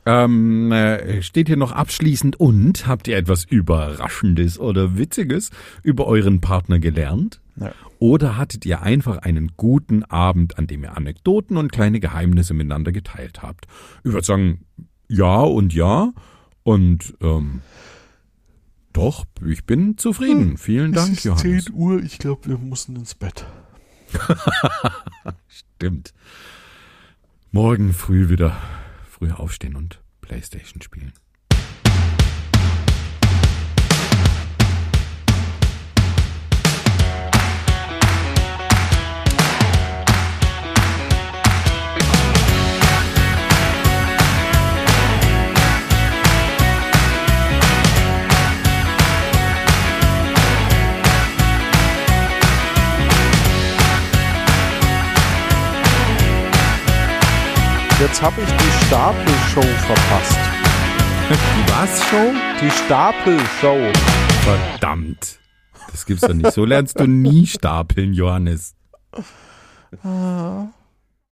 [0.05, 5.51] ähm, äh, steht hier noch abschließend und habt ihr etwas Überraschendes oder Witziges
[5.83, 7.39] über euren Partner gelernt?
[7.55, 7.71] Ja.
[7.99, 12.91] Oder hattet ihr einfach einen guten Abend, an dem ihr Anekdoten und kleine Geheimnisse miteinander
[12.91, 13.67] geteilt habt?
[14.03, 14.65] Ich würde sagen,
[15.07, 16.11] ja und ja.
[16.63, 17.61] Und ähm,
[18.93, 20.57] doch, ich bin zufrieden.
[20.57, 21.65] Vielen Dank, es ist Johannes.
[21.65, 23.45] 10 Uhr, ich glaube, wir müssen ins Bett.
[25.47, 26.13] Stimmt.
[27.51, 28.55] Morgen früh wieder
[29.09, 31.13] früh aufstehen und Playstation spielen.
[58.01, 60.39] Jetzt habe ich die Stapelshow verpasst.
[61.29, 62.33] Die was Show?
[62.59, 63.77] Die Stapelshow.
[64.41, 65.37] Verdammt.
[65.91, 66.51] Das gibt's doch nicht.
[66.51, 68.73] So lernst du nie stapeln, Johannes.
[70.03, 70.69] Ah,